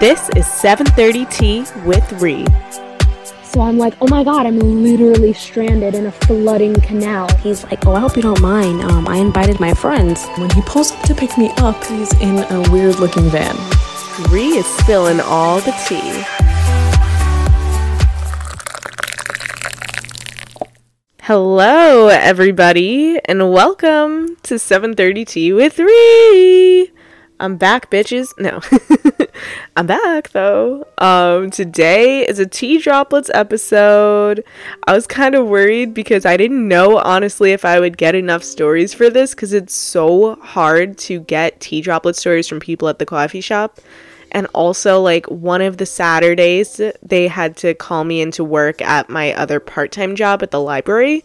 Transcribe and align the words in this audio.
This 0.00 0.28
is 0.36 0.46
730 0.46 1.24
Tea 1.24 1.64
with 1.84 2.22
Rie. 2.22 2.46
So 3.42 3.62
I'm 3.62 3.78
like, 3.78 3.94
oh 4.00 4.06
my 4.06 4.22
god, 4.22 4.46
I'm 4.46 4.56
literally 4.56 5.32
stranded 5.32 5.96
in 5.96 6.06
a 6.06 6.12
flooding 6.12 6.74
canal. 6.74 7.28
He's 7.38 7.64
like, 7.64 7.84
oh, 7.84 7.94
I 7.94 7.98
hope 7.98 8.14
you 8.14 8.22
don't 8.22 8.40
mind. 8.40 8.82
Um, 8.82 9.08
I 9.08 9.16
invited 9.16 9.58
my 9.58 9.74
friends. 9.74 10.24
When 10.36 10.50
he 10.50 10.62
pulls 10.62 10.92
up 10.92 11.02
to 11.02 11.16
pick 11.16 11.36
me 11.36 11.50
up, 11.56 11.82
he's 11.86 12.12
in 12.20 12.38
a 12.38 12.70
weird 12.70 13.00
looking 13.00 13.28
van. 13.28 13.56
Rie 14.30 14.58
is 14.58 14.66
spilling 14.66 15.18
all 15.18 15.58
the 15.62 15.72
tea. 15.88 16.22
Hello, 21.22 22.06
everybody, 22.06 23.18
and 23.24 23.52
welcome 23.52 24.36
to 24.44 24.60
730 24.60 25.24
Tea 25.24 25.52
with 25.52 25.80
Rie. 25.80 26.92
I'm 27.40 27.56
back, 27.56 27.88
bitches. 27.88 28.36
No, 28.38 28.60
I'm 29.76 29.86
back 29.86 30.30
though. 30.30 30.84
Um, 30.98 31.50
today 31.50 32.26
is 32.26 32.40
a 32.40 32.46
tea 32.46 32.78
droplets 32.78 33.30
episode. 33.32 34.44
I 34.88 34.92
was 34.92 35.06
kind 35.06 35.36
of 35.36 35.46
worried 35.46 35.94
because 35.94 36.26
I 36.26 36.36
didn't 36.36 36.66
know 36.66 36.98
honestly 36.98 37.52
if 37.52 37.64
I 37.64 37.78
would 37.78 37.96
get 37.96 38.16
enough 38.16 38.42
stories 38.42 38.92
for 38.92 39.08
this 39.08 39.34
because 39.34 39.52
it's 39.52 39.74
so 39.74 40.34
hard 40.36 40.98
to 40.98 41.20
get 41.20 41.60
tea 41.60 41.80
droplet 41.80 42.16
stories 42.16 42.48
from 42.48 42.58
people 42.58 42.88
at 42.88 42.98
the 42.98 43.06
coffee 43.06 43.40
shop. 43.40 43.78
And 44.32 44.46
also, 44.52 45.00
like 45.00 45.24
one 45.26 45.62
of 45.62 45.78
the 45.78 45.86
Saturdays, 45.86 46.80
they 47.02 47.28
had 47.28 47.56
to 47.58 47.72
call 47.74 48.04
me 48.04 48.20
into 48.20 48.44
work 48.44 48.82
at 48.82 49.08
my 49.08 49.32
other 49.34 49.60
part 49.60 49.92
time 49.92 50.16
job 50.16 50.42
at 50.42 50.50
the 50.50 50.60
library. 50.60 51.24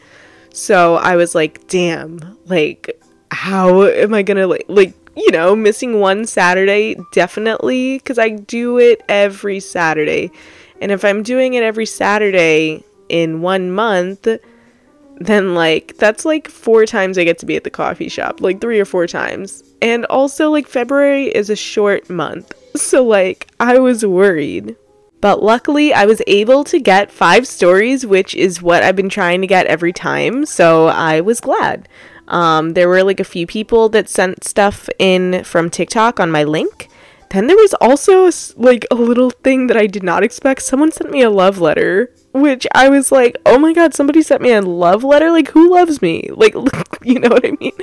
So 0.53 0.95
I 0.95 1.15
was 1.15 1.33
like, 1.33 1.67
damn, 1.67 2.37
like, 2.45 3.01
how 3.31 3.83
am 3.83 4.13
I 4.13 4.21
gonna 4.21 4.47
like, 4.47 4.65
like 4.67 4.93
you 5.15 5.31
know, 5.31 5.55
missing 5.55 5.99
one 5.99 6.25
Saturday, 6.25 6.95
definitely, 7.11 7.97
because 7.97 8.19
I 8.19 8.29
do 8.29 8.77
it 8.77 9.01
every 9.07 9.59
Saturday. 9.59 10.31
And 10.81 10.91
if 10.91 11.05
I'm 11.05 11.23
doing 11.23 11.53
it 11.53 11.63
every 11.63 11.85
Saturday 11.85 12.83
in 13.09 13.41
one 13.41 13.71
month, 13.71 14.27
then 15.17 15.53
like 15.53 15.95
that's 15.97 16.25
like 16.25 16.49
four 16.49 16.85
times 16.85 17.17
I 17.17 17.23
get 17.23 17.37
to 17.39 17.45
be 17.45 17.55
at 17.55 17.63
the 17.63 17.69
coffee 17.69 18.09
shop, 18.09 18.41
like 18.41 18.59
three 18.59 18.79
or 18.79 18.85
four 18.85 19.07
times. 19.07 19.63
And 19.83 20.05
also, 20.05 20.49
like, 20.49 20.69
February 20.69 21.25
is 21.25 21.49
a 21.49 21.55
short 21.55 22.09
month. 22.09 22.53
So, 22.75 23.05
like, 23.05 23.51
I 23.59 23.77
was 23.77 24.03
worried. 24.03 24.75
But 25.21 25.43
luckily, 25.43 25.93
I 25.93 26.07
was 26.07 26.23
able 26.25 26.63
to 26.63 26.79
get 26.79 27.11
five 27.11 27.45
stories, 27.47 28.03
which 28.03 28.33
is 28.33 28.63
what 28.63 28.81
I've 28.81 28.95
been 28.95 29.09
trying 29.09 29.41
to 29.41 29.47
get 29.47 29.67
every 29.67 29.93
time. 29.93 30.47
So 30.47 30.87
I 30.87 31.21
was 31.21 31.39
glad. 31.39 31.87
Um, 32.27 32.73
there 32.73 32.87
were 32.87 33.03
like 33.03 33.19
a 33.19 33.25
few 33.25 33.45
people 33.45 33.89
that 33.89 34.09
sent 34.09 34.43
stuff 34.43 34.89
in 34.99 35.43
from 35.43 35.69
TikTok 35.69 36.19
on 36.19 36.31
my 36.31 36.43
link. 36.43 36.89
Then 37.29 37.47
there 37.47 37.57
was 37.57 37.73
also 37.81 38.29
like 38.57 38.85
a 38.91 38.95
little 38.95 39.31
thing 39.31 39.67
that 39.67 39.77
I 39.77 39.87
did 39.87 40.03
not 40.03 40.23
expect. 40.23 40.61
Someone 40.61 40.91
sent 40.91 41.09
me 41.09 41.23
a 41.23 41.31
love 41.31 41.57
letter, 41.57 42.11
which 42.31 42.67
I 42.75 42.89
was 42.89 43.11
like, 43.11 43.35
"Oh 43.45 43.57
my 43.57 43.73
god, 43.73 43.95
somebody 43.95 44.21
sent 44.21 44.43
me 44.43 44.51
a 44.51 44.61
love 44.61 45.03
letter? 45.03 45.31
Like 45.31 45.49
who 45.49 45.73
loves 45.73 45.99
me?" 45.99 46.29
Like 46.31 46.53
you 47.03 47.19
know 47.19 47.29
what 47.29 47.45
I 47.45 47.57
mean? 47.59 47.73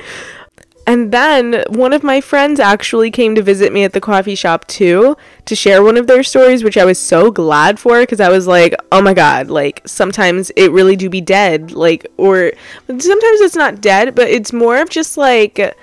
And 0.87 1.11
then 1.11 1.63
one 1.69 1.93
of 1.93 2.03
my 2.03 2.21
friends 2.21 2.59
actually 2.59 3.11
came 3.11 3.35
to 3.35 3.41
visit 3.41 3.71
me 3.71 3.83
at 3.83 3.93
the 3.93 4.01
coffee 4.01 4.35
shop 4.35 4.65
too 4.67 5.15
to 5.45 5.55
share 5.55 5.83
one 5.83 5.95
of 5.95 6.07
their 6.07 6.23
stories, 6.23 6.63
which 6.63 6.77
I 6.77 6.85
was 6.85 6.97
so 6.97 7.31
glad 7.31 7.79
for 7.79 7.99
because 8.01 8.19
I 8.19 8.29
was 8.29 8.47
like, 8.47 8.75
oh 8.91 9.01
my 9.01 9.13
god, 9.13 9.49
like 9.49 9.81
sometimes 9.85 10.49
it 10.55 10.71
really 10.71 10.95
do 10.95 11.09
be 11.09 11.21
dead, 11.21 11.71
like, 11.71 12.07
or 12.17 12.51
sometimes 12.87 13.41
it's 13.41 13.55
not 13.55 13.81
dead, 13.81 14.15
but 14.15 14.29
it's 14.29 14.51
more 14.51 14.81
of 14.81 14.89
just 14.89 15.17
like, 15.17 15.75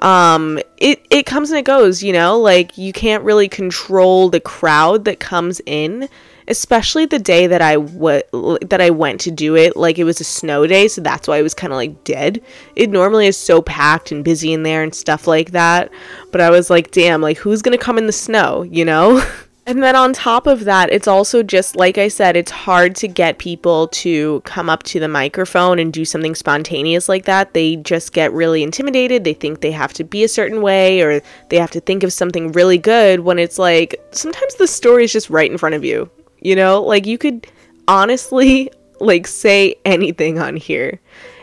um, 0.00 0.58
it, 0.78 1.04
it 1.10 1.26
comes 1.26 1.50
and 1.50 1.58
it 1.58 1.64
goes, 1.64 2.02
you 2.02 2.12
know, 2.12 2.38
like 2.38 2.78
you 2.78 2.92
can't 2.92 3.24
really 3.24 3.48
control 3.48 4.30
the 4.30 4.40
crowd 4.40 5.04
that 5.04 5.20
comes 5.20 5.60
in 5.66 6.08
especially 6.48 7.06
the 7.06 7.18
day 7.18 7.46
that 7.46 7.62
I 7.62 7.74
w- 7.74 8.58
that 8.62 8.80
I 8.80 8.90
went 8.90 9.20
to 9.22 9.30
do 9.30 9.56
it. 9.56 9.76
Like 9.76 9.98
it 9.98 10.04
was 10.04 10.20
a 10.20 10.24
snow 10.24 10.66
day, 10.66 10.88
so 10.88 11.00
that's 11.00 11.28
why 11.28 11.38
it 11.38 11.42
was 11.42 11.54
kind 11.54 11.72
of 11.72 11.76
like 11.76 12.04
dead. 12.04 12.42
It 12.76 12.90
normally 12.90 13.26
is 13.26 13.36
so 13.36 13.62
packed 13.62 14.10
and 14.10 14.24
busy 14.24 14.52
in 14.52 14.62
there 14.62 14.82
and 14.82 14.94
stuff 14.94 15.26
like 15.26 15.52
that. 15.52 15.90
But 16.32 16.40
I 16.40 16.50
was 16.50 16.70
like, 16.70 16.90
damn, 16.90 17.20
like 17.20 17.38
who's 17.38 17.62
gonna 17.62 17.78
come 17.78 17.98
in 17.98 18.06
the 18.06 18.12
snow, 18.12 18.62
you 18.62 18.84
know? 18.84 19.22
And 19.68 19.82
then 19.82 19.96
on 19.96 20.14
top 20.14 20.46
of 20.46 20.64
that, 20.64 20.90
it's 20.90 21.06
also 21.06 21.42
just 21.42 21.76
like 21.76 21.98
I 21.98 22.08
said, 22.08 22.38
it's 22.38 22.50
hard 22.50 22.96
to 22.96 23.06
get 23.06 23.36
people 23.36 23.88
to 23.88 24.40
come 24.46 24.70
up 24.70 24.82
to 24.84 24.98
the 24.98 25.08
microphone 25.08 25.78
and 25.78 25.92
do 25.92 26.06
something 26.06 26.34
spontaneous 26.34 27.06
like 27.06 27.26
that. 27.26 27.52
They 27.52 27.76
just 27.76 28.14
get 28.14 28.32
really 28.32 28.62
intimidated. 28.62 29.24
They 29.24 29.34
think 29.34 29.60
they 29.60 29.72
have 29.72 29.92
to 29.92 30.04
be 30.04 30.24
a 30.24 30.28
certain 30.28 30.62
way 30.62 31.02
or 31.02 31.20
they 31.50 31.58
have 31.58 31.70
to 31.72 31.80
think 31.80 32.02
of 32.02 32.14
something 32.14 32.50
really 32.52 32.78
good 32.78 33.20
when 33.20 33.38
it's 33.38 33.58
like 33.58 33.94
sometimes 34.10 34.54
the 34.54 34.66
story 34.66 35.04
is 35.04 35.12
just 35.12 35.28
right 35.28 35.50
in 35.50 35.58
front 35.58 35.74
of 35.74 35.84
you. 35.84 36.10
You 36.40 36.56
know, 36.56 36.82
like 36.82 37.06
you 37.06 37.18
could 37.18 37.46
honestly 37.86 38.70
like 39.00 39.26
say 39.26 39.74
anything 39.84 40.38
on 40.38 40.56
here 40.56 41.00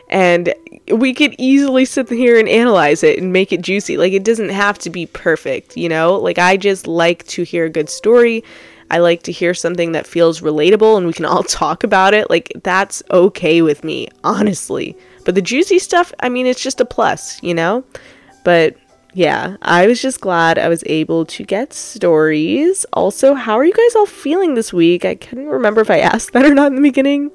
and 0.10 0.54
we 0.92 1.14
could 1.14 1.36
easily 1.38 1.86
sit 1.86 2.10
here 2.10 2.40
and 2.40 2.48
analyze 2.48 3.04
it 3.04 3.18
and 3.18 3.34
make 3.34 3.52
it 3.52 3.62
juicy. 3.62 3.98
Like 3.98 4.14
it 4.14 4.24
doesn't 4.24 4.50
have 4.50 4.78
to 4.80 4.90
be 4.90 5.08
perfect, 5.08 5.76
you 5.76 5.90
know? 5.90 6.18
Like 6.18 6.38
I 6.38 6.58
just 6.58 6.88
like 6.88 7.26
to 7.28 7.44
hear 7.44 7.66
a 7.66 7.70
good 7.70 7.90
story. 7.90 8.44
I 8.92 9.00
like 9.00 9.24
to 9.24 9.32
hear 9.32 9.56
something 9.56 9.94
that 9.94 10.06
feels 10.06 10.42
relatable 10.42 10.98
and 10.98 11.08
we 11.08 11.14
can 11.14 11.26
all 11.26 11.44
talk 11.44 11.84
about 11.84 12.14
it. 12.14 12.30
Like 12.30 12.52
that's 12.64 13.02
okay 13.10 13.62
with 13.62 13.84
me, 13.84 14.10
honestly. 14.24 14.96
But 15.24 15.34
the 15.34 15.42
juicy 15.42 15.80
stuff, 15.80 16.14
I 16.20 16.30
mean, 16.30 16.46
it's 16.46 16.62
just 16.62 16.82
a 16.82 16.86
plus, 16.86 17.42
you 17.42 17.56
know? 17.56 17.84
But 18.44 18.76
yeah, 19.16 19.56
I 19.62 19.88
was 19.88 20.02
just 20.02 20.20
glad 20.20 20.60
I 20.60 20.68
was 20.68 20.84
able 20.88 21.26
to 21.26 21.44
get 21.46 21.72
stories. 21.72 22.86
Also, 22.92 23.34
how 23.34 23.58
are 23.58 23.64
you 23.64 23.72
guys 23.72 23.96
all 23.96 24.06
feeling 24.06 24.56
this 24.56 24.74
week? 24.74 25.06
I 25.06 25.16
couldn't 25.16 25.48
remember 25.48 25.80
if 25.80 25.90
I 25.90 26.00
asked 26.00 26.34
that 26.34 26.46
or 26.46 26.54
not 26.54 26.68
in 26.68 26.76
the 26.76 26.82
beginning. 26.82 27.32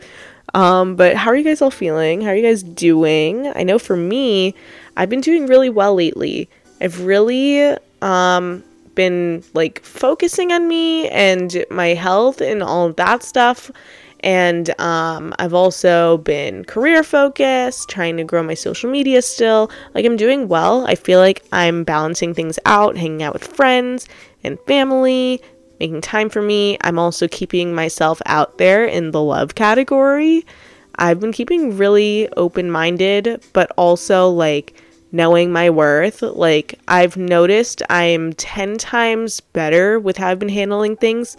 Um, 0.53 0.95
but 0.95 1.17
how 1.17 1.31
are 1.31 1.37
you 1.37 1.43
guys 1.43 1.63
all 1.63 1.71
feeling? 1.71 2.21
How 2.21 2.29
are 2.29 2.37
you 2.37 2.43
guys 2.43 2.63
doing? 2.63 3.51
I 3.55 3.63
know 3.63 3.79
for 3.79 3.97
me, 3.97 4.55
I've 4.95 5.09
been 5.09 5.23
doing 5.23 5.47
really 5.47 5.71
well 5.71 5.95
lately. 5.95 6.51
I've 6.83 7.01
really 7.03 7.75
um 8.03 8.63
been 8.95 9.43
like 9.55 9.81
focusing 9.81 10.53
on 10.53 10.69
me 10.69 11.09
and 11.09 11.65
my 11.71 11.89
health 11.89 12.43
and 12.43 12.63
all 12.63 12.89
of 12.89 12.97
that 12.97 13.23
stuff 13.23 13.71
and 14.23 14.79
um, 14.81 15.35
I've 15.39 15.55
also 15.55 16.19
been 16.19 16.65
career 16.65 17.03
focused, 17.03 17.89
trying 17.89 18.17
to 18.19 18.25
grow 18.25 18.43
my 18.43 18.55
social 18.55 18.91
media 18.91 19.23
still. 19.23 19.71
Like, 19.95 20.05
I'm 20.05 20.17
doing 20.17 20.49
well. 20.49 20.87
I 20.87 20.95
feel 20.95 21.19
like 21.19 21.43
I'm 21.53 21.85
balancing 21.85 22.35
things 22.35 22.59
out, 22.67 22.97
hanging 22.97 23.23
out 23.23 23.33
with 23.33 23.47
friends 23.47 24.07
and 24.45 24.59
family, 24.67 25.41
making 25.79 26.03
time 26.03 26.29
for 26.29 26.43
me. 26.43 26.77
I'm 26.83 26.99
also 26.99 27.29
keeping 27.29 27.75
myself 27.75 28.21
out 28.27 28.59
there 28.59 28.85
in 28.85 29.11
the 29.11 29.23
love 29.23 29.55
category. 29.55 30.45
I've 30.97 31.21
been 31.21 31.33
keeping 31.33 31.79
really 31.79 32.29
open 32.37 32.71
minded, 32.71 33.43
but 33.55 33.73
also 33.77 34.29
like 34.29 34.75
knowing 35.13 35.51
my 35.51 35.71
worth. 35.71 36.21
Like, 36.21 36.79
I've 36.89 37.17
noticed 37.17 37.83
I'm 37.89 38.35
10 38.35 38.77
times 38.77 39.41
better 39.41 39.99
with 39.99 40.19
how 40.19 40.29
I've 40.29 40.39
been 40.39 40.51
handling 40.51 40.97
things 40.97 41.37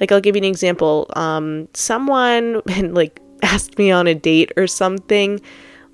like 0.00 0.12
I'll 0.12 0.20
give 0.20 0.36
you 0.36 0.40
an 0.40 0.48
example. 0.48 1.10
Um, 1.16 1.68
someone 1.74 2.62
like 2.66 3.20
asked 3.42 3.78
me 3.78 3.90
on 3.90 4.06
a 4.06 4.14
date 4.14 4.52
or 4.56 4.66
something 4.66 5.40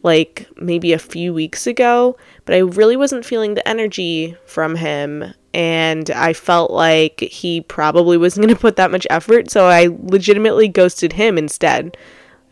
like 0.03 0.49
maybe 0.56 0.93
a 0.93 0.99
few 0.99 1.34
weeks 1.34 1.66
ago, 1.66 2.16
but 2.44 2.55
I 2.55 2.59
really 2.59 2.97
wasn't 2.97 3.27
feeling 3.27 3.55
the 3.55 3.69
energy 3.69 4.37
from 4.47 4.77
him 4.77 5.34
and 5.53 6.11
I 6.11 6.33
felt 6.33 6.71
like 6.71 7.21
he 7.21 7.61
probably 7.62 8.16
wasn't 8.16 8.47
going 8.47 8.55
to 8.55 8.61
put 8.61 8.77
that 8.77 8.91
much 8.91 9.06
effort, 9.11 9.50
so 9.50 9.66
I 9.66 9.88
legitimately 10.05 10.69
ghosted 10.69 11.15
him 11.15 11.37
instead. 11.37 11.97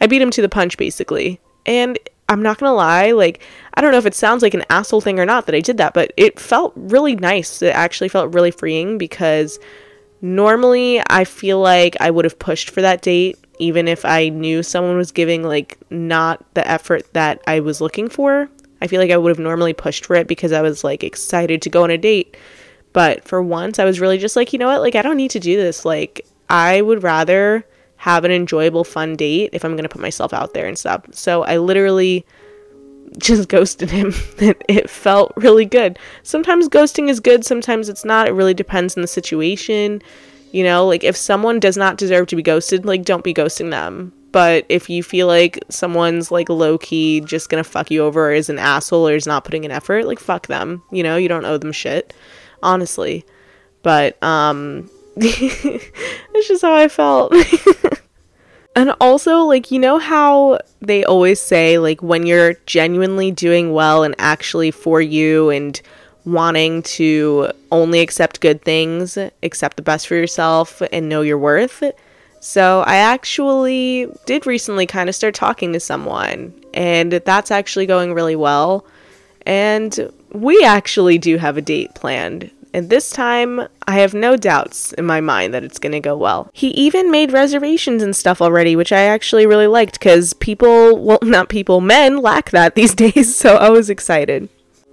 I 0.01 0.07
beat 0.07 0.23
him 0.23 0.31
to 0.33 0.43
the 0.43 0.49
punch 0.49 0.77
basically. 0.77 1.41
And 1.65 1.99
I'm 2.29 2.43
not 2.43 2.59
going 2.59 2.71
to 2.71 2.75
lie, 2.75 3.13
like 3.13 3.43
I 3.75 3.81
don't 3.81 3.93
know 3.93 3.99
if 3.99 4.07
it 4.07 4.15
sounds 4.15 4.43
like 4.43 4.55
an 4.55 4.65
asshole 4.69 5.01
thing 5.01 5.19
or 5.19 5.27
not 5.27 5.47
that 5.47 5.55
I 5.55 5.61
did 5.61 5.77
that, 5.79 5.95
but 5.95 6.13
it 6.17 6.39
felt 6.39 6.73
really 6.77 7.15
nice. 7.15 7.63
It 7.63 7.69
actually 7.69 8.09
felt 8.09 8.35
really 8.35 8.51
freeing 8.51 8.99
because 8.99 9.59
Normally, 10.21 11.01
I 11.09 11.25
feel 11.25 11.61
like 11.61 11.97
I 12.01 12.11
would 12.11 12.25
have 12.25 12.39
pushed 12.39 12.71
for 12.71 12.83
that 12.83 13.03
date 13.03 13.39
even 13.59 13.89
if 13.89 14.05
I 14.05 14.29
knew 14.29 14.63
someone 14.63 14.97
was 14.97 15.13
giving 15.13 15.43
like 15.43 15.79
not 15.91 16.45
the 16.55 16.67
effort 16.67 17.13
that 17.13 17.43
I 17.47 17.61
was 17.61 17.81
looking 17.81 18.09
for. 18.09 18.49
I 18.81 18.87
feel 18.87 19.01
like 19.01 19.11
I 19.11 19.17
would 19.17 19.31
have 19.31 19.39
normally 19.39 19.75
pushed 19.75 20.07
for 20.07 20.15
it 20.15 20.29
because 20.29 20.53
I 20.53 20.63
was 20.63 20.85
like 20.85 21.03
excited 21.03 21.63
to 21.63 21.71
go 21.71 21.83
on 21.83 21.91
a 21.91 21.99
date. 21.99 22.37
But 22.93 23.25
for 23.25 23.43
once, 23.43 23.79
I 23.79 23.85
was 23.85 24.01
really 24.01 24.19
just 24.19 24.37
like, 24.37 24.53
you 24.53 24.59
know 24.59 24.69
what? 24.69 24.81
Like, 24.81 24.95
I 24.95 25.03
don't 25.03 25.17
need 25.17 25.33
to 25.33 25.41
do 25.41 25.57
this. 25.57 25.85
Like, 25.85 26.27
I 26.49 26.81
would 26.81 27.03
rather 27.03 27.67
have 27.97 28.25
an 28.25 28.31
enjoyable, 28.31 28.85
fun 28.85 29.17
date 29.17 29.51
if 29.53 29.65
I'm 29.65 29.73
going 29.73 29.83
to 29.83 29.89
put 29.89 30.01
myself 30.01 30.33
out 30.33 30.55
there 30.55 30.67
and 30.67 30.79
stuff. 30.79 31.05
So 31.11 31.43
I 31.43 31.59
literally 31.59 32.25
just 33.19 33.49
ghosted 33.49 33.91
him. 33.91 34.13
it 34.39 34.91
felt 34.91 35.33
really 35.37 35.65
good. 35.65 35.99
Sometimes 36.23 36.69
ghosting 36.69 37.09
is 37.09 37.21
good, 37.21 37.45
sometimes 37.45 37.89
it's 37.89 38.05
not. 38.05 38.29
It 38.29 38.33
really 38.33 38.55
depends 38.55 38.97
on 38.97 39.03
the 39.03 39.09
situation. 39.09 40.03
You 40.53 40.65
know, 40.65 40.87
like 40.87 41.05
if 41.05 41.17
someone 41.17 41.61
does 41.61 41.77
not 41.77 41.99
deserve 41.99 42.27
to 42.29 42.37
be 42.37 42.43
ghosted, 42.43 42.85
like 42.87 43.05
don't 43.05 43.25
be 43.25 43.35
ghosting 43.35 43.71
them. 43.71 44.13
But 44.31 44.67
if 44.69 44.91
you 44.91 45.03
feel 45.03 45.27
like 45.27 45.59
someone's 45.71 46.31
like 46.31 46.49
low 46.49 46.77
key 46.79 47.21
just 47.21 47.49
gonna 47.49 47.65
fuck 47.65 47.91
you 47.91 48.05
over 48.05 48.29
or 48.29 48.33
is 48.33 48.51
an 48.51 48.59
asshole 48.59 49.09
or 49.09 49.15
is 49.15 49.27
not 49.27 49.45
putting 49.45 49.65
an 49.65 49.71
effort, 49.71 50.07
like 50.07 50.19
fuck 50.19 50.47
them. 50.47 50.83
You 50.91 51.03
know, 51.03 51.17
you 51.17 51.29
don't 51.29 51.45
owe 51.45 51.59
them 51.59 51.73
shit. 51.73 52.15
Honestly. 52.63 53.25
But 53.83 54.23
um 54.23 54.91
That's 55.19 56.47
just 56.47 56.63
how 56.63 56.75
I 56.75 56.89
felt. 56.89 57.33
and 58.79 58.95
also, 59.01 59.39
like, 59.39 59.73
you 59.73 59.81
know 59.81 59.99
how 59.99 60.61
they 60.81 61.05
always 61.05 61.41
say, 61.41 61.79
like, 61.79 62.01
when 62.01 62.27
you're 62.27 62.55
genuinely 62.65 63.33
doing 63.33 63.73
well 63.73 64.05
and 64.05 64.15
actually 64.19 64.71
for 64.71 65.01
you 65.03 65.51
and 65.51 65.83
wanting 66.25 66.83
to 66.85 67.51
only 67.73 67.99
accept 67.99 68.41
good 68.41 68.63
things, 68.63 69.19
accept 69.43 69.77
the 69.77 69.83
best 69.83 70.07
for 70.07 70.15
yourself, 70.15 70.81
and 70.93 71.09
know 71.09 71.23
your 71.23 71.39
worth. 71.39 71.83
So, 72.39 72.85
I 72.87 72.99
actually 72.99 74.07
did 74.27 74.47
recently 74.47 74.87
kind 74.87 75.09
of 75.09 75.17
start 75.17 75.35
talking 75.35 75.73
to 75.73 75.81
someone, 75.81 76.55
and 76.73 77.11
that's 77.11 77.51
actually 77.51 77.87
going 77.87 78.15
really 78.15 78.37
well. 78.37 78.87
And 79.45 80.13
we 80.31 80.63
actually 80.63 81.19
do 81.19 81.37
have 81.37 81.57
a 81.57 81.63
date 81.63 81.97
planned. 81.97 82.49
And 82.75 82.91
this 82.91 83.11
time, 83.11 83.67
I 83.87 83.99
have 83.99 84.15
no 84.15 84.37
doubts 84.37 84.93
in 84.93 85.07
my 85.07 85.21
mind 85.21 85.55
that 85.55 85.65
it's 85.65 85.79
to 85.79 86.01
go 86.01 86.17
well. 86.17 86.51
He 86.53 86.69
even 86.69 87.11
made 87.11 87.33
reservations 87.33 88.03
and 88.03 88.15
stuff 88.15 88.43
already, 88.43 88.77
which 88.77 88.93
I 88.93 89.03
actually 89.03 89.47
really 89.47 89.67
liked 89.67 89.99
because 89.99 90.35
people, 90.35 90.99
well, 90.99 91.19
not 91.23 91.49
people, 91.49 91.81
men 91.81 92.19
lack 92.19 92.51
that 92.51 92.75
these 92.75 92.95
days. 92.95 93.35
So 93.35 93.57
I 93.57 93.71
was 93.71 93.91
excited. 93.91 94.49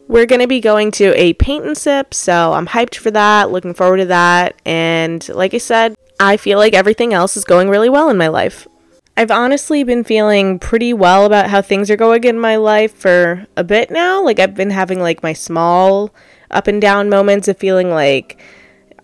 We're 0.07 0.27
going 0.27 0.41
to 0.41 0.47
be 0.47 0.59
going 0.59 0.91
to 0.91 1.19
a 1.19 1.33
paint 1.33 1.65
and 1.65 1.75
sip, 1.75 2.13
so 2.13 2.53
I'm 2.53 2.67
hyped 2.67 2.95
for 2.95 3.09
that, 3.11 3.49
looking 3.49 3.73
forward 3.73 3.97
to 3.97 4.05
that. 4.05 4.55
And 4.63 5.27
like 5.29 5.55
I 5.55 5.57
said, 5.57 5.95
I 6.19 6.37
feel 6.37 6.59
like 6.59 6.75
everything 6.75 7.13
else 7.13 7.35
is 7.35 7.43
going 7.43 7.69
really 7.69 7.89
well 7.89 8.09
in 8.09 8.17
my 8.17 8.27
life. 8.27 8.67
I've 9.17 9.31
honestly 9.31 9.83
been 9.83 10.03
feeling 10.03 10.59
pretty 10.59 10.93
well 10.93 11.25
about 11.25 11.49
how 11.49 11.61
things 11.61 11.89
are 11.89 11.95
going 11.95 12.25
in 12.25 12.37
my 12.37 12.57
life 12.57 12.93
for 12.93 13.47
a 13.55 13.63
bit 13.63 13.89
now. 13.89 14.21
Like, 14.23 14.39
I've 14.39 14.55
been 14.55 14.69
having 14.69 14.99
like 14.99 15.23
my 15.23 15.33
small 15.33 16.13
up 16.51 16.67
and 16.67 16.81
down 16.81 17.09
moments 17.09 17.47
of 17.47 17.57
feeling 17.57 17.89
like, 17.89 18.39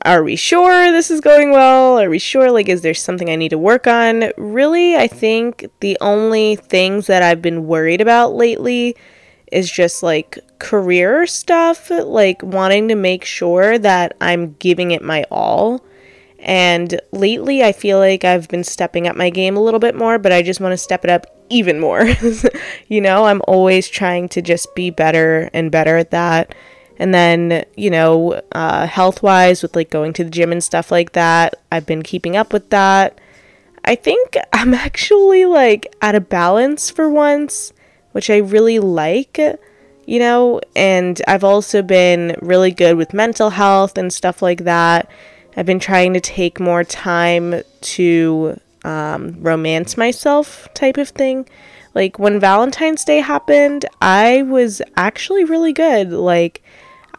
are 0.04 0.24
we 0.24 0.36
sure 0.36 0.92
this 0.92 1.12
is 1.12 1.22
going 1.22 1.52
well? 1.52 2.00
Are 2.00 2.10
we 2.10 2.18
sure? 2.18 2.52
Like, 2.52 2.70
is 2.70 2.82
there 2.82 2.94
something 2.94 3.30
I 3.30 3.36
need 3.36 3.50
to 3.50 3.58
work 3.58 3.86
on? 3.86 4.32
Really, 4.38 4.96
I 4.96 5.08
think 5.08 5.70
the 5.80 5.98
only 6.02 6.56
things 6.56 7.08
that 7.08 7.22
I've 7.22 7.42
been 7.42 7.68
worried 7.68 8.02
about 8.02 8.34
lately 8.34 8.96
is 9.52 9.70
just 9.70 10.02
like 10.02 10.40
career 10.60 11.28
stuff, 11.28 11.92
like 11.92 12.42
wanting 12.42 12.88
to 12.88 12.96
make 12.96 13.26
sure 13.26 13.78
that 13.78 14.16
I'm 14.22 14.54
giving 14.54 14.92
it 14.92 15.04
my 15.04 15.24
all. 15.30 15.84
And 16.40 17.00
lately, 17.12 17.64
I 17.64 17.72
feel 17.72 18.00
like 18.00 18.24
I've 18.24 18.48
been 18.48 18.64
stepping 18.64 19.08
up 19.08 19.16
my 19.16 19.30
game 19.30 19.56
a 19.56 19.62
little 19.62 19.80
bit 19.80 19.96
more, 19.96 20.18
but 20.18 20.32
I 20.32 20.42
just 20.42 20.60
want 20.60 20.74
to 20.74 20.78
step 20.78 21.04
it 21.04 21.12
up 21.12 21.28
even 21.50 21.80
more. 21.80 22.10
you 22.88 23.02
know, 23.02 23.26
I'm 23.26 23.42
always 23.48 23.88
trying 23.88 24.30
to 24.30 24.42
just 24.42 24.74
be 24.74 24.90
better 24.90 25.52
and 25.54 25.72
better 25.72 25.98
at 25.98 26.10
that. 26.12 26.56
And 27.02 27.16
then, 27.16 27.66
you 27.76 27.90
know, 27.90 28.40
uh, 28.52 28.86
health 28.86 29.24
wise, 29.24 29.64
with 29.64 29.76
like 29.76 29.90
going 29.90 30.14
to 30.14 30.24
the 30.24 30.30
gym 30.30 30.52
and 30.52 30.64
stuff 30.64 30.92
like 30.92 31.14
that, 31.14 31.56
I've 31.72 31.88
been 31.88 32.04
keeping 32.04 32.38
up 32.38 32.54
with 32.54 32.70
that. 32.70 33.20
I 33.84 33.96
think 33.96 34.38
I'm 34.54 34.74
actually 34.88 35.46
like 35.46 35.96
at 36.04 36.14
a 36.14 36.22
balance 36.22 36.92
for 36.92 37.10
once, 37.10 37.74
which 38.12 38.30
I 38.30 38.38
really 38.38 38.78
like, 38.78 39.40
you 40.06 40.20
know, 40.20 40.62
and 40.76 41.20
I've 41.28 41.44
also 41.44 41.82
been 41.82 42.38
really 42.40 42.70
good 42.70 42.98
with 42.98 43.16
mental 43.16 43.50
health 43.50 43.98
and 43.98 44.14
stuff 44.14 44.44
like 44.44 44.66
that. 44.66 45.10
I've 45.58 45.66
been 45.66 45.80
trying 45.80 46.14
to 46.14 46.22
take 46.22 46.60
more 46.60 46.84
time 46.84 47.64
to 47.82 48.60
um, 48.86 49.42
romance 49.42 49.98
myself, 49.98 50.72
type 50.76 50.98
of 50.98 51.10
thing. 51.10 51.50
Like 51.96 52.20
when 52.20 52.40
Valentine's 52.40 53.04
Day 53.04 53.22
happened, 53.22 53.88
I 54.04 54.44
was 54.44 54.84
actually 54.96 55.46
really 55.46 55.74
good. 55.74 56.12
Like, 56.12 56.62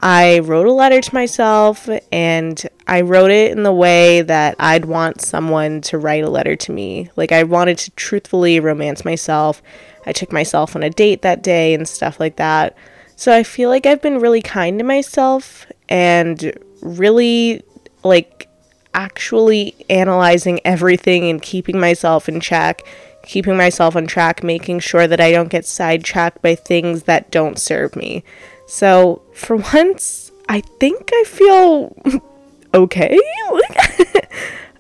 I 0.03 0.41
wrote 0.41 0.67
a 0.67 0.73
letter 0.73 1.01
to 1.01 1.15
myself 1.15 1.89
and 2.11 2.61
I 2.89 3.03
wrote 3.03 3.31
it 3.31 3.53
in 3.53 3.63
the 3.63 3.73
way 3.73 4.23
that 4.23 4.57
I'd 4.59 4.85
want 4.85 5.21
someone 5.21 5.81
to 5.83 5.99
write 5.99 6.25
a 6.25 6.31
letter 6.31 6.57
to 6.57 6.73
me. 6.73 7.09
Like, 7.15 7.31
I 7.31 7.45
wanted 7.45 7.79
to 7.79 7.93
truthfully 7.93 8.59
romance 8.59 9.05
myself. 9.05 9.63
I 10.05 10.13
took 10.13 10.33
myself 10.33 10.75
on 10.75 10.83
a 10.83 10.91
date 10.91 11.23
that 11.23 11.43
day 11.43 11.73
and 11.73 11.87
stuff 11.87 12.19
like 12.19 12.35
that. 12.37 12.77
So 13.15 13.33
I 13.33 13.45
feel 13.45 13.69
like 13.69 13.87
I've 13.87 14.03
been 14.03 14.19
really 14.19 14.43
kind 14.43 14.77
to 14.81 14.85
myself 14.85 15.71
and 15.89 16.53
really 16.81 17.63
like 18.03 18.49
actually 18.95 19.77
analyzing 19.89 20.61
everything 20.65 21.31
and 21.31 21.41
keeping 21.41 21.79
myself 21.79 22.29
in 22.29 22.41
check, 22.41 22.83
keeping 23.23 23.57
myself 23.57 23.95
on 23.95 24.09
track, 24.09 24.43
making 24.43 24.81
sure 24.81 25.07
that 25.07 25.21
I 25.21 25.31
don't 25.31 25.49
get 25.49 25.65
sidetracked 25.65 26.43
by 26.43 26.57
things 26.57 27.05
that 27.05 27.31
don't 27.31 27.59
serve 27.59 27.95
me. 27.95 28.25
So, 28.67 29.23
for 29.35 29.57
once, 29.57 30.33
I 30.49 30.61
think 30.61 31.11
I 31.13 31.25
feel 31.27 31.97
okay. 32.75 33.19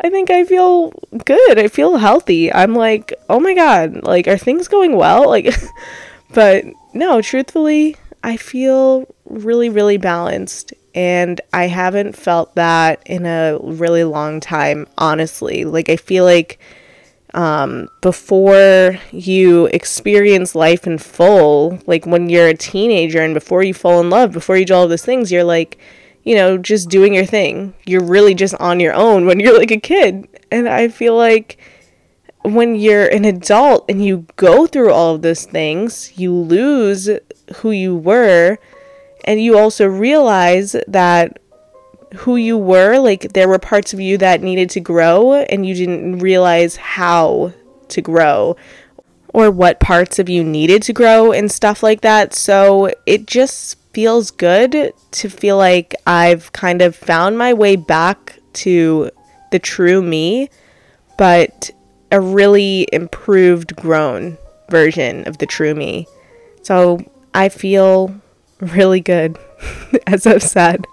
I 0.04 0.10
think 0.10 0.30
I 0.30 0.44
feel 0.44 0.92
good. 1.24 1.58
I 1.58 1.68
feel 1.68 1.96
healthy. 1.96 2.52
I'm 2.52 2.74
like, 2.74 3.14
oh 3.28 3.38
my 3.38 3.54
god, 3.54 4.02
like, 4.02 4.26
are 4.26 4.38
things 4.38 4.66
going 4.66 4.96
well? 4.96 5.28
Like, 5.28 5.54
but 6.34 6.64
no, 6.92 7.22
truthfully, 7.22 7.96
I 8.24 8.36
feel 8.36 9.06
really, 9.24 9.68
really 9.68 9.98
balanced 9.98 10.74
and 10.94 11.40
I 11.52 11.68
haven't 11.68 12.16
felt 12.16 12.54
that 12.56 13.02
in 13.06 13.24
a 13.26 13.58
really 13.62 14.04
long 14.04 14.40
time, 14.40 14.86
honestly. 14.98 15.64
Like, 15.64 15.88
I 15.88 15.96
feel 15.96 16.24
like 16.24 16.58
um, 17.34 17.88
before 18.00 18.98
you 19.10 19.66
experience 19.66 20.54
life 20.54 20.86
in 20.86 20.98
full, 20.98 21.78
like 21.86 22.04
when 22.06 22.28
you're 22.28 22.48
a 22.48 22.56
teenager 22.56 23.20
and 23.20 23.34
before 23.34 23.62
you 23.62 23.72
fall 23.72 24.00
in 24.00 24.10
love, 24.10 24.32
before 24.32 24.56
you 24.56 24.64
do 24.64 24.74
all 24.74 24.88
those 24.88 25.04
things, 25.04 25.32
you're 25.32 25.44
like, 25.44 25.78
you 26.24 26.34
know, 26.34 26.58
just 26.58 26.88
doing 26.88 27.14
your 27.14 27.24
thing. 27.24 27.74
You're 27.86 28.04
really 28.04 28.34
just 28.34 28.54
on 28.56 28.80
your 28.80 28.94
own 28.94 29.26
when 29.26 29.40
you're 29.40 29.58
like 29.58 29.70
a 29.70 29.80
kid. 29.80 30.28
And 30.50 30.68
I 30.68 30.88
feel 30.88 31.16
like 31.16 31.58
when 32.42 32.74
you're 32.74 33.06
an 33.06 33.24
adult 33.24 33.86
and 33.88 34.04
you 34.04 34.26
go 34.36 34.66
through 34.66 34.92
all 34.92 35.14
of 35.14 35.22
those 35.22 35.44
things, 35.44 36.18
you 36.18 36.34
lose 36.34 37.08
who 37.56 37.70
you 37.70 37.96
were 37.96 38.58
and 39.24 39.40
you 39.40 39.56
also 39.56 39.86
realize 39.86 40.76
that 40.86 41.38
who 42.16 42.36
you 42.36 42.58
were, 42.58 42.98
like 42.98 43.32
there 43.32 43.48
were 43.48 43.58
parts 43.58 43.92
of 43.92 44.00
you 44.00 44.18
that 44.18 44.42
needed 44.42 44.70
to 44.70 44.80
grow 44.80 45.34
and 45.34 45.66
you 45.66 45.74
didn't 45.74 46.18
realize 46.18 46.76
how 46.76 47.52
to 47.88 48.00
grow 48.00 48.56
or 49.28 49.50
what 49.50 49.80
parts 49.80 50.18
of 50.18 50.28
you 50.28 50.44
needed 50.44 50.82
to 50.82 50.92
grow 50.92 51.32
and 51.32 51.50
stuff 51.50 51.82
like 51.82 52.02
that. 52.02 52.34
So 52.34 52.92
it 53.06 53.26
just 53.26 53.78
feels 53.92 54.30
good 54.30 54.92
to 55.10 55.28
feel 55.28 55.56
like 55.56 55.94
I've 56.06 56.52
kind 56.52 56.82
of 56.82 56.96
found 56.96 57.38
my 57.38 57.52
way 57.54 57.76
back 57.76 58.38
to 58.54 59.10
the 59.50 59.58
true 59.58 60.02
me, 60.02 60.50
but 61.16 61.70
a 62.10 62.20
really 62.20 62.86
improved, 62.92 63.74
grown 63.76 64.36
version 64.68 65.26
of 65.26 65.38
the 65.38 65.46
true 65.46 65.74
me. 65.74 66.06
So 66.62 67.00
I 67.34 67.48
feel 67.48 68.14
really 68.60 69.00
good, 69.00 69.38
as 70.06 70.26
I've 70.26 70.42
said. 70.42 70.86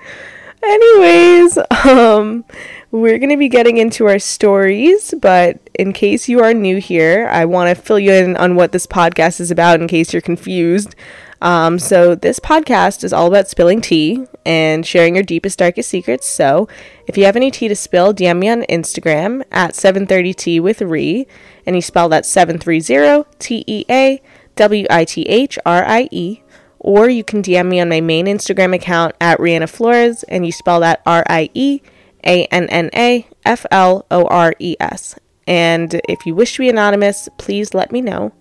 Anyways, 0.61 1.57
um, 1.85 2.43
we're 2.91 3.17
going 3.17 3.29
to 3.29 3.37
be 3.37 3.49
getting 3.49 3.77
into 3.77 4.07
our 4.07 4.19
stories, 4.19 5.13
but 5.21 5.57
in 5.73 5.93
case 5.93 6.27
you 6.27 6.41
are 6.41 6.53
new 6.53 6.77
here, 6.77 7.29
I 7.31 7.45
want 7.45 7.75
to 7.75 7.81
fill 7.81 7.99
you 7.99 8.11
in 8.11 8.35
on 8.35 8.55
what 8.55 8.71
this 8.71 8.85
podcast 8.85 9.39
is 9.39 9.51
about 9.51 9.79
in 9.79 9.87
case 9.87 10.11
you're 10.11 10.21
confused. 10.21 10.95
Um, 11.41 11.79
so, 11.79 12.15
this 12.15 12.39
podcast 12.39 13.05
is 13.05 13.13
all 13.13 13.27
about 13.27 13.47
spilling 13.47 13.79
tea 13.79 14.25
and 14.45 14.85
sharing 14.85 15.15
your 15.15 15.23
deepest, 15.23 15.57
darkest 15.59 15.89
secrets. 15.89 16.27
So, 16.27 16.67
if 17.07 17.17
you 17.17 17.23
have 17.23 17.37
any 17.37 17.49
tea 17.49 17.69
to 17.69 17.75
spill, 17.77 18.13
DM 18.13 18.39
me 18.39 18.49
on 18.49 18.63
Instagram 18.63 19.43
at 19.49 19.71
730tea 19.71 20.59
with 20.61 20.81
Rie, 20.81 21.27
and 21.65 21.77
you 21.77 21.81
spell 21.81 22.09
that 22.09 22.25
730 22.25 23.29
T 23.39 23.63
E 23.65 23.85
A 23.89 24.21
W 24.57 24.85
I 24.89 25.05
T 25.05 25.21
H 25.23 25.57
R 25.65 25.85
I 25.85 26.09
E 26.11 26.41
or 26.79 27.09
you 27.09 27.23
can 27.23 27.43
DM 27.43 27.67
me 27.67 27.79
on 27.79 27.89
my 27.89 28.01
main 28.01 28.25
Instagram 28.25 28.73
account 28.73 29.15
at 29.19 29.37
Rieanna 29.39 29.69
Flores, 29.69 30.23
and 30.23 30.45
you 30.45 30.51
spell 30.51 30.79
that 30.79 31.01
R 31.05 31.23
I 31.29 31.49
E 31.53 31.81
A 32.25 32.45
N 32.45 32.67
N 32.69 32.89
A 32.93 33.27
F 33.45 33.65
L 33.69 34.05
O 34.09 34.25
R 34.25 34.53
E 34.59 34.75
S. 34.79 35.15
And 35.45 35.99
if 36.07 36.25
you 36.25 36.35
wish 36.35 36.53
to 36.53 36.59
be 36.59 36.69
anonymous, 36.69 37.27
please 37.37 37.73
let 37.73 37.91
me 37.91 38.01
know. 38.01 38.33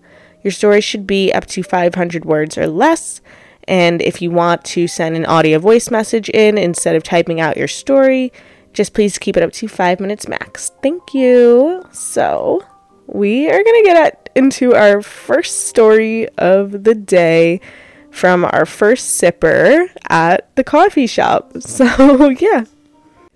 Your 0.43 0.53
story 0.53 0.81
should 0.81 1.07
be 1.07 1.33
up 1.33 1.47
to 1.47 1.63
500 1.63 2.25
words 2.25 2.57
or 2.57 2.67
less. 2.67 3.21
And 3.67 4.01
if 4.01 4.23
you 4.23 4.31
want 4.31 4.65
to 4.67 4.87
send 4.87 5.17
an 5.17 5.27
audio 5.27 5.59
voice 5.59 5.91
message 5.91 6.29
in 6.31 6.57
instead 6.57 6.97
of 6.97 7.03
typing 7.03 7.41
out 7.41 7.57
your 7.57 7.69
story, 7.69 8.33
just 8.73 8.95
please 8.95 9.19
keep 9.19 9.37
it 9.37 9.43
up 9.43 9.53
to 9.53 9.69
five 9.69 10.01
minutes 10.01 10.29
max. 10.29 10.71
Thank 10.83 11.13
you. 11.13 11.83
So, 11.93 12.65
we 13.07 13.49
are 13.49 13.63
going 13.63 13.85
to 13.85 13.91
get 13.91 14.31
into 14.35 14.75
our 14.75 15.03
first 15.03 15.67
story 15.67 16.29
of 16.39 16.85
the 16.85 16.95
day 16.95 17.61
from 18.11 18.45
our 18.45 18.67
first 18.67 19.21
sipper 19.21 19.89
at 20.09 20.55
the 20.57 20.65
coffee 20.65 21.07
shop. 21.07 21.53
So, 21.61 22.31
yeah. 22.31 22.65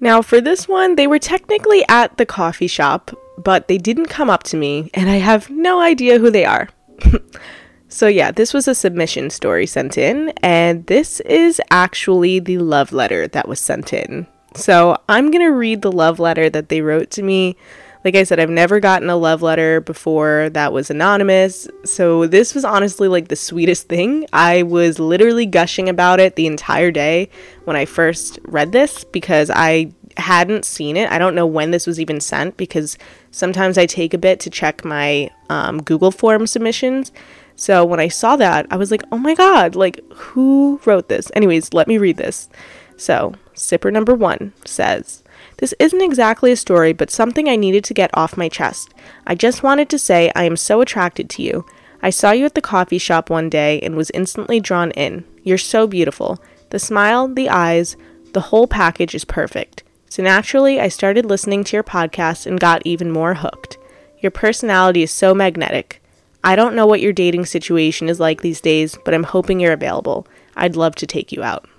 Now, 0.01 0.21
for 0.23 0.41
this 0.41 0.67
one, 0.67 0.97
they 0.97 1.07
were 1.07 1.19
technically 1.19 1.85
at 1.89 2.17
the 2.17 2.27
coffee 2.27 2.67
shop, 2.67 3.13
but 3.39 3.69
they 3.69 3.79
didn't 3.79 4.07
come 4.07 4.29
up 4.31 4.43
to 4.45 4.57
me, 4.57 4.91
and 4.95 5.09
I 5.09 5.17
have 5.17 5.49
no 5.49 5.81
idea 5.81 6.19
who 6.19 6.31
they 6.31 6.45
are. 6.45 6.69
so, 7.89 8.09
yeah, 8.09 8.33
this 8.33 8.53
was 8.53 8.67
a 8.67 8.75
submission 8.75 9.31
story 9.31 9.67
sent 9.67 9.97
in, 9.97 10.31
and 10.43 10.87
this 10.87 11.21
is 11.21 11.61
actually 11.71 12.41
the 12.41 12.59
love 12.59 12.93
letter 12.93 13.29
that 13.29 13.47
was 13.49 13.61
sent 13.61 13.93
in. 13.93 14.27
So 14.55 14.99
I'm 15.09 15.31
to 15.31 15.53
read 15.53 15.83
the 15.83 15.93
love 15.93 16.19
letter 16.19 16.51
that 16.51 16.69
they 16.69 16.83
wrote 16.83 17.11
to 17.13 17.23
me. 17.23 17.57
Like 18.05 18.17
I 18.17 18.25
said, 18.25 18.41
I've 18.41 18.51
never 18.51 18.81
gotten 18.81 19.09
a 19.09 19.17
love 19.17 19.43
letter 19.43 19.81
before 19.81 20.51
that 20.51 20.73
was 20.73 20.91
anonymous. 20.91 21.69
So 21.85 22.27
this 22.27 22.55
was 22.55 22.65
honestly 22.65 23.09
like 23.09 23.29
the 23.29 23.37
sweetest 23.37 23.89
thing. 23.89 24.27
I 24.33 24.65
was 24.65 24.99
literally 24.99 25.47
gushing 25.47 25.89
about 25.89 26.19
it 26.19 26.35
the 26.35 26.47
entire 26.47 26.91
day 26.91 27.29
when 27.65 27.77
I 27.77 27.85
first 27.85 28.39
read 28.45 28.73
this 28.73 29.05
because 29.05 29.51
I 29.55 29.93
hadn't 30.17 30.65
seen 30.65 30.97
it. 30.97 31.11
I 31.11 31.19
don't 31.19 31.35
know 31.35 31.47
when 31.47 31.71
this 31.71 31.87
was 31.87 32.01
even 32.01 32.21
sent 32.21 32.57
because 32.57 32.99
sometimes 33.31 33.79
I 33.79 33.87
take 33.87 34.13
a 34.13 34.19
bit 34.19 34.41
to 34.41 34.51
check 34.51 34.85
my 34.85 35.31
um, 35.49 35.83
Google 35.83 36.11
form 36.11 36.47
submissions. 36.47 37.13
So 37.55 37.85
when 37.85 38.01
I 38.01 38.09
saw 38.09 38.37
that, 38.37 38.67
I 38.71 38.77
was 38.77 38.91
like, 38.91 39.03
oh 39.13 39.19
my 39.19 39.35
god, 39.35 39.77
like 39.77 40.01
who 40.13 40.81
wrote 40.85 41.09
this? 41.09 41.31
Anyways, 41.35 41.73
let 41.73 41.89
me 41.89 41.99
read 41.99 42.17
this. 42.17 42.49
So, 42.97 43.35
sipper 43.55 43.93
number 43.93 44.15
one 44.15 44.53
says, 44.65 45.22
This 45.63 45.75
isn't 45.79 46.03
exactly 46.03 46.51
a 46.51 46.57
story, 46.57 46.93
but 46.93 47.09
something 47.09 47.49
I 47.49 47.55
needed 47.55 47.85
to 47.85 47.95
get 47.95 48.11
off 48.15 48.37
my 48.37 48.49
chest. 48.49 48.93
I 49.29 49.37
just 49.37 49.63
wanted 49.63 49.89
to 49.91 49.97
say 49.97 50.33
I 50.35 50.43
am 50.43 50.57
so 50.57 50.81
attracted 50.81 51.31
to 51.31 51.43
you. 51.45 51.65
I 52.03 52.11
saw 52.11 52.33
you 52.33 52.47
at 52.47 52.57
the 52.57 52.61
coffee 52.61 52.99
shop 52.99 53.31
one 53.31 53.49
day 53.49 53.79
and 53.79 53.95
was 53.95 54.11
instantly 54.13 54.59
drawn 54.59 54.91
in. 54.91 55.25
You're 55.45 55.59
so 55.59 55.87
beautiful. 55.87 56.43
The 56.71 56.81
smile, 56.81 57.29
the 57.29 57.49
eyes, 57.49 57.97
the 58.33 58.41
whole 58.41 58.67
package 58.67 59.15
is 59.15 59.25
perfect. 59.25 59.85
So 60.09 60.25
naturally, 60.25 60.81
I 60.81 60.89
started 60.89 61.27
listening 61.27 61.63
to 61.63 61.77
your 61.77 61.85
podcast 61.85 62.45
and 62.45 62.59
got 62.59 62.83
even 62.85 63.13
more 63.13 63.35
hooked. 63.35 63.79
Your 64.19 64.33
personality 64.33 65.05
is 65.05 65.13
so 65.13 65.33
magnetic. 65.33 66.03
I 66.43 66.57
don't 66.57 66.75
know 66.75 66.89
what 66.89 67.01
your 67.01 67.13
dating 67.13 67.47
situation 67.47 68.09
is 68.09 68.19
like 68.19 68.43
these 68.43 68.61
days, 68.61 68.99
but 69.05 69.15
I'm 69.15 69.23
hoping 69.23 69.61
you're 69.61 69.73
available. 69.73 70.27
I'd 70.57 70.75
love 70.75 70.97
to 70.97 71.07
take 71.07 71.31
you 71.31 71.45
out. 71.45 71.69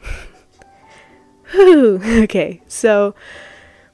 Okay, 1.55 2.61
so 2.67 3.13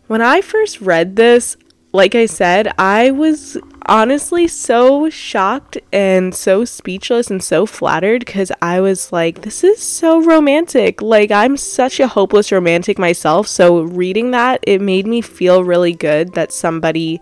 when 0.10 0.24
I 0.24 0.42
first 0.42 0.82
read 0.82 1.16
this, 1.18 1.56
like 1.92 2.16
I 2.16 2.26
said, 2.26 2.74
I 2.80 3.12
was 3.12 3.60
honestly 3.86 4.48
so 4.48 5.08
shocked 5.12 5.78
and 5.94 6.34
so 6.34 6.66
speechless 6.66 7.30
and 7.30 7.44
so 7.44 7.68
flattered 7.68 8.26
because 8.26 8.52
I 8.60 8.82
was 8.82 9.12
like, 9.12 9.44
this 9.44 9.64
is 9.64 9.84
so 9.84 10.20
romantic. 10.20 11.04
Like, 11.04 11.30
I'm 11.30 11.58
such 11.58 12.00
a 12.00 12.08
hopeless 12.08 12.52
romantic 12.52 12.98
myself. 12.98 13.48
So, 13.48 13.82
reading 13.82 14.32
that, 14.32 14.62
it 14.64 14.82
made 14.82 15.06
me 15.06 15.22
feel 15.22 15.64
really 15.64 15.94
good 15.94 16.34
that 16.34 16.52
somebody 16.52 17.22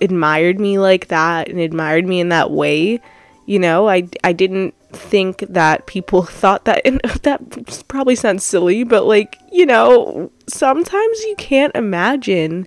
admired 0.00 0.58
me 0.58 0.78
like 0.78 1.08
that 1.08 1.50
and 1.50 1.60
admired 1.60 2.06
me 2.06 2.20
in 2.20 2.30
that 2.30 2.50
way. 2.50 3.02
You 3.46 3.58
know, 3.58 3.88
I, 3.88 4.08
I 4.22 4.32
didn't 4.32 4.74
think 4.90 5.40
that 5.40 5.86
people 5.86 6.22
thought 6.40 6.64
that, 6.64 6.82
and 6.84 7.00
that 7.22 7.84
probably 7.88 8.16
sounds 8.16 8.44
silly, 8.44 8.84
but 8.84 9.04
like, 9.04 9.38
you 9.52 9.66
know, 9.66 10.30
sometimes 10.46 11.20
you 11.22 11.34
can't 11.36 11.74
imagine 11.74 12.66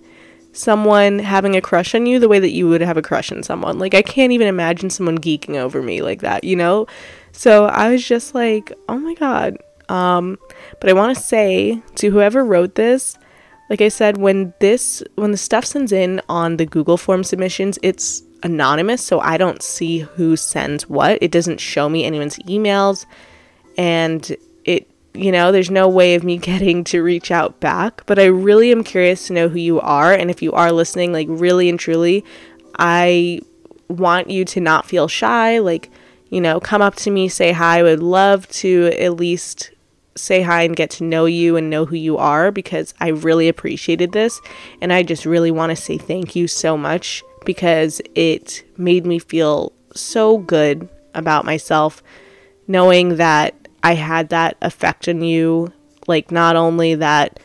someone 0.52 1.20
having 1.20 1.56
a 1.56 1.60
crush 1.60 1.94
on 1.94 2.06
you 2.06 2.18
the 2.18 2.28
way 2.28 2.38
that 2.38 2.50
you 2.50 2.68
would 2.68 2.80
have 2.80 2.96
a 2.96 3.02
crush 3.02 3.30
on 3.30 3.42
someone. 3.42 3.78
Like, 3.78 3.94
I 3.94 4.02
can't 4.02 4.32
even 4.32 4.48
imagine 4.48 4.90
someone 4.90 5.18
geeking 5.18 5.56
over 5.56 5.82
me 5.82 6.02
like 6.02 6.20
that, 6.22 6.44
you 6.44 6.56
know? 6.56 6.86
So 7.32 7.66
I 7.66 7.90
was 7.90 8.06
just 8.06 8.34
like, 8.34 8.72
oh 8.88 8.98
my 8.98 9.14
God. 9.14 9.58
Um, 9.88 10.38
but 10.80 10.90
I 10.90 10.94
want 10.94 11.16
to 11.16 11.22
say 11.22 11.80
to 11.96 12.10
whoever 12.10 12.44
wrote 12.44 12.74
this, 12.74 13.16
like 13.70 13.80
I 13.80 13.88
said, 13.88 14.16
when 14.16 14.52
this, 14.60 15.02
when 15.14 15.30
the 15.30 15.36
stuff 15.36 15.64
sends 15.64 15.92
in 15.92 16.20
on 16.28 16.56
the 16.56 16.66
Google 16.66 16.96
form 16.96 17.22
submissions, 17.22 17.78
it's 17.82 18.22
anonymous, 18.42 19.04
so 19.04 19.20
I 19.20 19.36
don't 19.36 19.62
see 19.62 20.00
who 20.00 20.36
sends 20.36 20.88
what. 20.88 21.18
It 21.22 21.30
doesn't 21.30 21.60
show 21.60 21.88
me 21.88 22.04
anyone's 22.04 22.38
emails, 22.40 23.06
and 23.76 24.36
it, 24.64 24.88
you 25.14 25.32
know, 25.32 25.52
there's 25.52 25.70
no 25.70 25.88
way 25.88 26.14
of 26.14 26.24
me 26.24 26.36
getting 26.38 26.84
to 26.84 27.02
reach 27.02 27.30
out 27.30 27.60
back. 27.60 28.04
But 28.06 28.18
I 28.18 28.26
really 28.26 28.70
am 28.72 28.84
curious 28.84 29.26
to 29.26 29.32
know 29.32 29.48
who 29.48 29.58
you 29.58 29.80
are, 29.80 30.12
and 30.12 30.30
if 30.30 30.42
you 30.42 30.52
are 30.52 30.72
listening, 30.72 31.12
like 31.12 31.26
really 31.30 31.68
and 31.68 31.78
truly, 31.78 32.24
I 32.78 33.40
want 33.88 34.30
you 34.30 34.44
to 34.44 34.60
not 34.60 34.86
feel 34.86 35.08
shy. 35.08 35.58
Like, 35.58 35.90
you 36.30 36.40
know, 36.40 36.60
come 36.60 36.82
up 36.82 36.94
to 36.96 37.10
me, 37.10 37.28
say 37.28 37.52
hi. 37.52 37.78
I 37.78 37.82
would 37.82 38.02
love 38.02 38.48
to 38.48 38.92
at 38.98 39.16
least 39.16 39.70
say 40.18 40.42
hi 40.42 40.62
and 40.62 40.76
get 40.76 40.90
to 40.90 41.04
know 41.04 41.26
you 41.26 41.56
and 41.56 41.70
know 41.70 41.84
who 41.84 41.96
you 41.96 42.16
are 42.18 42.50
because 42.50 42.92
I 43.00 43.08
really 43.08 43.48
appreciated 43.48 44.12
this. 44.12 44.40
And 44.80 44.92
I 44.92 45.02
just 45.02 45.24
really 45.24 45.50
want 45.50 45.70
to 45.70 45.76
say 45.76 45.96
thank 45.96 46.36
you 46.36 46.48
so 46.48 46.76
much 46.76 47.22
because 47.48 48.02
it 48.14 48.62
made 48.76 49.06
me 49.06 49.18
feel 49.18 49.72
so 49.94 50.36
good 50.36 50.86
about 51.14 51.46
myself 51.46 52.02
knowing 52.66 53.16
that 53.16 53.54
I 53.82 53.94
had 53.94 54.28
that 54.28 54.58
effect 54.60 55.08
on 55.08 55.22
you. 55.22 55.72
Like, 56.06 56.30
not 56.30 56.56
only 56.56 56.94
that 56.96 57.40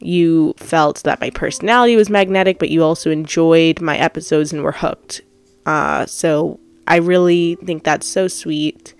you 0.00 0.54
felt 0.56 1.04
that 1.04 1.20
my 1.20 1.30
personality 1.30 1.94
was 1.94 2.10
magnetic, 2.10 2.58
but 2.58 2.68
you 2.68 2.82
also 2.82 3.12
enjoyed 3.12 3.80
my 3.80 3.96
episodes 3.96 4.52
and 4.52 4.64
were 4.64 4.72
hooked. 4.72 5.20
Uh, 5.64 6.04
so, 6.06 6.58
I 6.88 6.96
really 6.96 7.54
think 7.64 7.84
that's 7.84 8.08
so 8.08 8.26
sweet. 8.26 8.92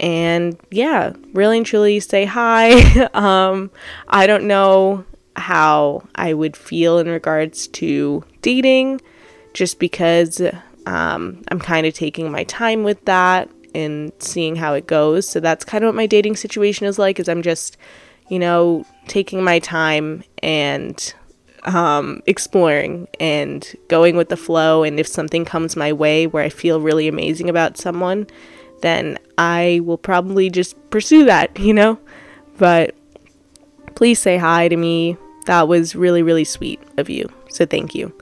And 0.00 0.58
yeah, 0.68 1.12
really 1.32 1.58
and 1.58 1.66
truly 1.66 2.00
say 2.00 2.24
hi. 2.24 3.04
um, 3.14 3.70
I 4.08 4.26
don't 4.26 4.48
know 4.48 5.04
how 5.36 6.08
I 6.16 6.34
would 6.34 6.56
feel 6.56 6.98
in 6.98 7.06
regards 7.06 7.68
to 7.68 8.24
dating 8.42 9.00
just 9.56 9.78
because 9.78 10.42
um, 10.84 11.42
I'm 11.48 11.58
kind 11.58 11.86
of 11.86 11.94
taking 11.94 12.30
my 12.30 12.44
time 12.44 12.84
with 12.84 13.02
that 13.06 13.48
and 13.74 14.12
seeing 14.18 14.54
how 14.54 14.74
it 14.74 14.86
goes. 14.86 15.26
So 15.26 15.40
that's 15.40 15.64
kind 15.64 15.82
of 15.82 15.88
what 15.88 15.94
my 15.94 16.04
dating 16.04 16.36
situation 16.36 16.86
is 16.86 16.98
like 16.98 17.18
is 17.18 17.26
I'm 17.26 17.40
just, 17.40 17.78
you 18.28 18.38
know, 18.38 18.84
taking 19.08 19.42
my 19.42 19.58
time 19.58 20.22
and 20.42 21.14
um, 21.62 22.22
exploring 22.26 23.08
and 23.18 23.74
going 23.88 24.14
with 24.14 24.28
the 24.28 24.36
flow. 24.36 24.82
And 24.82 25.00
if 25.00 25.08
something 25.08 25.46
comes 25.46 25.74
my 25.74 25.90
way 25.90 26.26
where 26.26 26.44
I 26.44 26.50
feel 26.50 26.82
really 26.82 27.08
amazing 27.08 27.48
about 27.48 27.78
someone, 27.78 28.26
then 28.82 29.18
I 29.38 29.80
will 29.84 29.96
probably 29.96 30.50
just 30.50 30.76
pursue 30.90 31.24
that, 31.24 31.58
you 31.58 31.72
know? 31.72 31.98
But 32.58 32.94
please 33.94 34.18
say 34.18 34.36
hi 34.36 34.68
to 34.68 34.76
me. 34.76 35.16
That 35.46 35.66
was 35.66 35.96
really, 35.96 36.22
really 36.22 36.44
sweet 36.44 36.78
of 36.98 37.08
you. 37.08 37.32
So 37.48 37.64
thank 37.64 37.94
you 37.94 38.12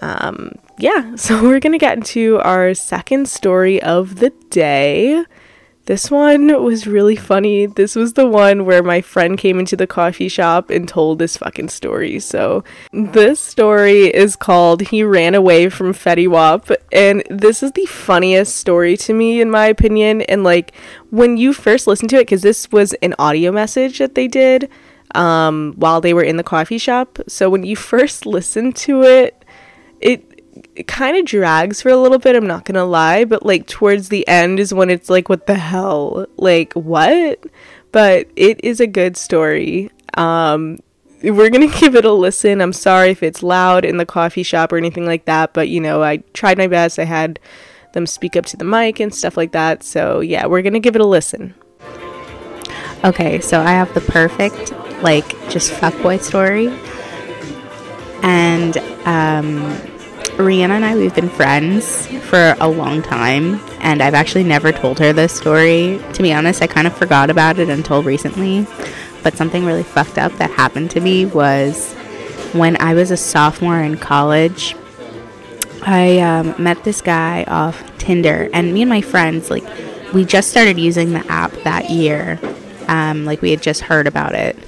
um, 0.00 0.52
yeah, 0.78 1.14
so 1.16 1.42
we're 1.42 1.60
gonna 1.60 1.78
get 1.78 1.96
into 1.96 2.38
our 2.40 2.74
second 2.74 3.28
story 3.28 3.82
of 3.82 4.16
the 4.16 4.30
day. 4.50 5.24
This 5.86 6.10
one 6.10 6.64
was 6.64 6.88
really 6.88 7.14
funny. 7.14 7.66
This 7.66 7.94
was 7.94 8.14
the 8.14 8.26
one 8.26 8.64
where 8.64 8.82
my 8.82 9.00
friend 9.00 9.38
came 9.38 9.60
into 9.60 9.76
the 9.76 9.86
coffee 9.86 10.26
shop 10.26 10.68
and 10.68 10.88
told 10.88 11.20
this 11.20 11.36
fucking 11.36 11.68
story. 11.68 12.18
So, 12.18 12.64
this 12.92 13.38
story 13.38 14.06
is 14.06 14.34
called 14.34 14.80
He 14.82 15.04
Ran 15.04 15.36
Away 15.36 15.68
from 15.68 15.92
Fetty 15.92 16.26
Wap. 16.26 16.72
And 16.90 17.22
this 17.30 17.62
is 17.62 17.70
the 17.72 17.86
funniest 17.86 18.56
story 18.56 18.96
to 18.96 19.12
me, 19.14 19.40
in 19.40 19.48
my 19.48 19.66
opinion. 19.66 20.22
And, 20.22 20.42
like, 20.42 20.74
when 21.10 21.36
you 21.36 21.52
first 21.52 21.86
listen 21.86 22.08
to 22.08 22.16
it, 22.16 22.22
because 22.22 22.42
this 22.42 22.72
was 22.72 22.92
an 22.94 23.14
audio 23.20 23.52
message 23.52 23.98
that 23.98 24.16
they 24.16 24.26
did 24.26 24.68
um, 25.14 25.72
while 25.76 26.00
they 26.00 26.12
were 26.12 26.24
in 26.24 26.36
the 26.36 26.42
coffee 26.42 26.78
shop. 26.78 27.20
So, 27.28 27.48
when 27.48 27.62
you 27.62 27.76
first 27.94 28.26
listen 28.26 28.72
to 28.72 29.04
it, 29.04 29.44
it 30.00 30.36
it 30.74 30.86
kind 30.86 31.16
of 31.16 31.24
drags 31.24 31.82
for 31.82 31.90
a 31.90 31.96
little 31.96 32.18
bit, 32.18 32.36
I'm 32.36 32.46
not 32.46 32.64
gonna 32.64 32.84
lie, 32.84 33.24
but 33.24 33.44
like 33.44 33.66
towards 33.66 34.08
the 34.08 34.26
end 34.28 34.58
is 34.60 34.72
when 34.72 34.90
it's 34.90 35.10
like, 35.10 35.28
what 35.28 35.46
the 35.46 35.54
hell? 35.54 36.26
Like, 36.36 36.72
what? 36.74 37.44
But 37.92 38.28
it 38.36 38.62
is 38.64 38.80
a 38.80 38.86
good 38.86 39.16
story. 39.16 39.90
Um, 40.14 40.78
we're 41.22 41.50
gonna 41.50 41.66
give 41.80 41.94
it 41.94 42.04
a 42.04 42.12
listen. 42.12 42.60
I'm 42.60 42.72
sorry 42.72 43.10
if 43.10 43.22
it's 43.22 43.42
loud 43.42 43.84
in 43.84 43.96
the 43.96 44.06
coffee 44.06 44.42
shop 44.42 44.72
or 44.72 44.76
anything 44.76 45.06
like 45.06 45.24
that, 45.26 45.52
but 45.52 45.68
you 45.68 45.80
know, 45.80 46.02
I 46.02 46.18
tried 46.34 46.58
my 46.58 46.66
best. 46.66 46.98
I 46.98 47.04
had 47.04 47.38
them 47.92 48.06
speak 48.06 48.36
up 48.36 48.46
to 48.46 48.56
the 48.56 48.64
mic 48.64 49.00
and 49.00 49.14
stuff 49.14 49.36
like 49.36 49.52
that. 49.52 49.82
So, 49.82 50.20
yeah, 50.20 50.46
we're 50.46 50.62
gonna 50.62 50.80
give 50.80 50.96
it 50.96 51.02
a 51.02 51.06
listen. 51.06 51.54
Okay, 53.04 53.40
so 53.40 53.60
I 53.60 53.70
have 53.70 53.92
the 53.94 54.00
perfect, 54.00 54.72
like, 55.02 55.28
just 55.48 55.72
fuckboy 55.72 56.20
story. 56.20 56.68
And, 58.22 58.76
um, 59.06 59.76
Rieanna 60.36 60.70
and 60.70 60.84
I, 60.84 60.94
we've 60.94 61.14
been 61.14 61.30
friends 61.30 62.06
for 62.24 62.54
a 62.60 62.68
long 62.68 63.00
time, 63.00 63.58
and 63.80 64.02
I've 64.02 64.12
actually 64.12 64.44
never 64.44 64.70
told 64.70 64.98
her 64.98 65.14
this 65.14 65.32
story. 65.32 65.98
To 66.12 66.22
be 66.22 66.32
honest, 66.32 66.60
I 66.60 66.66
kind 66.66 66.86
of 66.86 66.94
forgot 66.94 67.30
about 67.30 67.58
it 67.58 67.70
until 67.70 68.02
recently. 68.02 68.66
But 69.22 69.34
something 69.34 69.64
really 69.64 69.82
fucked 69.82 70.18
up 70.18 70.32
that 70.34 70.50
happened 70.50 70.90
to 70.90 71.00
me 71.00 71.24
was 71.24 71.94
when 72.52 72.80
I 72.82 72.92
was 72.94 73.10
a 73.10 73.16
sophomore 73.16 73.80
in 73.80 73.96
college. 73.96 74.76
I 75.82 76.18
um, 76.18 76.54
met 76.62 76.84
this 76.84 77.00
guy 77.00 77.44
off 77.44 77.96
Tinder, 77.96 78.50
and 78.52 78.74
me 78.74 78.82
and 78.82 78.88
my 78.90 79.00
friends, 79.00 79.50
like, 79.50 79.64
we 80.12 80.24
just 80.24 80.50
started 80.50 80.78
using 80.78 81.12
the 81.12 81.26
app 81.32 81.52
that 81.64 81.90
year. 81.90 82.38
Um, 82.88 83.24
like, 83.24 83.40
we 83.40 83.50
had 83.50 83.62
just 83.62 83.80
heard 83.80 84.06
about 84.06 84.34
it. 84.34 84.58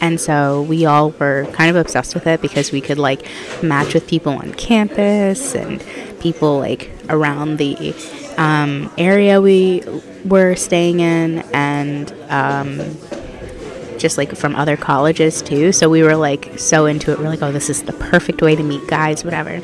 And 0.00 0.20
so 0.20 0.62
we 0.62 0.84
all 0.86 1.10
were 1.10 1.46
kind 1.52 1.70
of 1.70 1.76
obsessed 1.76 2.14
with 2.14 2.26
it 2.26 2.40
because 2.40 2.72
we 2.72 2.80
could 2.80 2.98
like 2.98 3.26
match 3.62 3.94
with 3.94 4.06
people 4.06 4.32
on 4.32 4.52
campus 4.54 5.54
and 5.54 5.84
people 6.20 6.58
like 6.58 6.90
around 7.08 7.56
the 7.56 7.94
um, 8.36 8.92
area 8.98 9.40
we 9.40 9.82
were 10.24 10.54
staying 10.54 11.00
in. 11.00 11.40
And 11.52 12.12
um, 12.28 12.96
just 13.98 14.18
like 14.18 14.36
from 14.36 14.54
other 14.54 14.76
colleges 14.76 15.42
too. 15.42 15.72
So 15.72 15.88
we 15.88 16.02
were 16.02 16.16
like 16.16 16.58
so 16.58 16.86
into 16.86 17.12
it. 17.12 17.18
We're 17.18 17.28
like, 17.28 17.42
oh, 17.42 17.52
this 17.52 17.70
is 17.70 17.82
the 17.82 17.92
perfect 17.92 18.42
way 18.42 18.56
to 18.56 18.62
meet 18.62 18.86
guys, 18.86 19.24
whatever. 19.24 19.60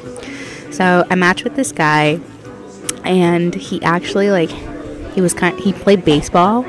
So 0.72 1.06
I 1.10 1.14
matched 1.14 1.44
with 1.44 1.54
this 1.54 1.72
guy, 1.72 2.18
and 3.04 3.54
he 3.54 3.82
actually 3.82 4.30
like 4.30 4.50
he 5.14 5.20
was 5.20 5.34
kind. 5.34 5.58
He 5.60 5.72
played 5.72 6.04
baseball, 6.04 6.64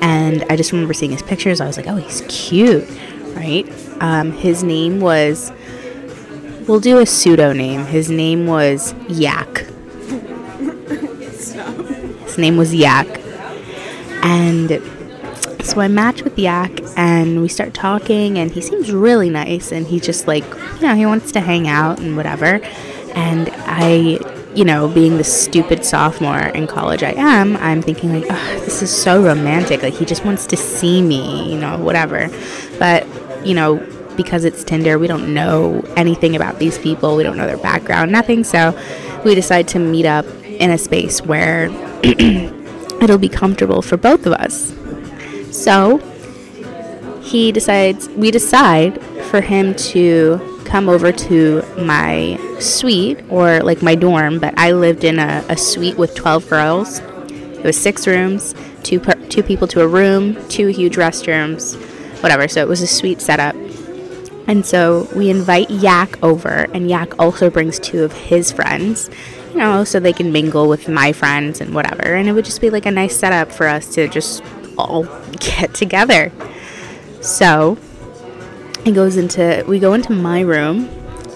and 0.00 0.44
I 0.48 0.56
just 0.56 0.72
remember 0.72 0.94
seeing 0.94 1.12
his 1.12 1.22
pictures. 1.22 1.60
I 1.60 1.66
was 1.66 1.76
like, 1.76 1.86
oh, 1.86 1.96
he's 1.96 2.22
cute, 2.28 2.88
right? 3.38 3.66
Um, 4.00 4.32
his 4.32 4.62
name 4.62 5.00
was. 5.00 5.52
We'll 6.66 6.80
do 6.80 6.98
a 6.98 7.06
pseudo 7.06 7.54
name. 7.54 7.86
His 7.86 8.10
name 8.10 8.46
was 8.46 8.94
Yak. 9.08 9.64
His 12.24 12.36
name 12.36 12.58
was 12.58 12.74
Yak. 12.74 13.06
And 14.22 14.82
so 15.64 15.80
I 15.80 15.88
match 15.88 16.22
with 16.22 16.38
Yak 16.38 16.80
and 16.96 17.40
we 17.40 17.48
start 17.48 17.74
talking 17.74 18.38
and 18.38 18.50
he 18.50 18.60
seems 18.60 18.92
really 18.92 19.30
nice 19.30 19.72
and 19.72 19.86
he 19.86 20.00
just 20.00 20.26
like, 20.26 20.44
you 20.76 20.86
know, 20.86 20.94
he 20.94 21.06
wants 21.06 21.32
to 21.32 21.40
hang 21.40 21.68
out 21.68 22.00
and 22.00 22.16
whatever. 22.16 22.60
And 23.14 23.50
I, 23.66 24.18
you 24.54 24.64
know, 24.64 24.88
being 24.88 25.16
the 25.18 25.24
stupid 25.24 25.84
sophomore 25.84 26.38
in 26.38 26.66
college 26.66 27.02
I 27.02 27.12
am, 27.12 27.56
I'm 27.58 27.82
thinking 27.82 28.12
like, 28.12 28.26
oh, 28.30 28.60
this 28.64 28.82
is 28.82 28.90
so 28.90 29.22
romantic. 29.22 29.82
Like 29.82 29.94
he 29.94 30.04
just 30.04 30.24
wants 30.24 30.46
to 30.46 30.56
see 30.56 31.02
me, 31.02 31.52
you 31.52 31.58
know, 31.58 31.78
whatever. 31.78 32.28
But, 32.78 32.97
you 33.44 33.54
know, 33.54 33.76
because 34.16 34.44
it's 34.44 34.64
Tinder, 34.64 34.98
we 34.98 35.06
don't 35.06 35.32
know 35.32 35.80
anything 35.96 36.34
about 36.34 36.58
these 36.58 36.78
people. 36.78 37.16
We 37.16 37.22
don't 37.22 37.36
know 37.36 37.46
their 37.46 37.56
background, 37.56 38.10
nothing. 38.10 38.42
So 38.44 38.78
we 39.24 39.34
decide 39.34 39.68
to 39.68 39.78
meet 39.78 40.06
up 40.06 40.26
in 40.44 40.70
a 40.70 40.78
space 40.78 41.22
where 41.22 41.68
it'll 42.02 43.18
be 43.18 43.28
comfortable 43.28 43.80
for 43.80 43.96
both 43.96 44.26
of 44.26 44.32
us. 44.32 44.74
So 45.56 45.98
he 47.22 47.52
decides, 47.52 48.08
we 48.10 48.30
decide 48.30 49.00
for 49.30 49.40
him 49.40 49.74
to 49.74 50.62
come 50.64 50.88
over 50.88 51.12
to 51.12 51.62
my 51.78 52.38
suite 52.58 53.24
or 53.30 53.60
like 53.60 53.82
my 53.82 53.94
dorm, 53.94 54.38
but 54.38 54.52
I 54.58 54.72
lived 54.72 55.04
in 55.04 55.18
a, 55.18 55.44
a 55.48 55.56
suite 55.56 55.96
with 55.96 56.14
12 56.14 56.48
girls. 56.48 56.98
It 56.98 57.64
was 57.64 57.76
six 57.76 58.06
rooms, 58.06 58.54
two, 58.82 59.00
per, 59.00 59.14
two 59.28 59.42
people 59.42 59.66
to 59.68 59.80
a 59.80 59.88
room, 59.88 60.36
two 60.48 60.68
huge 60.68 60.96
restrooms, 60.96 61.76
whatever. 62.22 62.48
So 62.48 62.60
it 62.60 62.68
was 62.68 62.82
a 62.82 62.86
sweet 62.86 63.20
setup. 63.20 63.54
And 64.48 64.64
so 64.64 65.06
we 65.14 65.28
invite 65.28 65.70
Yak 65.70 66.22
over, 66.22 66.66
and 66.72 66.88
Yak 66.88 67.18
also 67.18 67.50
brings 67.50 67.78
two 67.78 68.02
of 68.02 68.14
his 68.14 68.50
friends, 68.50 69.10
you 69.50 69.58
know, 69.58 69.84
so 69.84 70.00
they 70.00 70.14
can 70.14 70.32
mingle 70.32 70.68
with 70.68 70.88
my 70.88 71.12
friends 71.12 71.60
and 71.60 71.74
whatever. 71.74 72.14
And 72.14 72.28
it 72.28 72.32
would 72.32 72.46
just 72.46 72.62
be 72.62 72.70
like 72.70 72.86
a 72.86 72.90
nice 72.90 73.14
setup 73.14 73.52
for 73.52 73.68
us 73.68 73.92
to 73.94 74.08
just 74.08 74.42
all 74.78 75.04
get 75.32 75.74
together. 75.74 76.32
So 77.20 77.76
it 78.86 78.92
goes 78.92 79.18
into, 79.18 79.64
we 79.68 79.78
go 79.78 79.92
into 79.92 80.12
my 80.12 80.40
room, 80.40 80.88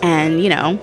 and, 0.03 0.43
you 0.43 0.49
know, 0.49 0.81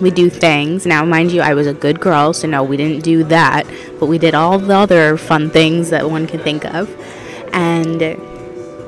we 0.00 0.10
do 0.10 0.28
things. 0.28 0.84
Now, 0.84 1.04
mind 1.04 1.30
you, 1.30 1.42
I 1.42 1.54
was 1.54 1.68
a 1.68 1.74
good 1.74 2.00
girl, 2.00 2.32
so 2.32 2.48
no, 2.48 2.64
we 2.64 2.76
didn't 2.76 3.04
do 3.04 3.22
that, 3.24 3.66
but 4.00 4.06
we 4.06 4.18
did 4.18 4.34
all 4.34 4.58
the 4.58 4.74
other 4.74 5.16
fun 5.16 5.48
things 5.50 5.90
that 5.90 6.10
one 6.10 6.26
could 6.26 6.42
think 6.42 6.64
of. 6.64 6.90
And 7.52 8.02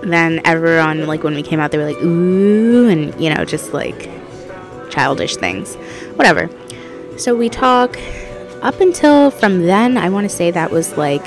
then 0.02 0.40
everyone 0.44 1.06
like 1.06 1.22
when 1.22 1.34
we 1.34 1.42
came 1.42 1.60
out 1.60 1.70
they 1.70 1.78
were 1.78 1.84
like 1.84 2.02
ooh 2.02 2.88
and 2.88 3.18
you 3.20 3.32
know 3.32 3.44
just 3.44 3.72
like 3.72 4.10
childish 4.90 5.36
things. 5.36 5.76
Whatever. 6.16 6.50
So 7.16 7.34
we 7.34 7.48
talk. 7.48 7.98
Up 8.62 8.78
until 8.78 9.30
from 9.30 9.62
then 9.62 9.96
i 9.96 10.10
want 10.10 10.28
to 10.28 10.36
say 10.36 10.50
that 10.50 10.70
was 10.70 10.98
like 10.98 11.24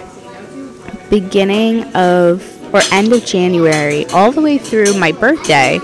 beginning 1.10 1.84
of 1.96 2.48
or 2.72 2.82
end 2.92 3.12
of 3.12 3.26
january 3.26 4.06
all 4.08 4.32
the 4.32 4.40
way 4.40 4.60
through 4.60 4.94
my 5.00 5.12
birthday. 5.12 5.80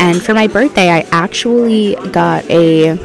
And 0.00 0.20
for 0.20 0.34
my 0.34 0.48
birthday 0.48 0.90
i 0.90 1.00
actually 1.12 1.94
got 2.10 2.44
a 2.50 2.98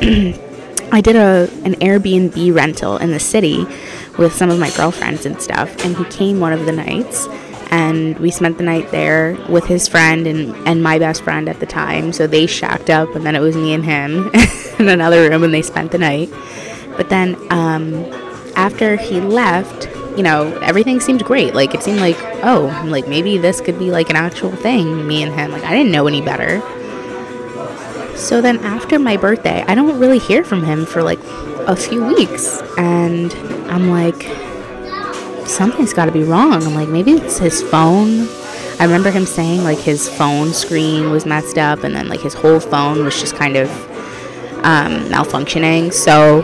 i 0.90 1.00
did 1.00 1.14
a 1.14 1.48
an 1.64 1.74
airbnb 1.74 2.52
rental 2.52 2.96
in 2.96 3.12
the 3.12 3.20
city 3.20 3.64
with 4.18 4.32
some 4.34 4.50
of 4.50 4.58
my 4.58 4.70
girlfriends 4.70 5.24
and 5.24 5.40
stuff. 5.40 5.84
And 5.84 5.96
he 5.96 6.04
came 6.06 6.40
one 6.40 6.52
of 6.52 6.66
the 6.66 6.72
nights 6.72 7.28
and 7.70 8.18
we 8.18 8.30
spent 8.30 8.58
the 8.58 8.64
night 8.64 8.90
there 8.90 9.36
with 9.48 9.64
his 9.64 9.88
friend 9.88 10.26
and, 10.26 10.54
and 10.66 10.82
my 10.82 10.98
best 10.98 11.22
friend 11.22 11.48
at 11.48 11.60
the 11.60 11.66
time. 11.66 12.12
So 12.12 12.26
they 12.26 12.46
shacked 12.46 12.90
up, 12.90 13.14
and 13.14 13.24
then 13.24 13.34
it 13.34 13.40
was 13.40 13.56
me 13.56 13.72
and 13.72 13.84
him 13.84 14.30
in 14.78 14.88
another 14.88 15.28
room, 15.28 15.42
and 15.42 15.52
they 15.52 15.62
spent 15.62 15.92
the 15.92 15.98
night. 15.98 16.30
But 16.96 17.10
then 17.10 17.36
um, 17.50 18.04
after 18.56 18.96
he 18.96 19.20
left, 19.20 19.86
you 20.16 20.22
know, 20.22 20.56
everything 20.62 21.00
seemed 21.00 21.24
great. 21.24 21.54
Like 21.54 21.74
it 21.74 21.82
seemed 21.82 22.00
like, 22.00 22.16
oh, 22.42 22.84
like 22.86 23.06
maybe 23.06 23.38
this 23.38 23.60
could 23.60 23.78
be 23.78 23.90
like 23.90 24.10
an 24.10 24.16
actual 24.16 24.52
thing, 24.52 25.06
me 25.06 25.22
and 25.22 25.32
him. 25.34 25.52
Like 25.52 25.64
I 25.64 25.74
didn't 25.74 25.92
know 25.92 26.06
any 26.06 26.22
better. 26.22 26.60
So 28.16 28.40
then 28.40 28.58
after 28.60 28.98
my 28.98 29.18
birthday, 29.18 29.62
I 29.68 29.74
don't 29.74 29.98
really 29.98 30.18
hear 30.18 30.42
from 30.42 30.64
him 30.64 30.86
for 30.86 31.02
like 31.02 31.20
a 31.68 31.76
few 31.76 32.02
weeks, 32.04 32.62
and 32.78 33.32
I'm 33.70 33.90
like, 33.90 34.26
something's 35.48 35.92
got 35.92 36.06
to 36.06 36.12
be 36.12 36.22
wrong. 36.22 36.62
I'm 36.62 36.74
like, 36.74 36.88
maybe 36.88 37.12
it's 37.12 37.38
his 37.38 37.62
phone. 37.62 38.28
I 38.78 38.84
remember 38.84 39.10
him 39.10 39.24
saying 39.24 39.64
like 39.64 39.78
his 39.78 40.08
phone 40.08 40.52
screen 40.52 41.10
was 41.10 41.24
messed 41.24 41.58
up, 41.58 41.84
and 41.84 41.94
then 41.94 42.08
like 42.08 42.20
his 42.20 42.34
whole 42.34 42.60
phone 42.60 43.04
was 43.04 43.18
just 43.18 43.34
kind 43.34 43.56
of 43.56 43.70
um, 44.64 45.06
malfunctioning. 45.10 45.92
So 45.92 46.42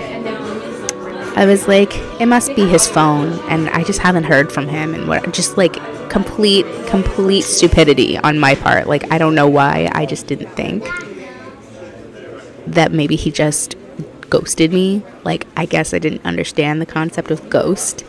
I 1.36 1.46
was 1.46 1.68
like, 1.68 1.94
it 2.20 2.26
must 2.26 2.54
be 2.56 2.66
his 2.66 2.86
phone, 2.86 3.38
and 3.50 3.68
I 3.70 3.84
just 3.84 4.00
haven't 4.00 4.24
heard 4.24 4.52
from 4.52 4.68
him, 4.68 4.94
and 4.94 5.08
what 5.08 5.32
just 5.32 5.56
like 5.56 5.74
complete 6.08 6.66
complete 6.86 7.42
stupidity 7.42 8.18
on 8.18 8.38
my 8.38 8.54
part. 8.54 8.86
Like 8.86 9.10
I 9.10 9.18
don't 9.18 9.34
know 9.34 9.48
why. 9.48 9.90
I 9.92 10.06
just 10.06 10.26
didn't 10.26 10.50
think 10.50 10.84
that 12.66 12.92
maybe 12.92 13.16
he 13.16 13.30
just 13.30 13.76
ghosted 14.28 14.72
me. 14.72 15.02
Like 15.24 15.46
I 15.56 15.66
guess 15.66 15.92
I 15.92 15.98
didn't 15.98 16.24
understand 16.24 16.80
the 16.80 16.86
concept 16.86 17.30
of 17.30 17.48
ghost. 17.50 18.04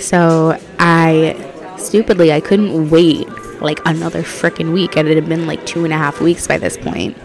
So 0.00 0.58
I 0.78 1.36
stupidly 1.78 2.32
I 2.32 2.40
couldn't 2.40 2.90
wait 2.90 3.28
like 3.60 3.80
another 3.86 4.22
freaking 4.22 4.72
week. 4.72 4.96
And 4.96 5.08
it 5.08 5.14
had 5.14 5.28
been 5.28 5.46
like 5.46 5.64
two 5.66 5.84
and 5.84 5.92
a 5.92 5.96
half 5.96 6.20
weeks 6.20 6.46
by 6.46 6.58
this 6.58 6.76
point. 6.76 7.16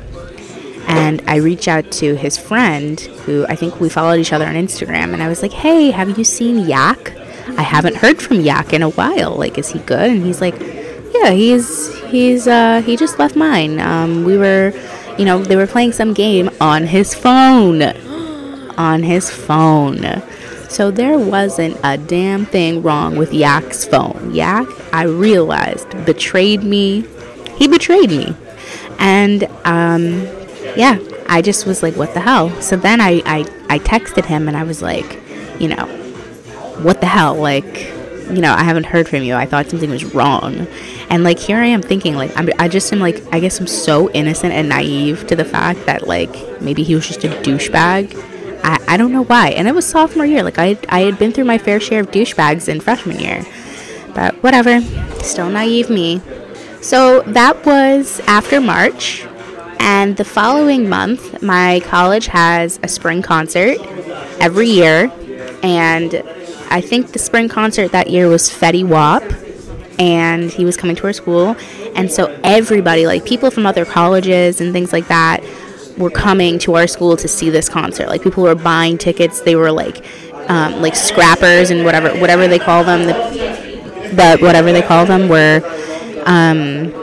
And 0.87 1.23
I 1.27 1.37
reached 1.37 1.67
out 1.67 1.91
to 1.93 2.15
his 2.15 2.37
friend, 2.37 2.99
who 2.99 3.45
I 3.47 3.55
think 3.55 3.79
we 3.79 3.89
followed 3.89 4.19
each 4.19 4.31
other 4.33 4.45
on 4.45 4.53
Instagram, 4.53 5.13
and 5.13 5.23
I 5.23 5.27
was 5.27 5.41
like, 5.41 5.51
"Hey, 5.51 5.89
have 5.89 6.15
you 6.15 6.23
seen 6.23 6.59
Yak? 6.59 7.11
I 7.57 7.63
haven't 7.63 7.95
heard 7.95 8.21
from 8.21 8.41
Yak 8.41 8.71
in 8.71 8.83
a 8.83 8.89
while. 8.89 9.31
Like, 9.31 9.57
is 9.57 9.69
he 9.69 9.79
good?" 9.79 10.11
And 10.11 10.23
he's 10.23 10.41
like, 10.41 10.53
"Yeah, 11.11 11.31
he's 11.31 11.91
he's 12.03 12.47
uh, 12.47 12.83
he 12.85 12.95
just 12.97 13.17
left 13.17 13.35
mine. 13.35 13.79
Um, 13.79 14.25
we 14.25 14.37
were, 14.37 14.73
you 15.17 15.25
know, 15.25 15.41
they 15.41 15.55
were 15.55 15.65
playing 15.65 15.91
some 15.91 16.13
game 16.13 16.51
on 16.61 16.83
his 16.83 17.15
phone, 17.15 17.81
on 18.77 19.01
his 19.01 19.31
phone." 19.31 20.21
So 20.75 20.91
there 20.91 21.17
wasn't 21.17 21.79
a 21.85 21.97
damn 21.97 22.45
thing 22.45 22.83
wrong 22.83 23.15
with 23.15 23.33
Yak's 23.33 23.85
phone. 23.85 24.31
Yak, 24.33 24.67
I 24.91 25.03
realized, 25.03 25.89
betrayed 26.05 26.63
me. 26.63 27.05
He 27.55 27.69
betrayed 27.69 28.09
me. 28.09 28.35
And 28.99 29.45
um, 29.63 30.23
yeah, 30.75 30.99
I 31.29 31.41
just 31.41 31.65
was 31.65 31.81
like, 31.81 31.95
what 31.95 32.13
the 32.13 32.19
hell? 32.19 32.49
So 32.61 32.75
then 32.75 32.99
I, 32.99 33.21
I, 33.25 33.45
I 33.69 33.79
texted 33.79 34.25
him 34.25 34.49
and 34.49 34.57
I 34.57 34.63
was 34.63 34.81
like, 34.81 35.17
you 35.61 35.69
know, 35.69 35.85
what 36.81 36.99
the 36.99 37.07
hell? 37.07 37.35
Like, 37.35 37.85
you 38.29 38.41
know, 38.41 38.53
I 38.53 38.65
haven't 38.65 38.87
heard 38.87 39.07
from 39.07 39.23
you. 39.23 39.33
I 39.33 39.45
thought 39.45 39.69
something 39.69 39.89
was 39.89 40.03
wrong. 40.13 40.67
And 41.09 41.23
like, 41.23 41.39
here 41.39 41.59
I 41.59 41.67
am 41.67 41.83
thinking, 41.83 42.15
like, 42.15 42.37
I'm, 42.37 42.49
I 42.59 42.67
just 42.67 42.91
am 42.91 42.99
like, 42.99 43.23
I 43.33 43.39
guess 43.39 43.61
I'm 43.61 43.67
so 43.67 44.11
innocent 44.11 44.51
and 44.51 44.67
naive 44.67 45.25
to 45.27 45.37
the 45.37 45.45
fact 45.45 45.85
that, 45.85 46.05
like, 46.05 46.35
maybe 46.59 46.83
he 46.83 46.95
was 46.95 47.07
just 47.07 47.23
a 47.23 47.29
douchebag 47.29 48.34
I, 48.65 48.83
I 48.87 48.97
don't 48.97 49.11
know 49.11 49.23
why. 49.23 49.49
And 49.49 49.67
it 49.67 49.75
was 49.75 49.85
sophomore 49.85 50.25
year. 50.25 50.41
Like 50.41 50.57
I, 50.57 50.77
I 50.89 51.01
had 51.01 51.19
been 51.19 51.31
through 51.31 51.45
my 51.45 51.59
fair 51.59 51.79
share 51.79 52.01
of 52.01 52.09
douchebags 52.09 52.67
in 52.67 52.81
freshman 52.81 53.19
year. 53.19 53.45
But 54.15 54.41
whatever. 54.41 54.81
Still 55.21 55.49
naive 55.49 55.89
me. 55.89 56.19
So 56.81 57.21
that 57.21 57.63
was 57.63 58.19
after 58.21 58.59
March. 58.59 59.25
And 59.79 60.17
the 60.17 60.25
following 60.25 60.89
month, 60.89 61.43
my 61.43 61.81
college 61.85 62.25
has 62.27 62.79
a 62.81 62.87
spring 62.87 63.21
concert 63.21 63.77
every 64.39 64.67
year. 64.67 65.11
And 65.61 66.15
I 66.71 66.81
think 66.81 67.11
the 67.11 67.19
spring 67.19 67.49
concert 67.49 67.91
that 67.91 68.09
year 68.09 68.27
was 68.27 68.49
Fetty 68.49 68.83
Wap. 68.83 69.23
And 69.99 70.49
he 70.49 70.65
was 70.65 70.75
coming 70.75 70.95
to 70.95 71.05
our 71.05 71.13
school. 71.13 71.55
And 71.95 72.11
so 72.11 72.35
everybody, 72.43 73.05
like 73.05 73.25
people 73.25 73.51
from 73.51 73.67
other 73.67 73.85
colleges 73.85 74.59
and 74.59 74.73
things 74.73 74.91
like 74.91 75.07
that, 75.07 75.43
were 75.97 76.09
coming 76.09 76.59
to 76.59 76.75
our 76.75 76.87
school 76.87 77.15
to 77.17 77.27
see 77.27 77.49
this 77.49 77.69
concert. 77.69 78.07
Like 78.07 78.21
people 78.21 78.43
were 78.43 78.55
buying 78.55 78.97
tickets. 78.97 79.41
They 79.41 79.55
were 79.55 79.71
like 79.71 80.05
um, 80.49 80.81
like 80.81 80.95
scrappers 80.95 81.69
and 81.71 81.83
whatever 81.83 82.17
whatever 82.19 82.47
they 82.47 82.59
call 82.59 82.83
them. 82.83 83.05
The, 83.05 83.13
the 84.15 84.37
whatever 84.41 84.71
they 84.71 84.81
call 84.81 85.05
them 85.05 85.29
were. 85.29 85.61
Um, 86.25 86.93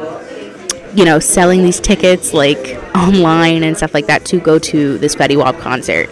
you 0.94 1.06
know, 1.06 1.18
selling 1.18 1.62
these 1.62 1.80
tickets 1.80 2.34
like 2.34 2.78
online 2.94 3.62
and 3.62 3.76
stuff 3.76 3.94
like 3.94 4.06
that 4.08 4.24
to 4.26 4.38
go 4.38 4.58
to 4.58 4.98
this 4.98 5.14
Fetty 5.14 5.36
Wap 5.36 5.58
concert. 5.58 6.10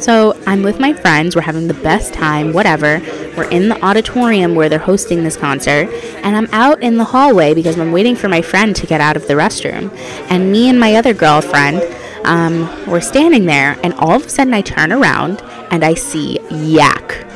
So 0.00 0.38
I'm 0.46 0.62
with 0.62 0.78
my 0.78 0.92
friends, 0.92 1.34
we're 1.34 1.42
having 1.42 1.68
the 1.68 1.74
best 1.74 2.12
time, 2.12 2.52
whatever. 2.52 3.00
We're 3.36 3.48
in 3.48 3.70
the 3.70 3.82
auditorium 3.82 4.54
where 4.54 4.68
they're 4.68 4.78
hosting 4.78 5.24
this 5.24 5.36
concert, 5.38 5.88
and 6.22 6.36
I'm 6.36 6.48
out 6.52 6.82
in 6.82 6.98
the 6.98 7.04
hallway 7.04 7.54
because 7.54 7.78
I'm 7.78 7.92
waiting 7.92 8.14
for 8.14 8.28
my 8.28 8.42
friend 8.42 8.76
to 8.76 8.86
get 8.86 9.00
out 9.00 9.16
of 9.16 9.26
the 9.26 9.34
restroom. 9.34 9.90
And 10.28 10.52
me 10.52 10.68
and 10.68 10.78
my 10.78 10.96
other 10.96 11.14
girlfriend, 11.14 11.80
um, 12.26 12.68
we're 12.86 13.00
standing 13.00 13.46
there, 13.46 13.78
and 13.82 13.94
all 13.94 14.12
of 14.12 14.26
a 14.26 14.28
sudden 14.28 14.54
I 14.54 14.60
turn 14.60 14.92
around 14.92 15.42
and 15.70 15.84
I 15.84 15.94
see 15.94 16.38
Yak. 16.50 17.26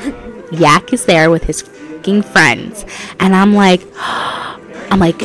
Yak 0.52 0.92
is 0.92 1.04
there 1.06 1.30
with 1.30 1.44
his 1.44 1.62
fucking 1.62 2.22
friends, 2.22 2.84
and 3.18 3.34
I'm 3.34 3.54
like, 3.54 3.82
I'm 3.96 4.98
like, 4.98 5.18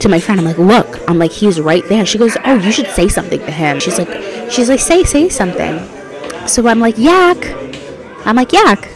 to 0.00 0.08
my 0.08 0.20
friend, 0.20 0.40
I'm 0.40 0.46
like, 0.46 0.58
look, 0.58 1.00
I'm 1.08 1.18
like, 1.18 1.32
he's 1.32 1.60
right 1.60 1.84
there. 1.88 2.06
She 2.06 2.18
goes, 2.18 2.36
oh, 2.44 2.54
you 2.54 2.70
should 2.70 2.88
say 2.88 3.08
something 3.08 3.40
to 3.40 3.50
him. 3.50 3.80
She's 3.80 3.98
like, 3.98 4.08
she's 4.50 4.68
like, 4.68 4.80
say, 4.80 5.02
say 5.04 5.28
something. 5.28 5.78
So 6.46 6.66
I'm 6.68 6.80
like, 6.80 6.96
Yak. 6.98 7.36
I'm 8.24 8.36
like, 8.36 8.52
Yak. 8.52 8.88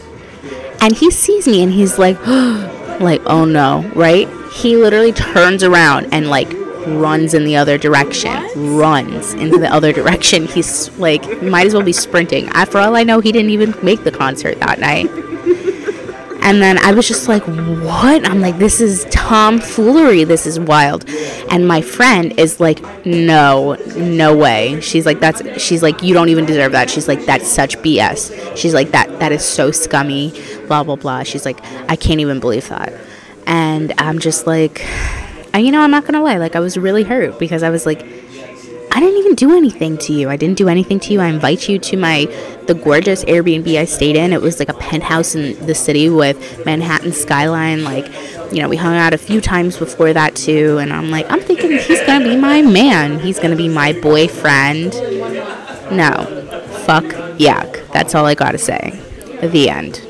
And 0.81 0.95
he 0.95 1.11
sees 1.11 1.47
me 1.47 1.63
and 1.63 1.71
he's 1.71 1.97
like, 1.97 2.17
like, 3.01 3.21
oh 3.25 3.45
no, 3.45 3.89
right? 3.95 4.29
He 4.53 4.77
literally 4.77 5.11
turns 5.11 5.63
around 5.63 6.13
and 6.13 6.29
like 6.29 6.49
runs 6.87 7.33
in 7.33 7.45
the 7.45 7.55
other 7.55 7.77
direction. 7.77 8.31
Runs 8.55 9.33
in 9.33 9.49
the 9.49 9.71
other 9.71 9.91
direction. 9.91 10.45
He's 10.47 10.89
like, 10.97 11.41
might 11.41 11.67
as 11.67 11.73
well 11.73 11.83
be 11.83 11.93
sprinting. 11.93 12.49
I, 12.49 12.65
for 12.65 12.79
all 12.79 12.95
I 12.95 13.03
know, 13.03 13.19
he 13.19 13.31
didn't 13.31 13.51
even 13.51 13.73
make 13.83 14.03
the 14.03 14.11
concert 14.11 14.59
that 14.59 14.79
night. 14.79 15.09
And 16.43 16.61
then 16.61 16.77
I 16.79 16.91
was 16.91 17.07
just 17.07 17.29
like, 17.29 17.41
what? 17.45 18.27
I'm 18.27 18.41
like, 18.41 18.57
this 18.57 18.81
is 18.81 19.07
tomfoolery. 19.09 20.25
This 20.25 20.45
is 20.45 20.59
wild. 20.59 21.05
And 21.49 21.65
my 21.65 21.79
friend 21.81 22.37
is 22.37 22.59
like, 22.59 22.81
no, 23.05 23.75
no 23.95 24.35
way. 24.35 24.81
She's 24.81 25.05
like, 25.05 25.21
that's, 25.21 25.61
she's 25.61 25.81
like, 25.81 26.03
you 26.03 26.13
don't 26.13 26.27
even 26.27 26.45
deserve 26.45 26.73
that. 26.73 26.89
She's 26.89 27.07
like, 27.07 27.25
that's 27.25 27.47
such 27.47 27.77
BS. 27.77 28.57
She's 28.57 28.73
like, 28.73 28.91
that, 28.91 29.19
that 29.19 29.31
is 29.31 29.45
so 29.45 29.71
scummy, 29.71 30.33
blah, 30.67 30.83
blah, 30.83 30.97
blah. 30.97 31.23
She's 31.23 31.45
like, 31.45 31.63
I 31.89 31.95
can't 31.95 32.19
even 32.19 32.41
believe 32.41 32.67
that. 32.67 32.93
And 33.47 33.93
I'm 33.97 34.19
just 34.19 34.45
like, 34.45 34.85
you 35.59 35.71
know, 35.71 35.81
I'm 35.81 35.91
not 35.91 36.03
going 36.03 36.13
to 36.13 36.21
lie. 36.21 36.37
Like, 36.37 36.55
I 36.55 36.59
was 36.59 36.77
really 36.77 37.03
hurt 37.03 37.39
because 37.39 37.63
I 37.63 37.69
was 37.69 37.85
like, 37.85 38.03
I 38.95 38.99
didn't 38.99 39.17
even 39.17 39.33
do 39.33 39.57
anything 39.57 39.97
to 39.99 40.13
you. 40.13 40.29
I 40.29 40.37
didn't 40.37 40.57
do 40.57 40.69
anything 40.69 40.99
to 40.99 41.13
you. 41.13 41.19
I 41.19 41.25
invite 41.25 41.67
you 41.67 41.79
to 41.79 41.97
my 41.97 42.25
the 42.67 42.75
gorgeous 42.75 43.25
Airbnb 43.25 43.75
I 43.75 43.85
stayed 43.85 44.15
in. 44.15 44.31
It 44.33 44.41
was 44.41 44.59
like 44.59 44.69
a 44.69 44.75
penthouse 44.75 45.33
in 45.33 45.65
the 45.65 45.73
city 45.73 46.09
with 46.09 46.63
Manhattan 46.63 47.11
skyline. 47.11 47.83
Like, 47.83 48.05
you 48.53 48.61
know, 48.61 48.69
we 48.69 48.77
hung 48.77 48.95
out 48.95 49.11
a 49.11 49.17
few 49.17 49.41
times 49.41 49.77
before 49.77 50.13
that 50.13 50.35
too. 50.35 50.77
And 50.77 50.93
I'm 50.93 51.09
like, 51.09 51.25
I'm 51.31 51.39
thinking 51.39 51.71
he's 51.71 52.01
gonna 52.03 52.23
be 52.23 52.35
my 52.35 52.61
man. 52.61 53.19
He's 53.19 53.39
gonna 53.39 53.55
be 53.55 53.67
my 53.67 53.93
boyfriend. 53.93 54.93
No, 55.91 56.25
fuck 56.85 57.03
yak. 57.39 57.81
That's 57.93 58.13
all 58.13 58.27
I 58.27 58.35
gotta 58.35 58.59
say. 58.59 58.91
The 59.41 59.71
end. 59.71 60.07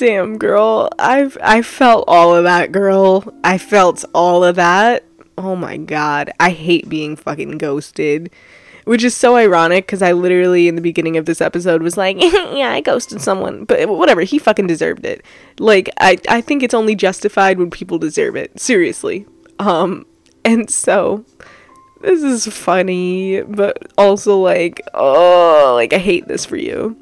Damn, 0.00 0.38
girl. 0.38 0.88
I've 0.98 1.36
I 1.42 1.60
felt 1.60 2.06
all 2.08 2.34
of 2.34 2.44
that, 2.44 2.72
girl. 2.72 3.22
I 3.44 3.58
felt 3.58 4.02
all 4.14 4.42
of 4.42 4.56
that. 4.56 5.04
Oh 5.36 5.54
my 5.54 5.76
god. 5.76 6.32
I 6.40 6.52
hate 6.52 6.88
being 6.88 7.16
fucking 7.16 7.58
ghosted. 7.58 8.30
Which 8.86 9.04
is 9.04 9.14
so 9.14 9.36
ironic 9.36 9.84
because 9.84 10.00
I 10.00 10.12
literally 10.12 10.68
in 10.68 10.74
the 10.74 10.80
beginning 10.80 11.18
of 11.18 11.26
this 11.26 11.42
episode 11.42 11.82
was 11.82 11.98
like, 11.98 12.16
yeah, 12.22 12.72
I 12.72 12.80
ghosted 12.80 13.20
someone. 13.20 13.66
But 13.66 13.90
whatever, 13.90 14.22
he 14.22 14.38
fucking 14.38 14.68
deserved 14.68 15.04
it. 15.04 15.22
Like, 15.58 15.90
I, 16.00 16.16
I 16.30 16.40
think 16.40 16.62
it's 16.62 16.72
only 16.72 16.94
justified 16.94 17.58
when 17.58 17.70
people 17.70 17.98
deserve 17.98 18.36
it. 18.36 18.58
Seriously. 18.58 19.26
Um, 19.58 20.06
and 20.46 20.70
so 20.70 21.26
this 22.00 22.22
is 22.22 22.46
funny, 22.46 23.42
but 23.42 23.92
also 23.98 24.38
like, 24.38 24.80
oh, 24.94 25.72
like 25.74 25.92
I 25.92 25.98
hate 25.98 26.26
this 26.26 26.46
for 26.46 26.56
you. 26.56 26.96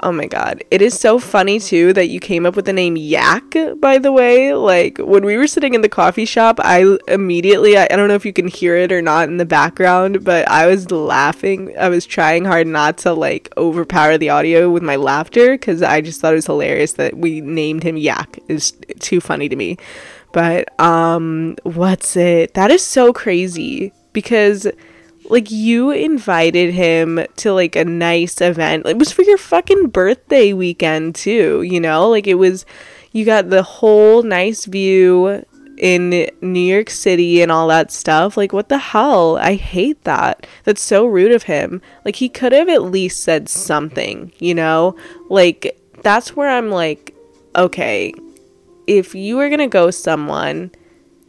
Oh 0.00 0.12
my 0.12 0.26
god. 0.26 0.62
It 0.70 0.82
is 0.82 0.98
so 0.98 1.18
funny 1.18 1.58
too 1.58 1.94
that 1.94 2.08
you 2.08 2.20
came 2.20 2.44
up 2.44 2.54
with 2.54 2.66
the 2.66 2.72
name 2.72 2.96
Yak, 2.96 3.54
by 3.80 3.96
the 3.96 4.12
way. 4.12 4.52
Like 4.52 4.98
when 4.98 5.24
we 5.24 5.38
were 5.38 5.46
sitting 5.46 5.72
in 5.72 5.80
the 5.80 5.88
coffee 5.88 6.26
shop, 6.26 6.60
I 6.60 6.98
immediately 7.08 7.78
I, 7.78 7.84
I 7.84 7.96
don't 7.96 8.08
know 8.08 8.14
if 8.14 8.26
you 8.26 8.32
can 8.32 8.46
hear 8.46 8.76
it 8.76 8.92
or 8.92 9.00
not 9.00 9.28
in 9.28 9.38
the 9.38 9.46
background, 9.46 10.22
but 10.22 10.46
I 10.48 10.66
was 10.66 10.90
laughing. 10.90 11.74
I 11.78 11.88
was 11.88 12.04
trying 12.04 12.44
hard 12.44 12.66
not 12.66 12.98
to 12.98 13.14
like 13.14 13.50
overpower 13.56 14.18
the 14.18 14.28
audio 14.28 14.68
with 14.70 14.82
my 14.82 14.96
laughter 14.96 15.56
cuz 15.56 15.82
I 15.82 16.02
just 16.02 16.20
thought 16.20 16.34
it 16.34 16.36
was 16.36 16.46
hilarious 16.46 16.92
that 16.94 17.16
we 17.16 17.40
named 17.40 17.82
him 17.82 17.96
Yak. 17.96 18.38
It's 18.48 18.72
too 19.00 19.22
funny 19.22 19.48
to 19.48 19.56
me. 19.56 19.78
But 20.32 20.78
um 20.78 21.56
what's 21.62 22.16
it? 22.16 22.52
That 22.52 22.70
is 22.70 22.82
so 22.82 23.14
crazy 23.14 23.92
because 24.12 24.66
like 25.30 25.50
you 25.50 25.90
invited 25.90 26.74
him 26.74 27.24
to 27.36 27.52
like 27.52 27.76
a 27.76 27.84
nice 27.84 28.40
event. 28.40 28.86
It 28.86 28.98
was 28.98 29.12
for 29.12 29.22
your 29.22 29.38
fucking 29.38 29.88
birthday 29.88 30.52
weekend 30.52 31.14
too, 31.14 31.62
you 31.62 31.80
know? 31.80 32.08
Like 32.08 32.26
it 32.26 32.34
was 32.34 32.64
you 33.12 33.24
got 33.24 33.50
the 33.50 33.62
whole 33.62 34.22
nice 34.22 34.66
view 34.66 35.44
in 35.78 36.30
New 36.40 36.60
York 36.60 36.90
City 36.90 37.42
and 37.42 37.52
all 37.52 37.68
that 37.68 37.92
stuff. 37.92 38.36
Like 38.36 38.52
what 38.52 38.68
the 38.68 38.78
hell? 38.78 39.36
I 39.36 39.54
hate 39.54 40.04
that. 40.04 40.46
That's 40.64 40.82
so 40.82 41.06
rude 41.06 41.32
of 41.32 41.44
him. 41.44 41.82
Like 42.04 42.16
he 42.16 42.28
could 42.28 42.52
have 42.52 42.68
at 42.68 42.82
least 42.82 43.22
said 43.22 43.48
something, 43.48 44.32
you 44.38 44.54
know? 44.54 44.96
Like 45.28 45.78
that's 46.02 46.36
where 46.36 46.48
I'm 46.48 46.70
like 46.70 47.12
okay, 47.56 48.12
if 48.86 49.14
you 49.14 49.38
are 49.40 49.48
going 49.48 49.60
to 49.60 49.66
go 49.66 49.90
someone, 49.90 50.70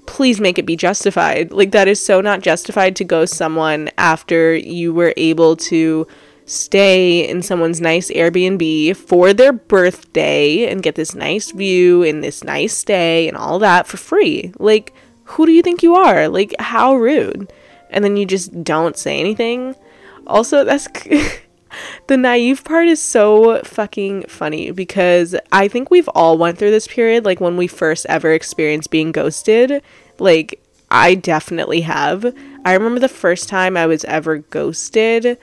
please 0.07 0.39
make 0.39 0.57
it 0.57 0.65
be 0.65 0.75
justified. 0.75 1.51
Like 1.51 1.71
that 1.71 1.87
is 1.87 2.03
so 2.03 2.21
not 2.21 2.41
justified 2.41 2.95
to 2.95 3.03
ghost 3.03 3.35
someone 3.35 3.91
after 3.97 4.55
you 4.55 4.93
were 4.93 5.13
able 5.15 5.55
to 5.57 6.07
stay 6.45 7.27
in 7.27 7.41
someone's 7.43 7.81
nice 7.81 8.09
Airbnb 8.09 8.95
for 8.95 9.33
their 9.33 9.53
birthday 9.53 10.65
and 10.65 10.81
get 10.81 10.95
this 10.95 11.13
nice 11.13 11.51
view 11.51 12.03
and 12.03 12.23
this 12.23 12.43
nice 12.43 12.75
stay 12.75 13.27
and 13.27 13.37
all 13.37 13.59
that 13.59 13.85
for 13.85 13.97
free. 13.97 14.53
Like 14.57 14.93
who 15.25 15.45
do 15.45 15.51
you 15.51 15.61
think 15.61 15.83
you 15.83 15.95
are? 15.95 16.27
Like 16.29 16.55
how 16.59 16.95
rude. 16.95 17.51
And 17.89 18.03
then 18.03 18.17
you 18.17 18.25
just 18.25 18.63
don't 18.63 18.97
say 18.97 19.19
anything. 19.19 19.75
Also, 20.25 20.63
that's 20.63 20.87
the 22.07 22.17
naive 22.17 22.63
part 22.63 22.87
is 22.87 23.01
so 23.01 23.61
fucking 23.63 24.23
funny 24.23 24.71
because 24.71 25.35
I 25.51 25.67
think 25.67 25.89
we've 25.89 26.09
all 26.09 26.37
went 26.37 26.57
through 26.57 26.71
this 26.71 26.87
period 26.87 27.25
like 27.25 27.39
when 27.39 27.57
we 27.57 27.67
first 27.67 28.05
ever 28.07 28.33
experienced 28.33 28.91
being 28.91 29.11
ghosted. 29.11 29.81
Like 30.19 30.61
I 30.89 31.15
definitely 31.15 31.81
have. 31.81 32.33
I 32.65 32.73
remember 32.73 32.99
the 32.99 33.09
first 33.09 33.49
time 33.49 33.77
I 33.77 33.85
was 33.85 34.03
ever 34.05 34.39
ghosted. 34.39 35.37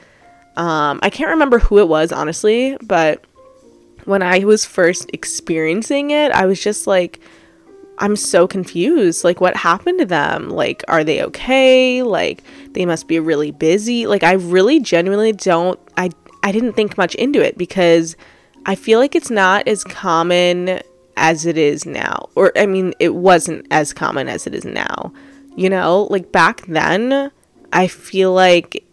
Um 0.57 1.01
I 1.03 1.11
can't 1.11 1.31
remember 1.31 1.59
who 1.59 1.79
it 1.79 1.89
was 1.89 2.13
honestly, 2.13 2.77
but 2.83 3.25
when 4.05 4.23
I 4.23 4.41
was 4.41 4.65
first 4.65 5.11
experiencing 5.13 6.11
it, 6.11 6.33
I 6.33 6.47
was 6.47 6.63
just 6.63 6.87
like 6.87 7.21
I'm 7.99 8.17
so 8.17 8.47
confused. 8.47 9.25
Like, 9.25 9.41
what 9.41 9.57
happened 9.57 10.01
to 10.01 10.07
them? 10.07 10.51
Like, 10.51 10.83
are 10.89 11.05
they 11.05 11.23
okay? 11.25 12.03
Like, 12.03 12.43
they 12.73 12.87
must 12.87 13.07
be 13.07 13.21
really 13.21 13.53
busy. 13.53 14.07
Like, 14.07 14.23
I 14.25 14.33
really 14.33 14.81
genuinely 14.81 15.33
don't. 15.33 15.79
I 16.45 16.53
didn't 16.53 16.75
think 16.75 16.99
much 16.99 17.15
into 17.15 17.41
it 17.41 17.57
because 17.57 18.17
I 18.67 18.75
feel 18.75 18.99
like 18.99 19.17
it's 19.17 19.31
not 19.31 19.67
as 19.67 19.83
common 19.83 20.81
as 21.17 21.47
it 21.47 21.57
is 21.57 21.87
now. 21.87 22.29
Or, 22.35 22.53
I 22.57 22.67
mean, 22.67 22.93
it 23.01 23.15
wasn't 23.15 23.67
as 23.71 23.95
common 23.95 24.29
as 24.29 24.47
it 24.47 24.55
is 24.55 24.65
now. 24.65 25.13
You 25.57 25.71
know, 25.71 26.07
like 26.11 26.31
back 26.33 26.67
then, 26.67 27.33
I 27.73 27.87
feel 27.87 28.35
like 28.35 28.85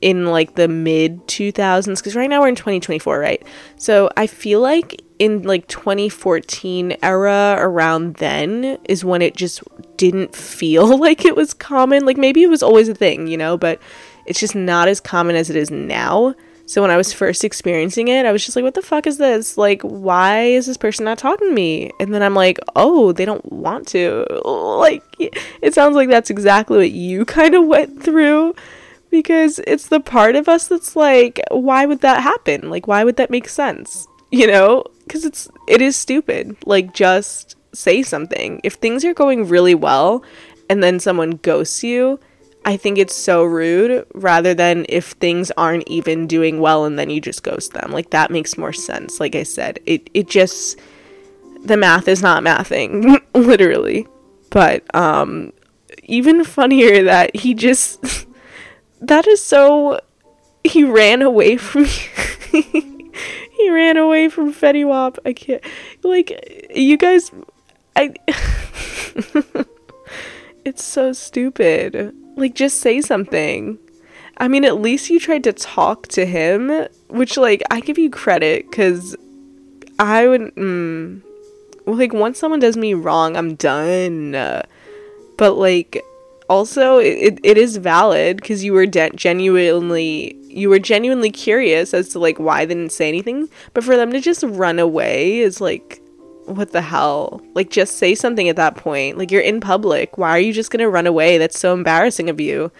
in 0.00 0.26
like 0.26 0.56
the 0.56 0.66
mid 0.66 1.24
2000s, 1.28 1.98
because 1.98 2.16
right 2.16 2.28
now 2.28 2.40
we're 2.40 2.48
in 2.48 2.56
2024, 2.56 3.18
right? 3.20 3.46
So 3.76 4.10
I 4.16 4.26
feel 4.26 4.60
like 4.60 5.00
in 5.20 5.42
like 5.42 5.68
2014 5.68 6.96
era 7.02 7.56
around 7.58 8.16
then 8.16 8.78
is 8.88 9.04
when 9.04 9.22
it 9.22 9.36
just 9.36 9.62
didn't 9.96 10.34
feel 10.34 10.98
like 10.98 11.24
it 11.24 11.36
was 11.36 11.54
common. 11.54 12.04
Like 12.04 12.16
maybe 12.16 12.42
it 12.42 12.50
was 12.50 12.64
always 12.64 12.88
a 12.88 12.94
thing, 12.94 13.28
you 13.28 13.36
know, 13.36 13.56
but 13.56 13.80
it's 14.24 14.40
just 14.40 14.56
not 14.56 14.88
as 14.88 14.98
common 14.98 15.36
as 15.36 15.50
it 15.50 15.56
is 15.56 15.70
now. 15.70 16.34
So 16.66 16.82
when 16.82 16.90
I 16.90 16.96
was 16.96 17.12
first 17.12 17.44
experiencing 17.44 18.08
it, 18.08 18.26
I 18.26 18.32
was 18.32 18.44
just 18.44 18.56
like, 18.56 18.64
what 18.64 18.74
the 18.74 18.82
fuck 18.82 19.06
is 19.06 19.18
this? 19.18 19.56
Like, 19.56 19.82
why 19.82 20.42
is 20.42 20.66
this 20.66 20.76
person 20.76 21.04
not 21.04 21.16
talking 21.16 21.48
to 21.48 21.54
me? 21.54 21.92
And 22.00 22.12
then 22.12 22.24
I'm 22.24 22.34
like, 22.34 22.58
oh, 22.74 23.12
they 23.12 23.24
don't 23.24 23.50
want 23.50 23.88
to. 23.88 24.26
Like, 24.76 25.02
it 25.18 25.74
sounds 25.74 25.96
like 25.96 26.08
that's 26.08 26.30
exactly 26.30 26.76
what 26.76 26.90
you 26.90 27.24
kind 27.38 27.54
of 27.54 27.66
went 27.66 28.02
through 28.02 28.54
because 29.10 29.58
it's 29.66 29.88
the 29.88 30.00
part 30.00 30.36
of 30.36 30.48
us 30.48 30.68
that's 30.68 30.94
like, 30.94 31.40
why 31.50 31.86
would 31.86 32.00
that 32.02 32.22
happen? 32.22 32.68
Like, 32.68 32.86
why 32.86 33.02
would 33.04 33.16
that 33.16 33.30
make 33.30 33.48
sense? 33.48 34.06
You 34.30 34.46
know? 34.46 34.84
Because 35.04 35.24
it's, 35.24 35.48
it 35.66 35.80
is 35.80 35.96
stupid. 35.96 36.56
Like, 36.66 36.92
just 36.92 37.56
say 37.72 38.02
something. 38.02 38.60
If 38.64 38.74
things 38.74 39.04
are 39.04 39.14
going 39.14 39.48
really 39.48 39.74
well 39.74 40.22
and 40.68 40.82
then 40.82 41.00
someone 41.00 41.32
ghosts 41.42 41.82
you, 41.82 42.20
I 42.66 42.76
think 42.76 42.98
it's 42.98 43.14
so 43.14 43.44
rude 43.44 44.04
rather 44.12 44.52
than 44.52 44.86
if 44.88 45.12
things 45.12 45.52
aren't 45.52 45.86
even 45.86 46.26
doing 46.26 46.58
well 46.58 46.84
and 46.84 46.98
then 46.98 47.10
you 47.10 47.20
just 47.20 47.44
ghost 47.44 47.72
them. 47.74 47.92
Like 47.92 48.10
that 48.10 48.32
makes 48.32 48.58
more 48.58 48.72
sense. 48.72 49.20
Like 49.20 49.36
I 49.36 49.44
said, 49.44 49.78
it 49.86 50.10
it 50.12 50.28
just 50.28 50.76
the 51.64 51.76
math 51.76 52.08
is 52.08 52.22
not 52.22 52.42
mathing, 52.42 53.22
literally. 53.34 54.08
But 54.50 54.82
um 54.96 55.52
even 56.02 56.42
funnier 56.42 57.04
that 57.04 57.36
he 57.36 57.54
just 57.54 58.04
that 59.00 59.28
is 59.28 59.40
so 59.40 60.00
he 60.64 60.82
ran 60.82 61.22
away 61.22 61.56
from 61.56 61.84
he 62.50 63.70
ran 63.70 63.96
away 63.96 64.28
from 64.28 64.52
Fetty 64.52 64.84
Wap. 64.84 65.18
I 65.24 65.34
can't. 65.34 65.62
Like, 66.02 66.68
you 66.74 66.96
guys. 66.96 67.30
I. 67.94 68.12
it's 70.64 70.82
so 70.82 71.12
stupid. 71.12 72.12
Like, 72.36 72.54
just 72.54 72.78
say 72.80 73.00
something. 73.00 73.78
I 74.38 74.48
mean, 74.48 74.64
at 74.64 74.80
least 74.80 75.10
you 75.10 75.18
tried 75.18 75.44
to 75.44 75.52
talk 75.52 76.06
to 76.08 76.26
him, 76.26 76.86
which, 77.08 77.36
like, 77.36 77.62
I 77.70 77.80
give 77.80 77.98
you 77.98 78.10
credit 78.10 78.70
because 78.70 79.16
I 79.98 80.28
would. 80.28 80.54
Mm, 80.56 81.22
like, 81.86 82.12
once 82.12 82.38
someone 82.38 82.60
does 82.60 82.76
me 82.76 82.94
wrong, 82.94 83.36
I'm 83.36 83.54
done. 83.54 84.32
But, 85.38 85.52
like, 85.54 86.04
also, 86.48 86.98
it, 86.98 87.40
it 87.42 87.58
is 87.58 87.76
valid 87.76 88.36
because 88.36 88.62
you 88.62 88.72
were 88.72 88.86
de- 88.86 89.10
genuinely. 89.10 90.36
You 90.44 90.68
were 90.68 90.78
genuinely 90.78 91.30
curious 91.30 91.92
as 91.92 92.10
to 92.10 92.18
like 92.18 92.38
why 92.38 92.64
they 92.64 92.74
didn't 92.74 92.92
say 92.92 93.08
anything, 93.08 93.50
but 93.74 93.84
for 93.84 93.96
them 93.96 94.10
to 94.12 94.20
just 94.20 94.42
run 94.42 94.78
away 94.78 95.40
is 95.40 95.60
like, 95.60 96.00
what 96.46 96.72
the 96.72 96.82
hell? 96.82 97.42
Like, 97.54 97.70
just 97.70 97.96
say 97.96 98.14
something 98.14 98.48
at 98.48 98.56
that 98.56 98.76
point. 98.76 99.18
Like, 99.18 99.30
you're 99.30 99.40
in 99.40 99.60
public. 99.60 100.16
Why 100.18 100.30
are 100.30 100.40
you 100.40 100.52
just 100.52 100.70
gonna 100.70 100.88
run 100.88 101.06
away? 101.06 101.38
That's 101.38 101.58
so 101.58 101.72
embarrassing 101.72 102.30
of 102.30 102.40
you. 102.40 102.70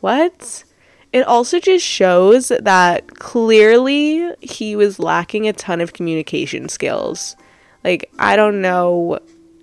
What? 0.00 0.64
It 1.12 1.26
also 1.26 1.58
just 1.58 1.84
shows 1.84 2.48
that 2.48 3.16
clearly 3.16 4.32
he 4.40 4.76
was 4.76 4.98
lacking 4.98 5.48
a 5.48 5.52
ton 5.52 5.80
of 5.80 5.92
communication 5.92 6.68
skills. 6.68 7.36
Like, 7.84 8.10
I 8.18 8.36
don't 8.36 8.60
know 8.60 9.18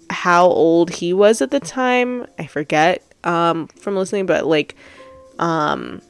how 0.09 0.45
old 0.45 0.89
he 0.89 1.13
was 1.13 1.41
at 1.41 1.51
the 1.51 1.59
time. 1.59 2.25
I 2.39 2.47
forget 2.47 3.03
um, 3.23 3.67
from 3.67 3.95
listening, 3.95 4.25
but 4.25 4.45
like, 4.45 4.75
um, 5.39 6.01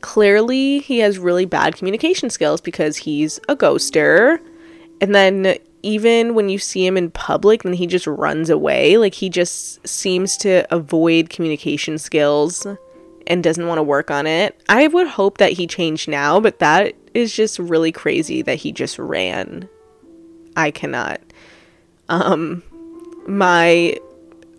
clearly 0.00 0.80
he 0.80 0.98
has 0.98 1.18
really 1.18 1.44
bad 1.44 1.76
communication 1.76 2.30
skills 2.30 2.60
because 2.60 2.96
he's 2.96 3.38
a 3.48 3.56
ghoster. 3.56 4.38
And 5.00 5.14
then 5.14 5.56
even 5.82 6.34
when 6.34 6.48
you 6.48 6.58
see 6.58 6.86
him 6.86 6.96
in 6.96 7.10
public, 7.10 7.62
then 7.62 7.72
he 7.72 7.86
just 7.86 8.06
runs 8.06 8.50
away. 8.50 8.96
Like 8.96 9.14
he 9.14 9.28
just 9.28 9.86
seems 9.86 10.36
to 10.38 10.66
avoid 10.74 11.30
communication 11.30 11.98
skills 11.98 12.66
and 13.26 13.42
doesn't 13.42 13.66
want 13.66 13.78
to 13.78 13.82
work 13.82 14.10
on 14.10 14.26
it. 14.26 14.60
I 14.68 14.86
would 14.88 15.06
hope 15.06 15.38
that 15.38 15.52
he 15.52 15.66
changed 15.66 16.08
now, 16.08 16.40
but 16.40 16.58
that 16.60 16.94
is 17.14 17.34
just 17.34 17.58
really 17.58 17.92
crazy 17.92 18.42
that 18.42 18.56
he 18.56 18.72
just 18.72 18.98
ran. 18.98 19.68
I 20.56 20.70
cannot. 20.70 21.20
Um 22.08 22.62
my 23.26 23.96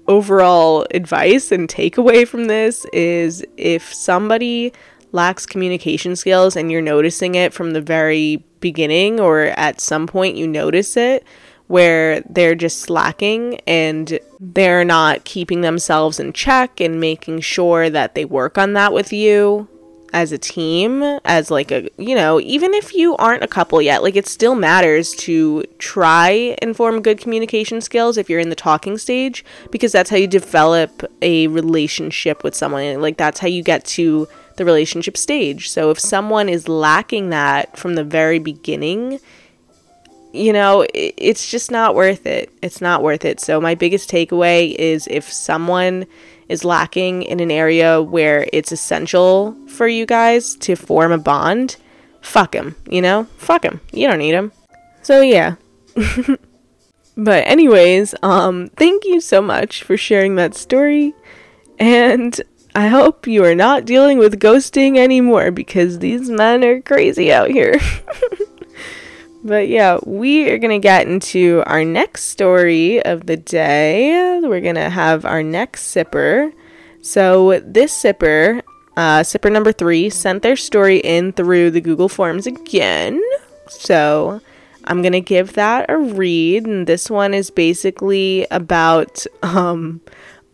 overall 0.08 0.86
advice 0.92 1.52
and 1.52 1.70
takeaway 1.70 2.28
from 2.28 2.46
this 2.46 2.86
is 2.92 3.46
if 3.58 3.94
somebody 3.94 4.74
lacks 5.12 5.46
communication 5.46 6.16
skills 6.16 6.56
and 6.56 6.72
you're 6.72 6.82
noticing 6.82 7.36
it 7.36 7.54
from 7.54 7.72
the 7.72 7.82
very 7.82 8.44
beginning 8.64 9.20
or 9.20 9.42
at 9.58 9.80
some 9.80 10.08
point 10.08 10.36
you 10.36 10.48
notice 10.48 10.98
it 10.98 11.24
where 11.68 12.22
they're 12.22 12.56
just 12.56 12.80
slacking 12.80 13.60
and 13.68 14.20
they're 14.40 14.84
not 14.84 15.24
keeping 15.24 15.62
themselves 15.62 16.20
in 16.20 16.34
check 16.34 16.80
and 16.82 17.00
making 17.00 17.40
sure 17.40 17.90
that 17.90 18.16
they 18.16 18.26
work 18.26 18.58
on 18.58 18.74
that 18.74 18.92
with 18.92 19.14
you 19.14 19.68
as 20.14 20.32
a 20.32 20.38
team 20.38 21.02
as 21.26 21.50
like 21.50 21.72
a 21.72 21.90
you 21.98 22.14
know 22.14 22.40
even 22.40 22.72
if 22.76 22.94
you 22.94 23.16
aren't 23.18 23.44
a 23.44 23.48
couple 23.48 23.82
yet 23.82 24.04
like 24.04 24.16
it 24.16 24.28
still 24.28 24.54
matters 24.54 25.16
to 25.16 25.64
try 25.80 26.56
and 26.62 26.78
form 26.78 27.02
good 27.02 27.20
communication 27.20 27.82
skills 27.82 28.16
if 28.16 28.30
you're 28.30 28.40
in 28.40 28.50
the 28.50 28.56
talking 28.56 28.96
stage 28.96 29.44
because 29.72 29.92
that's 29.92 30.12
how 30.12 30.16
you 30.16 30.28
develop 30.28 31.04
a 31.24 31.48
relationship 31.48 32.44
with 32.44 32.54
someone. 32.54 33.02
Like 33.02 33.18
that's 33.18 33.40
how 33.40 33.48
you 33.48 33.64
get 33.64 33.86
to 33.86 34.28
the 34.58 34.66
relationship 34.66 35.18
stage 35.18 35.70
so 35.70 35.90
if 35.90 36.00
someone 36.00 36.50
is 36.50 36.68
lacking 36.68 37.30
that 37.30 37.78
from 37.78 37.96
the 37.96 38.04
very 38.04 38.40
beginning 38.40 39.20
you 40.32 40.52
know 40.52 40.86
it's 40.94 41.50
just 41.50 41.70
not 41.70 41.94
worth 41.94 42.26
it 42.26 42.52
it's 42.62 42.82
not 42.82 43.04
worth 43.04 43.24
it 43.26 43.40
so 43.40 43.62
my 43.62 43.76
biggest 43.76 44.10
takeaway 44.10 44.74
is 44.76 45.08
if 45.08 45.32
someone 45.32 46.06
is 46.50 46.66
lacking 46.66 47.24
in 47.24 47.40
an 47.40 47.52
area 47.52 48.02
where 48.02 48.48
it's 48.54 48.72
essential 48.72 49.56
for 49.68 49.88
you 49.88 50.06
guys 50.06 50.56
to 50.56 50.76
form 50.76 51.12
a 51.12 51.18
bond, 51.18 51.78
fuck 52.22 52.54
him, 52.54 52.76
you 52.90 53.02
know? 53.02 53.26
Fuck 53.38 53.64
him. 53.64 53.82
You 53.92 54.08
don't 54.08 54.20
need 54.20 54.34
him. 54.34 54.52
So 55.02 55.22
yeah. 55.22 55.56
but 57.18 57.44
anyways, 57.48 58.16
um 58.24 58.70
thank 58.76 59.06
you 59.06 59.20
so 59.20 59.42
much 59.42 59.84
for 59.84 59.98
sharing 59.98 60.36
that 60.36 60.56
story 60.56 61.14
and 61.80 62.40
I 62.76 62.88
hope 62.88 63.28
you 63.28 63.44
are 63.46 63.56
not 63.56 63.86
dealing 63.86 64.18
with 64.18 64.40
ghosting 64.40 64.98
anymore 64.98 65.52
because 65.52 66.00
these 66.00 66.30
men 66.30 66.64
are 66.64 66.82
crazy 66.82 67.32
out 67.32 67.50
here. 67.50 67.80
But 69.44 69.68
yeah, 69.68 70.00
we 70.06 70.50
are 70.50 70.58
going 70.58 70.82
to 70.82 70.84
get 70.84 71.06
into 71.06 71.64
our 71.66 71.84
next 71.84 72.26
story 72.26 73.04
of 73.04 73.26
the 73.26 73.36
day. 73.36 74.40
We're 74.42 74.62
going 74.62 74.76
to 74.76 74.90
have 74.90 75.26
our 75.26 75.44
next 75.44 75.94
sipper. 75.94 76.54
So, 77.02 77.60
this 77.60 77.92
sipper, 77.92 78.62
uh, 78.96 79.20
sipper 79.20 79.52
number 79.52 79.74
three, 79.74 80.10
sent 80.10 80.44
their 80.44 80.56
story 80.56 81.00
in 81.00 81.34
through 81.34 81.72
the 81.72 81.82
Google 81.82 82.08
Forms 82.08 82.48
again. 82.48 83.22
So, 83.68 84.40
I'm 84.86 85.02
going 85.02 85.12
to 85.12 85.20
give 85.20 85.54
that 85.54 85.90
a 85.90 85.98
read. 85.98 86.66
And 86.66 86.88
this 86.88 87.10
one 87.10 87.34
is 87.34 87.50
basically 87.50 88.48
about 88.50 89.26
um, 89.42 90.00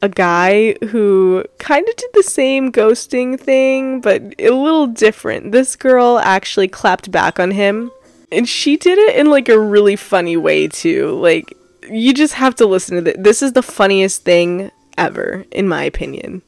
a 0.02 0.10
guy 0.10 0.74
who 0.90 1.44
kind 1.58 1.88
of 1.88 1.96
did 1.96 2.10
the 2.14 2.24
same 2.24 2.72
ghosting 2.72 3.40
thing, 3.40 4.02
but 4.02 4.22
a 4.40 4.50
little 4.52 4.88
different. 4.88 5.52
This 5.52 5.76
girl 5.76 6.20
actually 6.20 6.68
clapped 6.68 7.12
back 7.12 7.40
on 7.40 7.52
him 7.52 7.92
and 8.32 8.48
she 8.48 8.78
did 8.78 8.98
it 8.98 9.16
in 9.16 9.30
like 9.30 9.50
a 9.50 9.60
really 9.60 9.96
funny 9.96 10.38
way 10.38 10.68
too. 10.68 11.20
Like 11.20 11.54
you 11.90 12.14
just 12.14 12.36
have 12.36 12.56
to 12.56 12.66
listen 12.66 12.98
to 12.98 13.02
this. 13.02 13.16
This 13.18 13.42
is 13.42 13.54
the 13.54 13.64
funniest 13.64 14.24
thing 14.24 14.72
ever 14.98 15.46
in 15.52 15.68
my 15.68 15.84
opinion. 15.84 16.42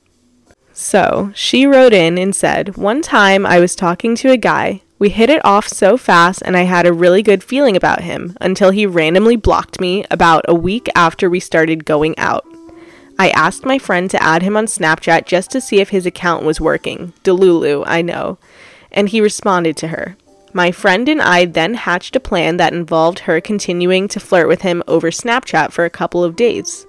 So, 0.74 1.32
she 1.36 1.68
wrote 1.68 1.94
in 1.94 2.18
and 2.18 2.36
said, 2.36 2.78
"One 2.78 3.02
time 3.02 3.46
I 3.46 3.60
was 3.60 3.76
talking 3.76 4.16
to 4.16 4.32
a 4.32 4.38
guy. 4.38 4.82
We 5.00 5.10
hit 5.10 5.30
it 5.30 5.44
off 5.44 5.68
so 5.68 5.98
fast 5.98 6.42
and 6.46 6.56
I 6.56 6.64
had 6.64 6.86
a 6.86 6.94
really 6.94 7.24
good 7.24 7.44
feeling 7.44 7.76
about 7.76 8.02
him 8.02 8.38
until 8.40 8.70
he 8.70 8.86
randomly 8.86 9.36
blocked 9.36 9.82
me 9.82 10.06
about 10.12 10.46
a 10.48 10.56
week 10.56 10.88
after 10.96 11.30
we 11.30 11.40
started 11.40 11.86
going 11.86 12.18
out. 12.18 12.46
I 13.19 13.30
asked 13.30 13.65
my 13.65 13.78
friend 13.78 14.10
to 14.10 14.21
add 14.21 14.41
him 14.41 14.58
on 14.58 14.65
Snapchat 14.65 15.26
just 15.26 15.52
to 15.52 15.62
see 15.62 15.80
if 15.80 15.89
his 15.89 16.06
account 16.06 16.43
was 16.43 16.60
working. 16.62 17.13
Delulu, 17.24 17.84
I 17.86 18.02
know. 18.02 18.38
And 18.91 19.10
he 19.10 19.21
responded 19.21 19.78
to 19.78 19.89
her. 19.89 20.17
My 20.54 20.71
friend 20.71 21.08
and 21.08 21.21
I 21.21 21.45
then 21.45 21.76
hatched 21.76 22.15
a 22.15 22.19
plan 22.19 22.58
that 22.58 22.74
involved 22.74 23.19
her 23.19 23.39
continuing 23.39 24.08
to 24.10 24.19
flirt 24.19 24.47
with 24.47 24.63
him 24.63 24.84
over 24.88 25.12
Snapchat 25.12 25.71
for 25.71 25.86
a 25.86 25.89
couple 25.89 26.24
of 26.24 26.36
days. 26.36 26.86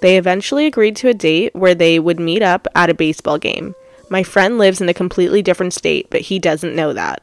They 0.00 0.18
eventually 0.18 0.66
agreed 0.66 0.96
to 0.96 1.08
a 1.08 1.14
date 1.14 1.54
where 1.54 1.74
they 1.74 1.98
would 1.98 2.18
meet 2.18 2.42
up 2.42 2.66
at 2.74 2.90
a 2.90 2.94
baseball 2.94 3.38
game. 3.38 3.74
My 4.10 4.22
friend 4.22 4.58
lives 4.58 4.80
in 4.80 4.88
a 4.88 4.94
completely 4.94 5.42
different 5.42 5.72
state, 5.72 6.08
but 6.10 6.22
he 6.22 6.38
doesn't 6.38 6.74
know 6.74 6.92
that. 6.92 7.22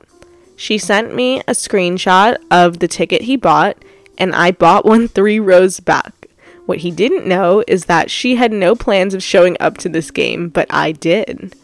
She 0.55 0.77
sent 0.77 1.13
me 1.13 1.39
a 1.41 1.53
screenshot 1.53 2.37
of 2.49 2.79
the 2.79 2.87
ticket 2.87 3.23
he 3.23 3.35
bought, 3.35 3.77
and 4.17 4.33
I 4.33 4.51
bought 4.51 4.85
one 4.85 5.07
three 5.07 5.39
rows 5.39 5.79
back. 5.79 6.20
What 6.65 6.79
he 6.79 6.91
didn't 6.91 7.27
know 7.27 7.63
is 7.67 7.85
that 7.85 8.11
she 8.11 8.35
had 8.35 8.51
no 8.51 8.75
plans 8.75 9.13
of 9.13 9.23
showing 9.23 9.57
up 9.59 9.77
to 9.79 9.89
this 9.89 10.11
game, 10.11 10.49
but 10.49 10.67
I 10.69 10.91
did. 10.91 11.55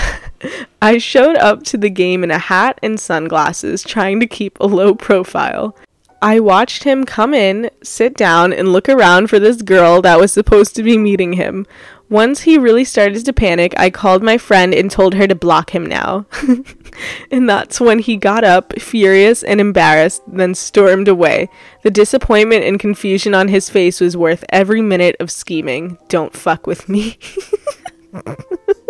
I 0.82 0.98
showed 0.98 1.36
up 1.36 1.62
to 1.64 1.78
the 1.78 1.90
game 1.90 2.24
in 2.24 2.30
a 2.30 2.38
hat 2.38 2.78
and 2.82 2.98
sunglasses, 2.98 3.82
trying 3.82 4.20
to 4.20 4.26
keep 4.26 4.58
a 4.58 4.66
low 4.66 4.94
profile. 4.94 5.76
I 6.20 6.38
watched 6.38 6.84
him 6.84 7.04
come 7.04 7.34
in, 7.34 7.70
sit 7.82 8.16
down, 8.16 8.52
and 8.52 8.72
look 8.72 8.88
around 8.88 9.28
for 9.28 9.38
this 9.38 9.62
girl 9.62 10.02
that 10.02 10.20
was 10.20 10.32
supposed 10.32 10.76
to 10.76 10.82
be 10.82 10.96
meeting 10.96 11.32
him. 11.32 11.66
Once 12.12 12.42
he 12.42 12.58
really 12.58 12.84
started 12.84 13.24
to 13.24 13.32
panic, 13.32 13.72
I 13.78 13.88
called 13.88 14.22
my 14.22 14.36
friend 14.36 14.74
and 14.74 14.90
told 14.90 15.14
her 15.14 15.26
to 15.26 15.34
block 15.34 15.70
him 15.70 15.86
now. 15.86 16.26
and 17.30 17.48
that's 17.48 17.80
when 17.80 18.00
he 18.00 18.18
got 18.18 18.44
up, 18.44 18.78
furious 18.78 19.42
and 19.42 19.62
embarrassed, 19.62 20.20
then 20.26 20.54
stormed 20.54 21.08
away. 21.08 21.48
The 21.84 21.90
disappointment 21.90 22.64
and 22.64 22.78
confusion 22.78 23.34
on 23.34 23.48
his 23.48 23.70
face 23.70 23.98
was 23.98 24.14
worth 24.14 24.44
every 24.50 24.82
minute 24.82 25.16
of 25.20 25.30
scheming. 25.30 25.96
Don't 26.08 26.34
fuck 26.34 26.66
with 26.66 26.86
me. 26.86 27.18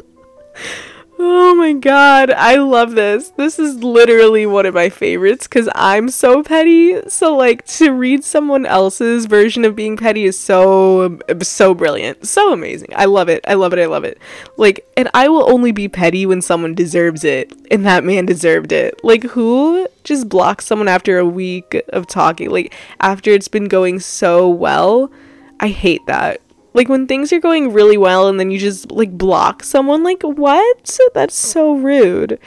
Oh 1.25 1.55
my 1.55 1.73
god, 1.73 2.33
I 2.33 2.57
love 2.57 2.97
this. 2.97 3.29
This 3.31 3.61
is 3.61 3.85
literally 3.85 4.45
one 4.45 4.67
of 4.67 4.75
my 4.75 4.89
favorites 4.89 5.47
because 5.47 5.69
I'm 5.73 6.09
so 6.09 6.43
petty. 6.43 7.09
So, 7.09 7.37
like, 7.37 7.65
to 7.77 7.93
read 7.93 8.25
someone 8.25 8.67
else's 8.67 9.27
version 9.27 9.65
of 9.65 9.77
being 9.77 9.97
petty 9.97 10.25
is 10.25 10.37
so, 10.37 11.21
so 11.43 11.75
brilliant. 11.75 12.27
So 12.27 12.53
amazing. 12.53 12.89
I 12.97 13.05
love 13.05 13.29
it. 13.29 13.45
I 13.47 13.55
love 13.55 13.73
it. 13.73 13.79
I 13.79 13.87
love 13.87 14.03
it. 14.03 14.19
Like, 14.57 14.85
and 14.97 15.09
I 15.15 15.29
will 15.29 15.49
only 15.49 15.71
be 15.71 15.89
petty 15.89 16.27
when 16.27 16.43
someone 16.43 16.75
deserves 16.75 17.23
it, 17.23 17.53
and 17.71 17.87
that 17.87 18.03
man 18.03 18.27
deserved 18.27 18.73
it. 18.73 18.99
Like, 19.05 19.23
who 19.23 19.87
just 20.03 20.29
blocks 20.29 20.67
someone 20.67 20.89
after 20.89 21.21
a 21.21 21.25
week 21.25 21.81
of 21.91 22.09
talking? 22.09 22.51
Like, 22.51 22.75
after 22.99 23.31
it's 23.31 23.47
been 23.47 23.69
going 23.69 24.01
so 24.01 24.49
well? 24.49 25.13
I 25.61 25.69
hate 25.69 26.05
that. 26.09 26.41
Like 26.75 26.89
when 26.89 27.07
things 27.07 27.33
are 27.33 27.41
going 27.41 27.73
really 27.73 27.99
well 27.99 28.29
and 28.29 28.41
then 28.41 28.51
you 28.51 28.59
just 28.59 28.91
like 28.91 29.17
block 29.17 29.63
someone, 29.63 30.03
like 30.03 30.23
what? 30.23 30.99
That's 31.15 31.37
so 31.37 31.75
rude. 31.75 32.39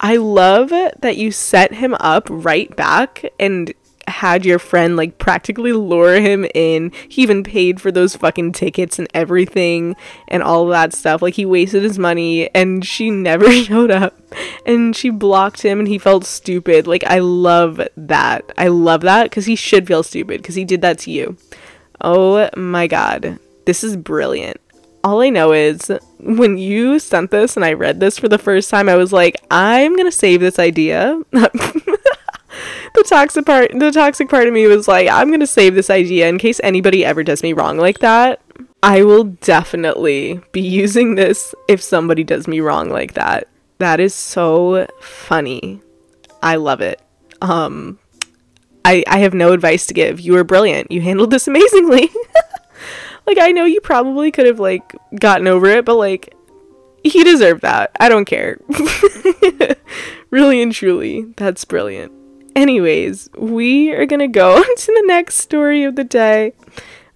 I 0.00 0.16
love 0.16 0.70
that 0.70 1.16
you 1.16 1.30
set 1.30 1.74
him 1.74 1.94
up 2.00 2.26
right 2.28 2.74
back 2.76 3.24
and 3.38 3.72
had 4.06 4.44
your 4.44 4.58
friend 4.58 4.96
like 4.96 5.18
practically 5.18 5.72
lure 5.72 6.20
him 6.20 6.46
in. 6.54 6.92
He 7.08 7.22
even 7.22 7.42
paid 7.42 7.80
for 7.80 7.90
those 7.90 8.16
fucking 8.16 8.52
tickets 8.52 8.98
and 8.98 9.08
everything 9.14 9.96
and 10.28 10.42
all 10.42 10.66
that 10.68 10.92
stuff. 10.92 11.22
Like 11.22 11.34
he 11.34 11.46
wasted 11.46 11.82
his 11.82 11.98
money 11.98 12.54
and 12.54 12.84
she 12.84 13.10
never 13.10 13.50
showed 13.52 13.90
up 13.90 14.20
and 14.66 14.94
she 14.94 15.10
blocked 15.10 15.62
him 15.62 15.78
and 15.78 15.88
he 15.88 15.98
felt 15.98 16.24
stupid. 16.24 16.86
Like 16.86 17.04
I 17.04 17.20
love 17.20 17.80
that. 17.96 18.52
I 18.58 18.68
love 18.68 19.02
that 19.02 19.30
cuz 19.30 19.46
he 19.46 19.56
should 19.56 19.86
feel 19.86 20.02
stupid 20.02 20.42
cuz 20.42 20.54
he 20.54 20.64
did 20.64 20.82
that 20.82 20.98
to 21.00 21.10
you. 21.10 21.36
Oh 22.00 22.48
my 22.56 22.86
god. 22.86 23.38
This 23.66 23.84
is 23.84 23.96
brilliant. 23.96 24.60
All 25.02 25.20
I 25.20 25.28
know 25.28 25.52
is 25.52 25.90
when 26.18 26.56
you 26.56 26.98
sent 26.98 27.30
this 27.30 27.56
and 27.56 27.64
I 27.64 27.74
read 27.74 28.00
this 28.00 28.18
for 28.18 28.28
the 28.28 28.38
first 28.38 28.70
time, 28.70 28.88
I 28.88 28.96
was 28.96 29.12
like, 29.12 29.36
I'm 29.50 29.96
to 29.96 30.10
save 30.10 30.40
this 30.40 30.58
idea. 30.58 31.20
the 32.94 33.02
toxic 33.02 33.44
part 33.44 33.70
the 33.72 33.90
toxic 33.90 34.28
part 34.28 34.46
of 34.46 34.54
me 34.54 34.66
was 34.66 34.86
like 34.86 35.08
i'm 35.08 35.30
gonna 35.30 35.46
save 35.46 35.74
this 35.74 35.90
idea 35.90 36.28
in 36.28 36.38
case 36.38 36.60
anybody 36.62 37.04
ever 37.04 37.24
does 37.24 37.42
me 37.42 37.52
wrong 37.52 37.76
like 37.76 37.98
that. 37.98 38.40
I 38.82 39.02
will 39.02 39.24
definitely 39.24 40.40
be 40.52 40.60
using 40.82 41.14
this 41.14 41.54
if 41.68 41.82
somebody 41.82 42.22
does 42.22 42.46
me 42.46 42.60
wrong 42.60 42.90
like 42.90 43.14
that. 43.14 43.48
That 43.78 43.98
is 43.98 44.14
so 44.14 44.86
funny. 45.00 45.80
I 46.42 46.56
love 46.56 46.80
it. 46.80 47.00
Um 47.40 47.98
i 48.84 49.02
i 49.06 49.18
have 49.18 49.34
no 49.34 49.52
advice 49.52 49.86
to 49.86 49.94
give. 49.94 50.20
You 50.20 50.34
were 50.34 50.44
brilliant. 50.44 50.92
You 50.92 51.00
handled 51.00 51.30
this 51.30 51.48
amazingly 51.52 52.10
like 53.26 53.38
i 53.38 53.50
know 53.50 53.64
you 53.64 53.80
probably 53.80 54.30
could 54.30 54.46
have 54.46 54.60
like 54.60 54.94
gotten 55.18 55.46
over 55.46 55.66
it 55.66 55.84
but 55.84 55.96
like 55.96 56.34
he 57.02 57.22
deserved 57.24 57.62
that 57.62 57.90
i 58.00 58.08
don't 58.08 58.24
care 58.24 58.58
really 60.30 60.62
and 60.62 60.72
truly 60.72 61.22
that's 61.36 61.64
brilliant 61.64 62.12
Anyways, 62.56 63.30
we 63.36 63.92
are 63.92 64.06
gonna 64.06 64.28
go 64.28 64.56
on 64.56 64.76
to 64.76 64.86
the 64.86 65.04
next 65.06 65.36
story 65.36 65.84
of 65.84 65.96
the 65.96 66.04
day. 66.04 66.52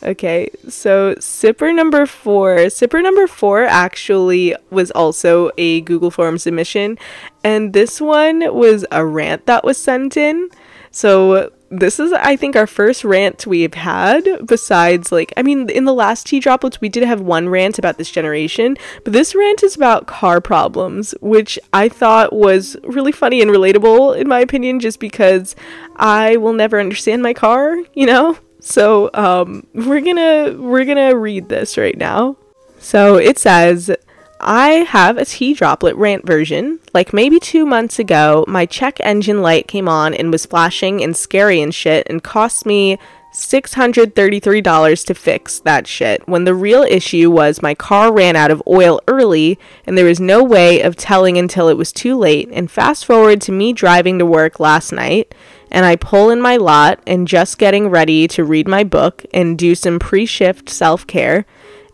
Okay, 0.02 0.48
so 0.68 1.14
sipper 1.16 1.74
number 1.74 2.06
four. 2.06 2.56
Sipper 2.66 3.02
number 3.02 3.26
four 3.26 3.64
actually 3.64 4.54
was 4.70 4.90
also 4.92 5.50
a 5.58 5.80
Google 5.82 6.10
Form 6.10 6.38
submission, 6.38 6.98
and 7.42 7.72
this 7.72 8.00
one 8.00 8.54
was 8.54 8.84
a 8.92 9.04
rant 9.04 9.46
that 9.46 9.64
was 9.64 9.76
sent 9.76 10.16
in. 10.16 10.50
So 10.90 11.52
this 11.70 12.00
is 12.00 12.12
I 12.12 12.36
think 12.36 12.56
our 12.56 12.66
first 12.66 13.04
rant 13.04 13.46
we've 13.46 13.74
had 13.74 14.46
besides 14.46 15.12
like 15.12 15.32
I 15.36 15.42
mean 15.42 15.68
in 15.68 15.84
the 15.84 15.94
last 15.94 16.26
tea 16.26 16.40
droplets 16.40 16.80
we 16.80 16.88
did 16.88 17.04
have 17.04 17.20
one 17.20 17.48
rant 17.48 17.78
about 17.78 17.98
this 17.98 18.10
generation 18.10 18.76
but 19.04 19.12
this 19.12 19.34
rant 19.34 19.62
is 19.62 19.76
about 19.76 20.06
car 20.06 20.40
problems 20.40 21.14
which 21.20 21.58
I 21.72 21.88
thought 21.88 22.32
was 22.32 22.76
really 22.84 23.12
funny 23.12 23.42
and 23.42 23.50
relatable 23.50 24.18
in 24.18 24.28
my 24.28 24.40
opinion 24.40 24.80
just 24.80 24.98
because 25.00 25.54
I 25.96 26.36
will 26.36 26.54
never 26.54 26.80
understand 26.80 27.22
my 27.22 27.34
car 27.34 27.76
you 27.94 28.06
know? 28.06 28.38
So 28.60 29.10
um 29.14 29.66
we're 29.74 30.00
gonna 30.00 30.56
we're 30.58 30.84
gonna 30.84 31.16
read 31.16 31.48
this 31.48 31.76
right 31.76 31.96
now. 31.96 32.36
So 32.78 33.16
it 33.16 33.38
says 33.38 33.90
I 34.40 34.68
have 34.88 35.16
a 35.16 35.24
tea 35.24 35.54
droplet 35.54 35.96
rant 35.96 36.26
version. 36.26 36.80
Like 36.94 37.12
maybe 37.12 37.40
two 37.40 37.66
months 37.66 37.98
ago, 37.98 38.44
my 38.46 38.66
check 38.66 38.98
engine 39.00 39.42
light 39.42 39.66
came 39.68 39.88
on 39.88 40.14
and 40.14 40.30
was 40.30 40.46
flashing 40.46 41.02
and 41.02 41.16
scary 41.16 41.60
and 41.60 41.74
shit 41.74 42.06
and 42.08 42.22
cost 42.22 42.64
me 42.64 42.98
$633 43.34 45.06
to 45.06 45.14
fix 45.14 45.60
that 45.60 45.86
shit 45.86 46.26
when 46.26 46.44
the 46.44 46.54
real 46.54 46.82
issue 46.82 47.30
was 47.30 47.60
my 47.60 47.74
car 47.74 48.12
ran 48.12 48.36
out 48.36 48.50
of 48.50 48.62
oil 48.66 49.00
early 49.06 49.58
and 49.86 49.98
there 49.98 50.06
was 50.06 50.18
no 50.18 50.42
way 50.42 50.80
of 50.80 50.96
telling 50.96 51.36
until 51.36 51.68
it 51.68 51.76
was 51.76 51.92
too 51.92 52.16
late. 52.16 52.48
And 52.52 52.70
fast 52.70 53.04
forward 53.04 53.40
to 53.42 53.52
me 53.52 53.72
driving 53.72 54.18
to 54.18 54.26
work 54.26 54.58
last 54.58 54.92
night 54.92 55.34
and 55.70 55.84
I 55.84 55.96
pull 55.96 56.30
in 56.30 56.40
my 56.40 56.56
lot 56.56 57.00
and 57.06 57.28
just 57.28 57.58
getting 57.58 57.88
ready 57.88 58.26
to 58.28 58.44
read 58.44 58.66
my 58.66 58.84
book 58.84 59.24
and 59.34 59.58
do 59.58 59.74
some 59.74 59.98
pre 59.98 60.24
shift 60.24 60.68
self 60.70 61.06
care 61.06 61.44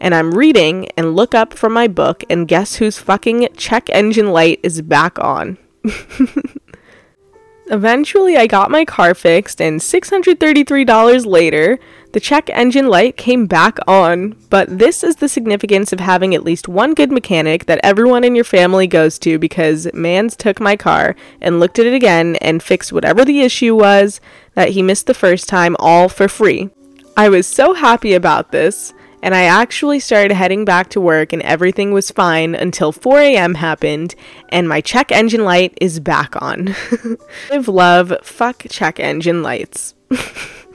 and 0.05 0.15
I'm 0.15 0.35
reading 0.35 0.87
and 0.99 1.17
look 1.17 1.35
up 1.35 1.55
from 1.55 1.73
my 1.73 1.89
book, 1.89 2.25
and 2.29 2.47
guess 2.47 2.77
whose 2.77 2.99
fucking 2.99 3.49
check 3.57 3.89
engine 3.89 4.33
light 4.33 4.61
is 4.63 4.83
back 4.83 5.19
on? 5.19 5.57
Eventually, 7.69 8.37
I 8.37 8.47
got 8.47 8.71
my 8.71 8.85
car 8.85 9.15
fixed, 9.15 9.63
and 9.63 9.81
$633 9.81 11.25
later, 11.25 11.79
the 12.13 12.21
check 12.21 12.51
engine 12.51 12.89
light 12.89 13.17
came 13.17 13.47
back 13.47 13.79
on. 13.89 14.37
But 14.51 14.79
this 14.79 15.03
is 15.03 15.17
the 15.17 15.29
significance 15.29 15.91
of 15.91 16.01
having 16.01 16.35
at 16.35 16.45
least 16.45 16.69
one 16.69 16.93
good 16.93 17.11
mechanic 17.11 17.65
that 17.65 17.81
everyone 17.83 18.25
in 18.25 18.35
your 18.35 18.45
family 18.45 18.87
goes 18.87 19.19
to 19.21 19.39
because 19.39 19.89
Mans 19.95 20.37
took 20.37 20.61
my 20.61 20.77
car 20.77 21.17
and 21.41 21.59
looked 21.59 21.79
at 21.79 21.87
it 21.87 21.95
again 21.95 22.37
and 22.43 22.63
fixed 22.63 22.93
whatever 22.93 23.25
the 23.25 23.41
issue 23.41 23.75
was 23.75 24.21
that 24.53 24.69
he 24.69 24.83
missed 24.83 25.07
the 25.07 25.15
first 25.15 25.49
time 25.49 25.75
all 25.79 26.11
for 26.11 26.29
free. 26.29 26.69
I 27.17 27.31
was 27.31 27.47
so 27.47 27.73
happy 27.73 28.13
about 28.13 28.53
this 28.53 28.93
and 29.25 29.35
I 29.35 29.45
actually 29.45 30.01
started 30.01 30.35
heading 30.35 30.67
back 30.67 30.91
to 30.91 31.01
work 31.01 31.33
and 31.33 31.41
everything 31.43 31.93
was 31.93 32.11
fine 32.11 32.55
until 32.55 32.93
4 32.93 33.21
a.m. 33.21 33.55
happened 33.55 34.15
and 34.51 34.69
my 34.69 34.83
check 34.83 35.11
engine 35.11 35.45
light 35.45 35.77
is 35.81 35.99
back 35.99 36.41
on. 36.43 36.77
Live 37.51 37.67
love, 37.67 38.13
fuck 38.23 38.67
check 38.69 39.01
engine 39.01 39.43
lights. 39.43 39.95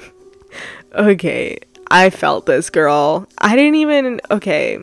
okay, 0.93 1.59
I 1.91 2.09
felt 2.09 2.47
this 2.47 2.71
girl. 2.71 3.27
I 3.37 3.55
didn't 3.55 3.75
even. 3.75 4.19
Okay. 4.31 4.79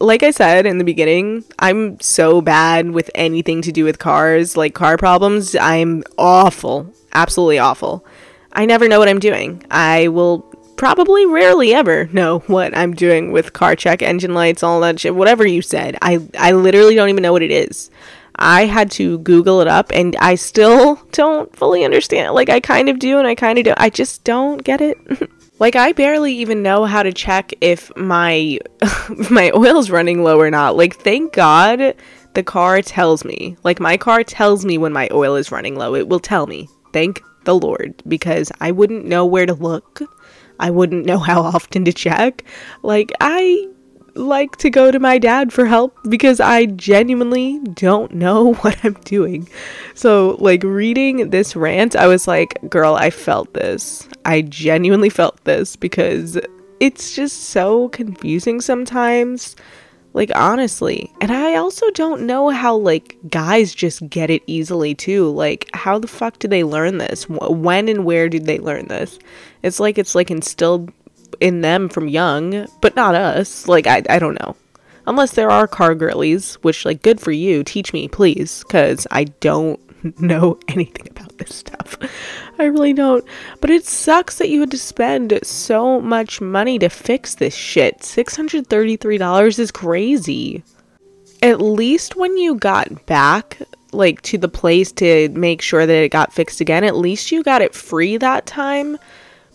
Like 0.00 0.24
I 0.24 0.32
said 0.32 0.66
in 0.66 0.78
the 0.78 0.84
beginning, 0.84 1.44
I'm 1.60 2.00
so 2.00 2.40
bad 2.40 2.90
with 2.90 3.08
anything 3.14 3.62
to 3.62 3.70
do 3.70 3.84
with 3.84 4.00
cars, 4.00 4.56
like 4.56 4.74
car 4.74 4.96
problems. 4.96 5.54
I'm 5.54 6.02
awful. 6.18 6.92
Absolutely 7.12 7.60
awful. 7.60 8.04
I 8.52 8.66
never 8.66 8.88
know 8.88 8.98
what 8.98 9.08
I'm 9.08 9.20
doing. 9.20 9.64
I 9.70 10.08
will 10.08 10.49
probably 10.80 11.26
rarely 11.26 11.74
ever 11.74 12.06
know 12.06 12.38
what 12.46 12.74
I'm 12.74 12.94
doing 12.94 13.32
with 13.32 13.52
car 13.52 13.76
check, 13.76 14.00
engine 14.00 14.32
lights, 14.32 14.62
all 14.62 14.80
that 14.80 14.98
shit, 14.98 15.14
whatever 15.14 15.46
you 15.46 15.60
said. 15.60 15.98
I, 16.00 16.26
I 16.38 16.52
literally 16.52 16.94
don't 16.94 17.10
even 17.10 17.22
know 17.22 17.32
what 17.32 17.42
it 17.42 17.50
is. 17.50 17.90
I 18.36 18.64
had 18.64 18.90
to 18.92 19.18
Google 19.18 19.60
it 19.60 19.68
up 19.68 19.92
and 19.92 20.16
I 20.16 20.36
still 20.36 20.94
don't 21.12 21.54
fully 21.54 21.84
understand. 21.84 22.34
Like, 22.34 22.48
I 22.48 22.60
kind 22.60 22.88
of 22.88 22.98
do 22.98 23.18
and 23.18 23.28
I 23.28 23.34
kind 23.34 23.58
of 23.58 23.66
don't. 23.66 23.78
I 23.78 23.90
just 23.90 24.24
don't 24.24 24.64
get 24.64 24.80
it. 24.80 24.96
like, 25.58 25.76
I 25.76 25.92
barely 25.92 26.32
even 26.36 26.62
know 26.62 26.86
how 26.86 27.02
to 27.02 27.12
check 27.12 27.52
if 27.60 27.94
my, 27.94 28.58
my 29.30 29.50
oil's 29.54 29.90
running 29.90 30.24
low 30.24 30.40
or 30.40 30.50
not. 30.50 30.78
Like, 30.78 30.96
thank 30.96 31.34
God 31.34 31.94
the 32.32 32.42
car 32.42 32.80
tells 32.80 33.22
me. 33.22 33.54
Like, 33.64 33.80
my 33.80 33.98
car 33.98 34.24
tells 34.24 34.64
me 34.64 34.78
when 34.78 34.94
my 34.94 35.10
oil 35.12 35.36
is 35.36 35.52
running 35.52 35.76
low. 35.76 35.94
It 35.94 36.08
will 36.08 36.20
tell 36.20 36.46
me. 36.46 36.70
Thank 36.94 37.20
the 37.44 37.54
Lord 37.54 38.02
because 38.08 38.50
I 38.60 38.70
wouldn't 38.70 39.04
know 39.04 39.26
where 39.26 39.44
to 39.44 39.54
look. 39.54 40.00
I 40.60 40.70
wouldn't 40.70 41.06
know 41.06 41.18
how 41.18 41.42
often 41.42 41.84
to 41.86 41.92
check. 41.92 42.44
Like, 42.82 43.12
I 43.20 43.66
like 44.14 44.56
to 44.56 44.70
go 44.70 44.90
to 44.90 44.98
my 44.98 45.18
dad 45.18 45.52
for 45.52 45.66
help 45.66 45.96
because 46.08 46.40
I 46.40 46.66
genuinely 46.66 47.58
don't 47.74 48.14
know 48.14 48.54
what 48.60 48.78
I'm 48.84 48.94
doing. 49.04 49.48
So, 49.94 50.36
like, 50.38 50.62
reading 50.62 51.30
this 51.30 51.56
rant, 51.56 51.96
I 51.96 52.06
was 52.06 52.28
like, 52.28 52.58
girl, 52.68 52.94
I 52.94 53.10
felt 53.10 53.54
this. 53.54 54.08
I 54.24 54.42
genuinely 54.42 55.10
felt 55.10 55.42
this 55.44 55.76
because 55.76 56.38
it's 56.78 57.14
just 57.14 57.44
so 57.44 57.88
confusing 57.88 58.60
sometimes. 58.60 59.56
Like, 60.12 60.32
honestly. 60.34 61.12
And 61.20 61.30
I 61.30 61.54
also 61.54 61.88
don't 61.92 62.26
know 62.26 62.48
how, 62.48 62.74
like, 62.74 63.16
guys 63.28 63.72
just 63.72 64.08
get 64.10 64.28
it 64.28 64.42
easily, 64.48 64.92
too. 64.92 65.30
Like, 65.30 65.70
how 65.72 66.00
the 66.00 66.08
fuck 66.08 66.40
do 66.40 66.48
they 66.48 66.64
learn 66.64 66.98
this? 66.98 67.28
When 67.28 67.88
and 67.88 68.04
where 68.04 68.28
did 68.28 68.46
they 68.46 68.58
learn 68.58 68.88
this? 68.88 69.20
It's 69.62 69.80
like 69.80 69.98
it's, 69.98 70.14
like, 70.14 70.30
instilled 70.30 70.92
in 71.40 71.60
them 71.60 71.88
from 71.88 72.08
young, 72.08 72.66
but 72.80 72.96
not 72.96 73.14
us. 73.14 73.68
Like, 73.68 73.86
I, 73.86 74.02
I 74.08 74.18
don't 74.18 74.40
know. 74.40 74.56
Unless 75.06 75.32
there 75.32 75.50
are 75.50 75.66
car 75.66 75.94
girlies, 75.94 76.54
which, 76.62 76.84
like, 76.84 77.02
good 77.02 77.20
for 77.20 77.32
you. 77.32 77.64
Teach 77.64 77.92
me, 77.92 78.08
please, 78.08 78.62
because 78.66 79.06
I 79.10 79.24
don't 79.24 79.80
know 80.20 80.58
anything 80.68 81.08
about 81.10 81.36
this 81.38 81.54
stuff. 81.54 81.96
I 82.58 82.64
really 82.64 82.92
don't. 82.92 83.24
But 83.60 83.70
it 83.70 83.84
sucks 83.84 84.38
that 84.38 84.48
you 84.48 84.60
had 84.60 84.70
to 84.70 84.78
spend 84.78 85.38
so 85.42 86.00
much 86.00 86.40
money 86.40 86.78
to 86.78 86.88
fix 86.88 87.34
this 87.34 87.54
shit. 87.54 88.00
$633 88.00 89.58
is 89.58 89.70
crazy. 89.70 90.62
At 91.42 91.60
least 91.60 92.16
when 92.16 92.36
you 92.36 92.54
got 92.56 93.06
back 93.06 93.58
like 93.92 94.22
to 94.22 94.38
the 94.38 94.48
place 94.48 94.92
to 94.92 95.28
make 95.30 95.60
sure 95.62 95.84
that 95.84 96.02
it 96.02 96.10
got 96.10 96.32
fixed 96.32 96.60
again, 96.60 96.84
at 96.84 96.96
least 96.96 97.32
you 97.32 97.42
got 97.42 97.62
it 97.62 97.74
free 97.74 98.16
that 98.18 98.46
time. 98.46 98.98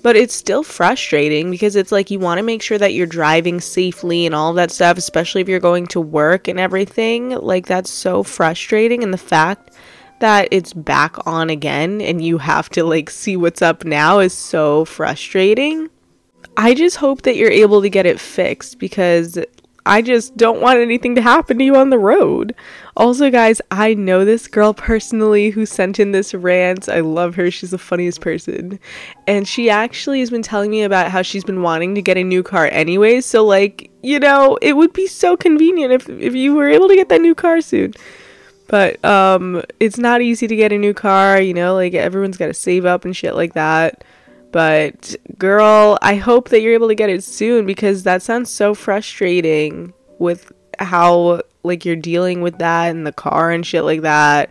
But 0.06 0.16
it's 0.16 0.36
still 0.36 0.62
frustrating 0.62 1.50
because 1.50 1.76
it's 1.76 1.92
like 1.92 2.12
you 2.12 2.20
want 2.20 2.38
to 2.38 2.44
make 2.44 2.62
sure 2.62 2.78
that 2.78 2.94
you're 2.94 3.08
driving 3.08 3.60
safely 3.60 4.28
and 4.28 4.36
all 4.36 4.54
that 4.54 4.70
stuff, 4.70 5.00
especially 5.00 5.42
if 5.42 5.50
you're 5.50 5.60
going 5.60 5.88
to 5.88 6.00
work 6.00 6.48
and 6.48 6.60
everything. 6.60 7.32
Like, 7.32 7.66
that's 7.66 7.90
so 7.90 8.22
frustrating. 8.22 9.02
And 9.02 9.12
the 9.12 9.18
fact 9.18 9.72
that 10.20 10.48
it's 10.52 10.74
back 10.74 11.26
on 11.26 11.50
again 11.50 12.02
and 12.02 12.24
you 12.24 12.38
have 12.38 12.70
to 12.70 12.84
like 12.84 13.10
see 13.10 13.36
what's 13.36 13.64
up 13.64 13.84
now 13.84 14.20
is 14.20 14.32
so 14.32 14.86
frustrating. 14.86 15.90
I 16.56 16.76
just 16.76 16.98
hope 16.98 17.24
that 17.24 17.36
you're 17.36 17.50
able 17.50 17.82
to 17.82 17.90
get 17.90 18.06
it 18.06 18.20
fixed 18.20 18.78
because 18.78 19.40
I 19.86 20.02
just 20.02 20.36
don't 20.36 20.62
want 20.62 20.80
anything 20.80 21.16
to 21.16 21.22
happen 21.22 21.60
to 21.60 21.64
you 21.64 21.76
on 21.76 21.92
the 21.92 22.00
road. 22.00 22.56
Also, 22.98 23.30
guys, 23.30 23.62
I 23.70 23.94
know 23.94 24.26
this 24.26 24.48
girl 24.48 24.74
personally 24.74 25.52
who 25.52 25.66
sent 25.66 26.00
in 26.00 26.12
this 26.12 26.34
rant. 26.34 26.90
I 26.90 27.02
love 27.02 27.36
her. 27.36 27.52
She's 27.52 27.72
the 27.72 27.78
funniest 27.78 28.22
person. 28.22 28.80
And 29.28 29.48
she 29.48 29.70
actually 29.70 30.22
has 30.22 30.30
been 30.30 30.42
telling 30.42 30.72
me 30.72 30.84
about 30.84 31.12
how 31.12 31.22
she's 31.22 31.44
been 31.44 31.62
wanting 31.62 31.94
to 31.96 32.02
get 32.02 32.18
a 32.18 32.24
new 32.24 32.42
car 32.42 32.68
anyway. 32.72 33.22
So, 33.22 33.46
like, 33.46 33.92
you 34.02 34.20
know, 34.20 34.58
it 34.62 34.74
would 34.74 34.94
be 34.94 35.08
so 35.08 35.38
convenient 35.38 35.92
if, 35.92 36.10
if 36.10 36.34
you 36.34 36.56
were 36.56 36.70
able 36.70 36.88
to 36.88 36.96
get 36.96 37.10
that 37.10 37.22
new 37.22 37.36
car 37.36 37.62
soon. 37.62 37.94
But 38.68 39.04
um 39.06 39.62
it's 39.80 40.00
not 40.00 40.22
easy 40.22 40.48
to 40.48 40.56
get 40.56 40.72
a 40.72 40.78
new 40.78 40.94
car, 40.94 41.40
you 41.40 41.54
know, 41.54 41.76
like 41.76 41.94
everyone's 41.94 42.38
got 42.38 42.48
to 42.48 42.54
save 42.54 42.86
up 42.86 43.06
and 43.06 43.16
shit 43.16 43.36
like 43.36 43.54
that. 43.54 44.04
But 44.56 45.18
girl, 45.38 46.00
I 46.02 46.16
hope 46.16 46.48
that 46.48 46.62
you're 46.62 46.76
able 46.76 46.88
to 46.88 46.96
get 46.96 47.10
it 47.10 47.26
soon 47.26 47.66
because 47.66 48.04
that 48.04 48.22
sounds 48.22 48.50
so 48.50 48.74
frustrating 48.74 49.94
with 50.18 50.50
how 50.80 51.42
like 51.64 51.84
you're 51.84 51.98
dealing 51.98 52.40
with 52.40 52.60
that 52.60 52.92
in 52.92 53.04
the 53.04 53.12
car 53.12 53.52
and 53.52 53.66
shit 53.66 53.84
like 53.84 54.04
that. 54.04 54.50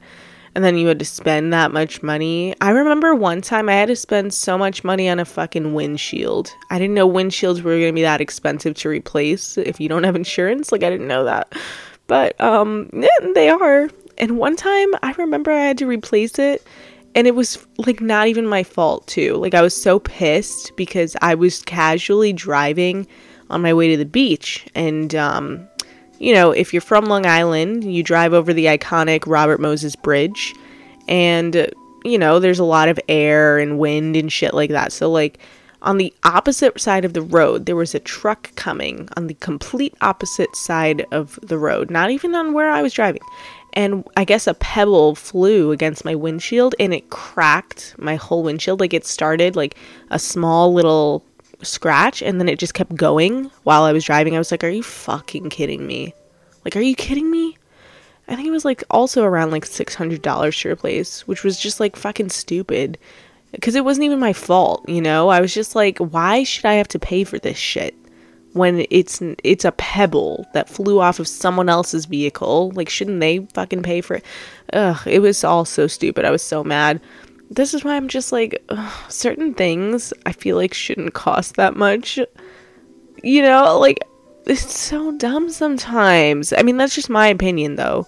And 0.54 0.62
then 0.62 0.76
you 0.76 0.88
had 0.88 0.98
to 0.98 1.06
spend 1.06 1.54
that 1.54 1.72
much 1.72 2.02
money. 2.02 2.54
I 2.60 2.72
remember 2.72 3.14
one 3.14 3.40
time 3.40 3.70
I 3.70 3.76
had 3.76 3.88
to 3.88 3.96
spend 3.96 4.34
so 4.34 4.58
much 4.58 4.84
money 4.84 5.08
on 5.08 5.20
a 5.20 5.24
fucking 5.24 5.72
windshield. 5.72 6.52
I 6.68 6.78
didn't 6.78 6.92
know 6.92 7.08
windshields 7.08 7.62
were 7.62 7.78
going 7.78 7.86
to 7.86 7.92
be 7.94 8.02
that 8.02 8.20
expensive 8.20 8.74
to 8.74 8.90
replace 8.90 9.56
if 9.56 9.80
you 9.80 9.88
don't 9.88 10.04
have 10.04 10.16
insurance. 10.16 10.70
Like 10.70 10.82
I 10.82 10.90
didn't 10.90 11.08
know 11.08 11.24
that. 11.24 11.50
But 12.08 12.38
um 12.42 12.90
yeah, 12.92 13.32
they 13.34 13.48
are. 13.48 13.88
And 14.18 14.36
one 14.36 14.56
time 14.56 14.88
I 15.02 15.12
remember 15.12 15.50
I 15.50 15.60
had 15.60 15.78
to 15.78 15.86
replace 15.86 16.38
it 16.38 16.62
and 17.14 17.26
it 17.26 17.34
was 17.34 17.64
like 17.78 18.00
not 18.00 18.28
even 18.28 18.46
my 18.46 18.62
fault 18.62 19.06
too. 19.06 19.34
Like 19.36 19.54
I 19.54 19.62
was 19.62 19.80
so 19.80 19.98
pissed 19.98 20.72
because 20.76 21.16
I 21.22 21.34
was 21.34 21.62
casually 21.62 22.32
driving 22.32 23.06
on 23.50 23.62
my 23.62 23.72
way 23.72 23.88
to 23.90 23.96
the 23.96 24.04
beach 24.04 24.66
and 24.74 25.14
um 25.14 25.68
you 26.20 26.32
know, 26.32 26.52
if 26.52 26.72
you're 26.72 26.80
from 26.80 27.06
Long 27.06 27.26
Island, 27.26 27.82
you 27.92 28.02
drive 28.02 28.32
over 28.32 28.54
the 28.54 28.66
iconic 28.66 29.26
Robert 29.26 29.60
Moses 29.60 29.96
Bridge 29.96 30.54
and 31.08 31.70
you 32.04 32.18
know, 32.18 32.38
there's 32.38 32.58
a 32.58 32.64
lot 32.64 32.88
of 32.88 33.00
air 33.08 33.58
and 33.58 33.78
wind 33.78 34.14
and 34.14 34.32
shit 34.32 34.54
like 34.54 34.70
that. 34.70 34.92
So 34.92 35.10
like 35.10 35.38
on 35.82 35.98
the 35.98 36.12
opposite 36.24 36.80
side 36.80 37.04
of 37.04 37.12
the 37.12 37.22
road, 37.22 37.66
there 37.66 37.76
was 37.76 37.94
a 37.94 38.00
truck 38.00 38.54
coming 38.56 39.08
on 39.16 39.26
the 39.26 39.34
complete 39.34 39.94
opposite 40.00 40.54
side 40.56 41.06
of 41.12 41.38
the 41.42 41.58
road, 41.58 41.90
not 41.90 42.10
even 42.10 42.34
on 42.34 42.54
where 42.54 42.70
I 42.70 42.82
was 42.82 42.94
driving 42.94 43.22
and 43.74 44.08
I 44.16 44.24
guess 44.24 44.46
a 44.46 44.54
pebble 44.54 45.14
flew 45.14 45.72
against 45.72 46.04
my 46.04 46.14
windshield 46.14 46.74
and 46.78 46.94
it 46.94 47.10
cracked 47.10 47.94
my 47.98 48.14
whole 48.14 48.42
windshield. 48.42 48.80
Like 48.80 48.94
it 48.94 49.04
started 49.04 49.56
like 49.56 49.76
a 50.10 50.18
small 50.18 50.72
little 50.72 51.24
scratch 51.62 52.22
and 52.22 52.40
then 52.40 52.48
it 52.48 52.58
just 52.58 52.74
kept 52.74 52.94
going 52.94 53.50
while 53.64 53.82
I 53.82 53.92
was 53.92 54.04
driving. 54.04 54.34
I 54.34 54.38
was 54.38 54.50
like, 54.50 54.64
Are 54.64 54.68
you 54.68 54.82
fucking 54.82 55.50
kidding 55.50 55.86
me? 55.86 56.14
Like, 56.64 56.76
are 56.76 56.80
you 56.80 56.94
kidding 56.94 57.30
me? 57.30 57.56
I 58.26 58.36
think 58.36 58.48
it 58.48 58.52
was 58.52 58.64
like 58.64 58.82
also 58.90 59.22
around 59.24 59.50
like 59.50 59.66
$600 59.66 60.62
to 60.62 60.68
replace, 60.70 61.26
which 61.26 61.44
was 61.44 61.58
just 61.58 61.80
like 61.80 61.96
fucking 61.96 62.30
stupid. 62.30 62.96
Because 63.52 63.74
it 63.74 63.84
wasn't 63.84 64.06
even 64.06 64.18
my 64.18 64.32
fault, 64.32 64.88
you 64.88 65.00
know? 65.00 65.28
I 65.28 65.40
was 65.40 65.54
just 65.54 65.76
like, 65.76 65.98
why 65.98 66.42
should 66.42 66.64
I 66.64 66.74
have 66.74 66.88
to 66.88 66.98
pay 66.98 67.22
for 67.22 67.38
this 67.38 67.58
shit? 67.58 67.94
When 68.54 68.86
it's 68.88 69.20
it's 69.42 69.64
a 69.64 69.72
pebble 69.72 70.46
that 70.54 70.70
flew 70.70 71.00
off 71.00 71.18
of 71.18 71.28
someone 71.28 71.68
else's 71.68 72.06
vehicle. 72.06 72.70
Like, 72.74 72.88
shouldn't 72.88 73.20
they 73.20 73.40
fucking 73.52 73.82
pay 73.82 74.00
for 74.00 74.14
it? 74.14 74.24
Ugh, 74.72 75.00
it 75.06 75.18
was 75.18 75.44
all 75.44 75.64
so 75.64 75.86
stupid. 75.86 76.24
I 76.24 76.30
was 76.30 76.42
so 76.42 76.64
mad. 76.64 77.00
This 77.50 77.74
is 77.74 77.84
why 77.84 77.96
I'm 77.96 78.08
just 78.08 78.32
like, 78.32 78.62
ugh, 78.70 79.10
certain 79.10 79.54
things 79.54 80.12
I 80.24 80.32
feel 80.32 80.56
like 80.56 80.72
shouldn't 80.72 81.14
cost 81.14 81.56
that 81.56 81.76
much. 81.76 82.18
You 83.22 83.42
know, 83.42 83.78
like, 83.78 83.98
it's 84.46 84.78
so 84.78 85.12
dumb 85.18 85.50
sometimes. 85.50 86.52
I 86.52 86.62
mean, 86.62 86.76
that's 86.76 86.94
just 86.94 87.10
my 87.10 87.26
opinion, 87.28 87.76
though. 87.76 88.06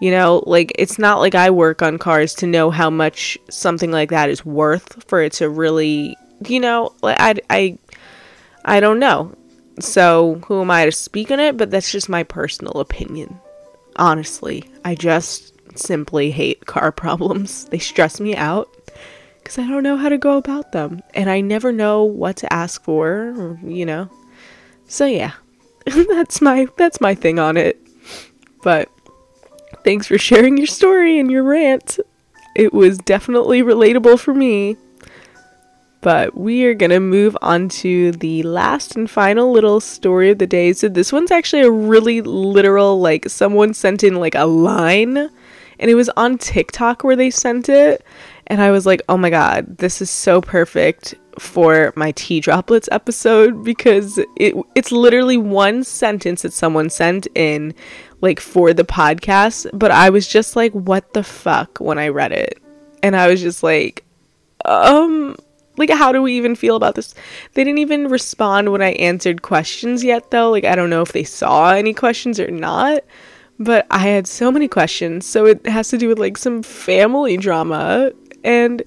You 0.00 0.10
know, 0.10 0.44
like, 0.46 0.72
it's 0.76 0.98
not 0.98 1.18
like 1.18 1.34
I 1.34 1.50
work 1.50 1.82
on 1.82 1.98
cars 1.98 2.34
to 2.34 2.46
know 2.46 2.70
how 2.70 2.90
much 2.90 3.36
something 3.50 3.90
like 3.90 4.10
that 4.10 4.30
is 4.30 4.44
worth 4.44 5.04
for 5.08 5.22
it 5.22 5.32
to 5.34 5.48
really, 5.48 6.16
you 6.46 6.60
know, 6.60 6.92
like, 7.02 7.16
I, 7.18 7.34
I, 7.50 7.78
I 8.64 8.80
don't 8.80 8.98
know. 8.98 9.34
So, 9.80 10.40
who 10.46 10.60
am 10.60 10.70
I 10.70 10.84
to 10.84 10.92
speak 10.92 11.30
on 11.30 11.40
it? 11.40 11.56
But 11.56 11.70
that's 11.70 11.92
just 11.92 12.08
my 12.08 12.22
personal 12.22 12.80
opinion. 12.80 13.38
Honestly, 13.96 14.64
I 14.84 14.94
just 14.94 15.52
simply 15.78 16.30
hate 16.30 16.66
car 16.66 16.92
problems. 17.04 17.66
They 17.66 17.78
stress 17.78 18.20
me 18.20 18.34
out 18.34 18.68
because 19.38 19.58
I 19.58 19.66
don't 19.68 19.82
know 19.82 19.96
how 19.96 20.08
to 20.08 20.18
go 20.18 20.36
about 20.36 20.72
them. 20.72 21.02
And 21.14 21.30
I 21.30 21.40
never 21.40 21.72
know 21.72 22.04
what 22.04 22.36
to 22.38 22.52
ask 22.52 22.82
for, 22.82 23.34
or, 23.36 23.60
you 23.62 23.86
know. 23.86 24.10
So, 24.86 25.06
yeah. 25.06 25.32
that's 26.08 26.40
my 26.40 26.66
that's 26.76 27.00
my 27.00 27.14
thing 27.14 27.38
on 27.38 27.56
it. 27.56 27.80
But 28.62 28.90
thanks 29.84 30.06
for 30.06 30.18
sharing 30.18 30.56
your 30.56 30.66
story 30.66 31.18
and 31.18 31.30
your 31.30 31.44
rant. 31.44 31.98
It 32.54 32.72
was 32.72 32.98
definitely 32.98 33.62
relatable 33.62 34.18
for 34.18 34.34
me. 34.34 34.76
But 36.00 36.36
we 36.36 36.64
are 36.64 36.74
going 36.74 36.90
to 36.90 37.00
move 37.00 37.36
on 37.42 37.68
to 37.70 38.12
the 38.12 38.42
last 38.44 38.94
and 38.94 39.10
final 39.10 39.50
little 39.50 39.80
story 39.80 40.30
of 40.30 40.38
the 40.38 40.46
day. 40.46 40.72
So 40.72 40.88
this 40.88 41.12
one's 41.12 41.32
actually 41.32 41.62
a 41.62 41.70
really 41.70 42.20
literal, 42.22 43.00
like, 43.00 43.28
someone 43.28 43.74
sent 43.74 44.04
in, 44.04 44.14
like, 44.14 44.36
a 44.36 44.44
line. 44.44 45.16
And 45.80 45.90
it 45.90 45.94
was 45.94 46.08
on 46.10 46.38
TikTok 46.38 47.02
where 47.02 47.16
they 47.16 47.30
sent 47.30 47.68
it. 47.68 48.04
And 48.46 48.62
I 48.62 48.70
was 48.70 48.86
like, 48.86 49.02
oh 49.08 49.16
my 49.16 49.30
god, 49.30 49.78
this 49.78 50.00
is 50.00 50.10
so 50.10 50.40
perfect 50.40 51.14
for 51.38 51.92
my 51.96 52.12
tea 52.12 52.40
droplets 52.40 52.88
episode 52.90 53.64
because 53.64 54.18
it 54.36 54.54
it's 54.74 54.90
literally 54.90 55.36
one 55.36 55.84
sentence 55.84 56.42
that 56.42 56.52
someone 56.52 56.90
sent 56.90 57.26
in 57.34 57.74
like 58.20 58.40
for 58.40 58.72
the 58.72 58.84
podcast 58.84 59.68
but 59.72 59.90
I 59.90 60.10
was 60.10 60.26
just 60.26 60.56
like 60.56 60.72
what 60.72 61.12
the 61.14 61.22
fuck 61.22 61.78
when 61.78 61.98
I 61.98 62.08
read 62.08 62.32
it 62.32 62.60
and 63.02 63.14
I 63.14 63.28
was 63.28 63.40
just 63.40 63.62
like 63.62 64.04
um 64.64 65.36
like 65.78 65.90
how 65.90 66.12
do 66.12 66.20
we 66.20 66.36
even 66.36 66.54
feel 66.54 66.76
about 66.76 66.94
this? 66.94 67.14
They 67.54 67.64
didn't 67.64 67.78
even 67.78 68.08
respond 68.08 68.70
when 68.72 68.82
i 68.82 68.90
answered 68.92 69.42
questions 69.42 70.04
yet 70.04 70.30
though. 70.30 70.50
Like 70.50 70.64
i 70.64 70.74
don't 70.74 70.90
know 70.90 71.02
if 71.02 71.12
they 71.12 71.24
saw 71.24 71.70
any 71.70 71.94
questions 71.94 72.38
or 72.38 72.50
not 72.50 73.04
but 73.60 73.86
i 73.90 73.98
had 73.98 74.26
so 74.26 74.50
many 74.50 74.68
questions. 74.68 75.26
So 75.26 75.46
it 75.46 75.66
has 75.66 75.88
to 75.88 75.98
do 75.98 76.08
with 76.08 76.18
like 76.18 76.38
some 76.38 76.62
family 76.62 77.36
drama. 77.36 78.12
And 78.44 78.82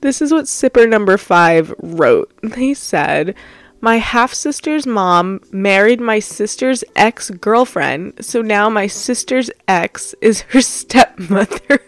this 0.00 0.22
is 0.22 0.32
what 0.32 0.44
sipper 0.44 0.88
number 0.88 1.16
five 1.16 1.74
wrote. 1.80 2.32
They 2.42 2.74
said 2.74 3.34
my 3.80 3.96
half 3.96 4.32
sister's 4.32 4.86
mom 4.86 5.40
married 5.52 6.00
my 6.00 6.18
sister's 6.18 6.82
ex 6.94 7.30
girlfriend, 7.30 8.14
so 8.20 8.40
now 8.42 8.70
my 8.70 8.86
sister's 8.86 9.50
ex 9.68 10.14
is 10.20 10.40
her 10.42 10.60
stepmother. 10.78 11.80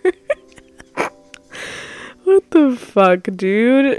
What 2.29 2.51
the 2.51 2.77
fuck, 2.77 3.23
dude? 3.37 3.99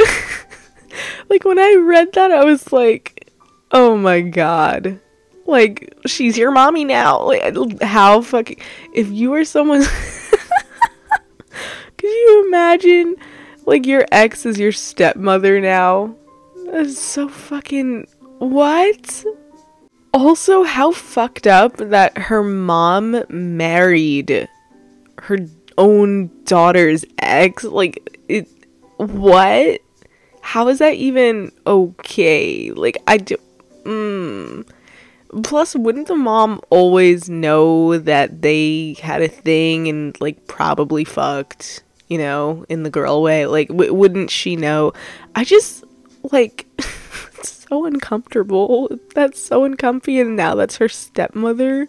like 1.30 1.46
when 1.46 1.58
I 1.58 1.82
read 1.84 2.14
that, 2.14 2.30
I 2.30 2.44
was 2.44 2.72
like, 2.72 3.28
"Oh 3.72 3.98
my 3.98 4.22
god!" 4.22 5.00
Like 5.48 5.98
she's 6.06 6.38
your 6.38 6.52
mommy 6.52 6.86
now. 6.86 7.24
Like 7.24 7.82
how 7.82 8.22
fucking 8.22 8.60
if 8.94 9.10
you 9.10 9.32
were 9.32 9.46
someone, 9.46 9.82
could 11.98 12.08
you 12.08 12.46
imagine 12.48 13.16
like 13.66 13.88
your 13.88 14.06
ex 14.12 14.46
is 14.46 14.60
your 14.60 14.74
stepmother 14.74 15.60
now? 15.60 16.16
That's 16.68 17.00
so 17.00 17.28
fucking 17.28 18.06
what? 18.38 19.26
Also, 20.14 20.62
how 20.62 20.92
fucked 20.92 21.48
up 21.48 21.78
that 21.78 22.16
her 22.16 22.44
mom 22.44 23.24
married 23.28 24.48
her 25.18 25.38
own 25.80 26.30
daughter's 26.44 27.06
ex. 27.18 27.64
Like, 27.64 28.20
it, 28.28 28.48
what? 28.98 29.82
How 30.42 30.68
is 30.68 30.80
that 30.80 30.94
even 30.94 31.52
okay? 31.66 32.72
Like, 32.72 32.98
I 33.08 33.18
do. 33.18 33.38
Mm. 33.84 34.70
Plus, 35.44 35.76
wouldn't 35.76 36.08
the 36.08 36.16
mom 36.16 36.60
always 36.70 37.30
know 37.30 37.98
that 37.98 38.42
they 38.42 38.96
had 39.02 39.22
a 39.22 39.28
thing 39.28 39.88
and, 39.88 40.20
like, 40.20 40.48
probably 40.48 41.04
fucked, 41.04 41.84
you 42.08 42.18
know, 42.18 42.66
in 42.68 42.84
the 42.84 42.90
girl 42.90 43.22
way? 43.22 43.46
Like, 43.46 43.70
w- 43.70 43.94
wouldn't 43.94 44.32
she 44.32 44.56
know? 44.56 44.92
I 45.36 45.44
just, 45.44 45.84
like, 46.32 46.66
it's 47.38 47.68
so 47.70 47.86
uncomfortable. 47.86 48.90
That's 49.14 49.42
so 49.42 49.64
uncomfy, 49.64 50.20
and 50.20 50.36
now 50.36 50.56
that's 50.56 50.78
her 50.78 50.90
stepmother. 50.90 51.88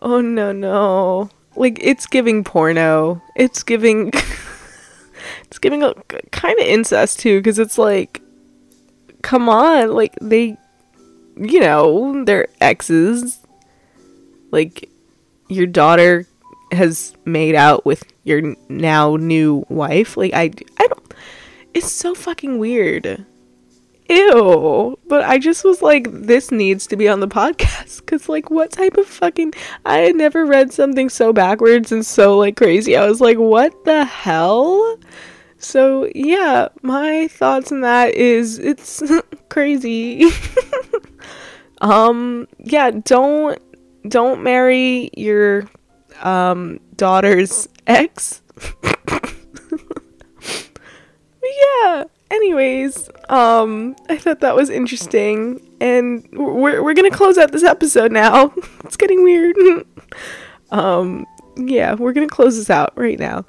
Oh, 0.00 0.20
no, 0.20 0.52
no 0.52 1.30
like 1.56 1.78
it's 1.80 2.06
giving 2.06 2.44
porno. 2.44 3.22
It's 3.36 3.62
giving 3.62 4.08
it's 5.44 5.58
giving 5.58 5.82
a 5.82 5.94
kind 6.30 6.58
of 6.58 6.66
incest 6.66 7.20
too 7.20 7.42
cuz 7.42 7.58
it's 7.58 7.78
like 7.78 8.20
come 9.22 9.48
on, 9.48 9.92
like 9.92 10.14
they 10.20 10.56
you 11.36 11.60
know, 11.60 12.24
they're 12.24 12.48
exes. 12.60 13.40
Like 14.50 14.88
your 15.48 15.66
daughter 15.66 16.26
has 16.72 17.14
made 17.24 17.54
out 17.54 17.84
with 17.84 18.04
your 18.24 18.54
now 18.68 19.16
new 19.16 19.64
wife. 19.68 20.16
Like 20.16 20.32
I 20.34 20.50
I 20.78 20.86
don't 20.86 21.14
it's 21.74 21.90
so 21.90 22.14
fucking 22.14 22.58
weird. 22.58 23.26
Ew. 24.08 24.98
But 25.06 25.24
I 25.24 25.38
just 25.38 25.64
was 25.64 25.82
like, 25.82 26.08
this 26.10 26.50
needs 26.50 26.86
to 26.88 26.96
be 26.96 27.08
on 27.08 27.20
the 27.20 27.28
podcast. 27.28 28.00
Because, 28.00 28.28
like, 28.28 28.50
what 28.50 28.70
type 28.70 28.96
of 28.96 29.06
fucking. 29.06 29.54
I 29.84 29.98
had 29.98 30.16
never 30.16 30.44
read 30.44 30.72
something 30.72 31.08
so 31.08 31.32
backwards 31.32 31.92
and 31.92 32.04
so, 32.04 32.36
like, 32.36 32.56
crazy. 32.56 32.96
I 32.96 33.06
was 33.06 33.20
like, 33.20 33.38
what 33.38 33.84
the 33.84 34.04
hell? 34.04 34.98
So, 35.58 36.10
yeah, 36.14 36.68
my 36.82 37.28
thoughts 37.28 37.72
on 37.72 37.80
that 37.80 38.14
is 38.14 38.58
it's 38.58 39.02
crazy. 39.48 40.26
um, 41.80 42.46
yeah, 42.58 42.90
don't 42.90 43.58
don't 44.06 44.42
marry 44.42 45.10
your 45.16 45.66
um 46.20 46.80
daughter's 46.96 47.66
ex. 47.86 48.42
yeah. 51.42 52.04
Anyways, 52.34 53.10
um, 53.28 53.94
I 54.08 54.16
thought 54.18 54.40
that 54.40 54.56
was 54.56 54.68
interesting, 54.68 55.60
and 55.80 56.28
we're 56.32 56.82
we're 56.82 56.94
gonna 56.94 57.08
close 57.08 57.38
out 57.38 57.52
this 57.52 57.62
episode 57.62 58.10
now. 58.10 58.52
it's 58.84 58.96
getting 58.96 59.22
weird. 59.22 59.56
um, 60.72 61.24
yeah, 61.56 61.94
we're 61.94 62.12
gonna 62.12 62.26
close 62.26 62.56
this 62.56 62.70
out 62.70 62.92
right 62.96 63.20
now. 63.20 63.44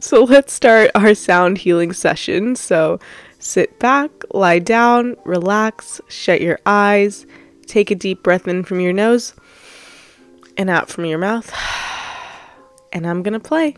So 0.00 0.24
let's 0.24 0.54
start 0.54 0.90
our 0.94 1.14
sound 1.14 1.58
healing 1.58 1.92
session. 1.92 2.56
So 2.56 3.00
sit 3.38 3.78
back, 3.80 4.10
lie 4.32 4.60
down, 4.60 5.16
relax, 5.26 6.00
shut 6.08 6.40
your 6.40 6.58
eyes, 6.64 7.26
take 7.66 7.90
a 7.90 7.94
deep 7.94 8.22
breath 8.22 8.48
in 8.48 8.64
from 8.64 8.80
your 8.80 8.94
nose 8.94 9.34
and 10.56 10.70
out 10.70 10.88
from 10.88 11.04
your 11.04 11.18
mouth. 11.18 11.52
And 12.92 13.06
I'm 13.06 13.22
gonna 13.22 13.40
play. 13.40 13.76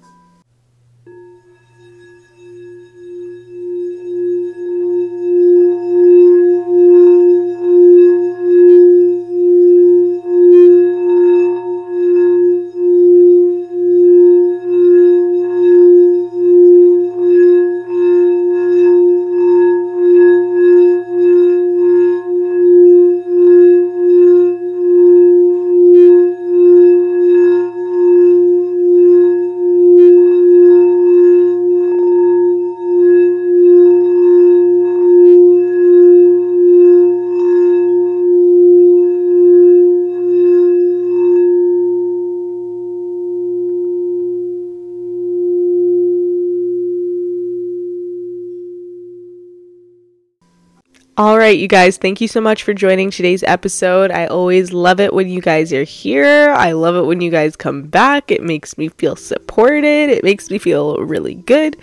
All 51.18 51.36
right, 51.36 51.58
you 51.58 51.66
guys, 51.66 51.96
thank 51.96 52.20
you 52.20 52.28
so 52.28 52.40
much 52.40 52.62
for 52.62 52.72
joining 52.72 53.10
today's 53.10 53.42
episode. 53.42 54.12
I 54.12 54.26
always 54.26 54.72
love 54.72 55.00
it 55.00 55.12
when 55.12 55.28
you 55.28 55.40
guys 55.40 55.72
are 55.72 55.82
here. 55.82 56.50
I 56.50 56.70
love 56.70 56.94
it 56.94 57.08
when 57.08 57.20
you 57.20 57.28
guys 57.28 57.56
come 57.56 57.82
back. 57.82 58.30
It 58.30 58.40
makes 58.40 58.78
me 58.78 58.86
feel 58.86 59.16
supported, 59.16 60.10
it 60.10 60.22
makes 60.22 60.48
me 60.48 60.58
feel 60.58 60.98
really 60.98 61.34
good. 61.34 61.76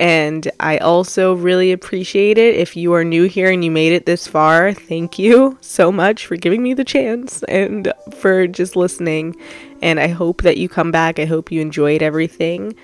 And 0.00 0.50
I 0.58 0.78
also 0.78 1.34
really 1.34 1.70
appreciate 1.70 2.36
it 2.36 2.56
if 2.56 2.76
you 2.76 2.92
are 2.94 3.04
new 3.04 3.28
here 3.28 3.52
and 3.52 3.64
you 3.64 3.70
made 3.70 3.92
it 3.92 4.06
this 4.06 4.26
far. 4.26 4.72
Thank 4.72 5.20
you 5.20 5.56
so 5.60 5.92
much 5.92 6.26
for 6.26 6.34
giving 6.34 6.60
me 6.60 6.74
the 6.74 6.82
chance 6.82 7.44
and 7.44 7.92
for 8.18 8.48
just 8.48 8.74
listening. 8.74 9.36
And 9.82 10.00
I 10.00 10.08
hope 10.08 10.42
that 10.42 10.56
you 10.56 10.68
come 10.68 10.90
back. 10.90 11.20
I 11.20 11.26
hope 11.26 11.52
you 11.52 11.60
enjoyed 11.60 12.02
everything 12.02 12.74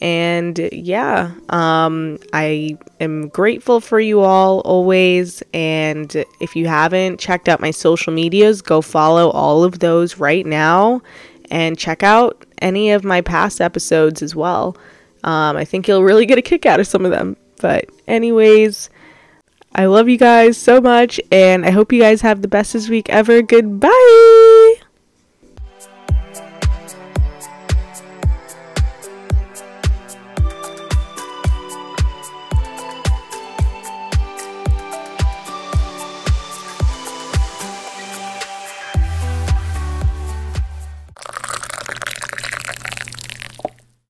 and 0.00 0.68
yeah 0.72 1.32
um 1.48 2.18
i 2.34 2.76
am 3.00 3.28
grateful 3.28 3.80
for 3.80 3.98
you 3.98 4.20
all 4.20 4.60
always. 4.60 5.42
And 5.54 6.14
if 6.40 6.54
you 6.56 6.66
haven't 6.66 7.18
checked 7.18 7.48
out 7.48 7.60
my 7.60 7.70
social 7.70 8.12
medias 8.12 8.62
go 8.62 8.80
follow 8.80 9.30
all 9.30 9.64
of 9.64 9.78
those 9.78 10.18
right 10.18 10.44
now 10.44 11.02
and 11.50 11.78
check 11.78 12.02
out 12.02 12.44
any 12.58 12.90
of 12.90 13.04
my 13.04 13.20
past 13.20 13.60
episodes 13.60 14.22
as 14.22 14.34
well. 14.34 14.76
Um 15.24 15.56
i 15.56 15.64
think 15.64 15.88
you'll 15.88 16.04
really 16.04 16.26
get 16.26 16.38
a 16.38 16.42
kick 16.42 16.66
out 16.66 16.80
of 16.80 16.86
some 16.86 17.04
of 17.04 17.10
them. 17.10 17.36
But 17.60 17.86
anyways 18.06 18.90
i 19.74 19.86
love 19.86 20.08
you 20.08 20.18
guys 20.18 20.56
so 20.56 20.80
much 20.80 21.20
and 21.32 21.64
i 21.64 21.70
hope 21.70 21.92
you 21.92 22.00
guys 22.00 22.20
have 22.20 22.42
the 22.42 22.48
bestest 22.48 22.88
week 22.88 23.08
ever. 23.08 23.42
Goodbye 23.42 24.74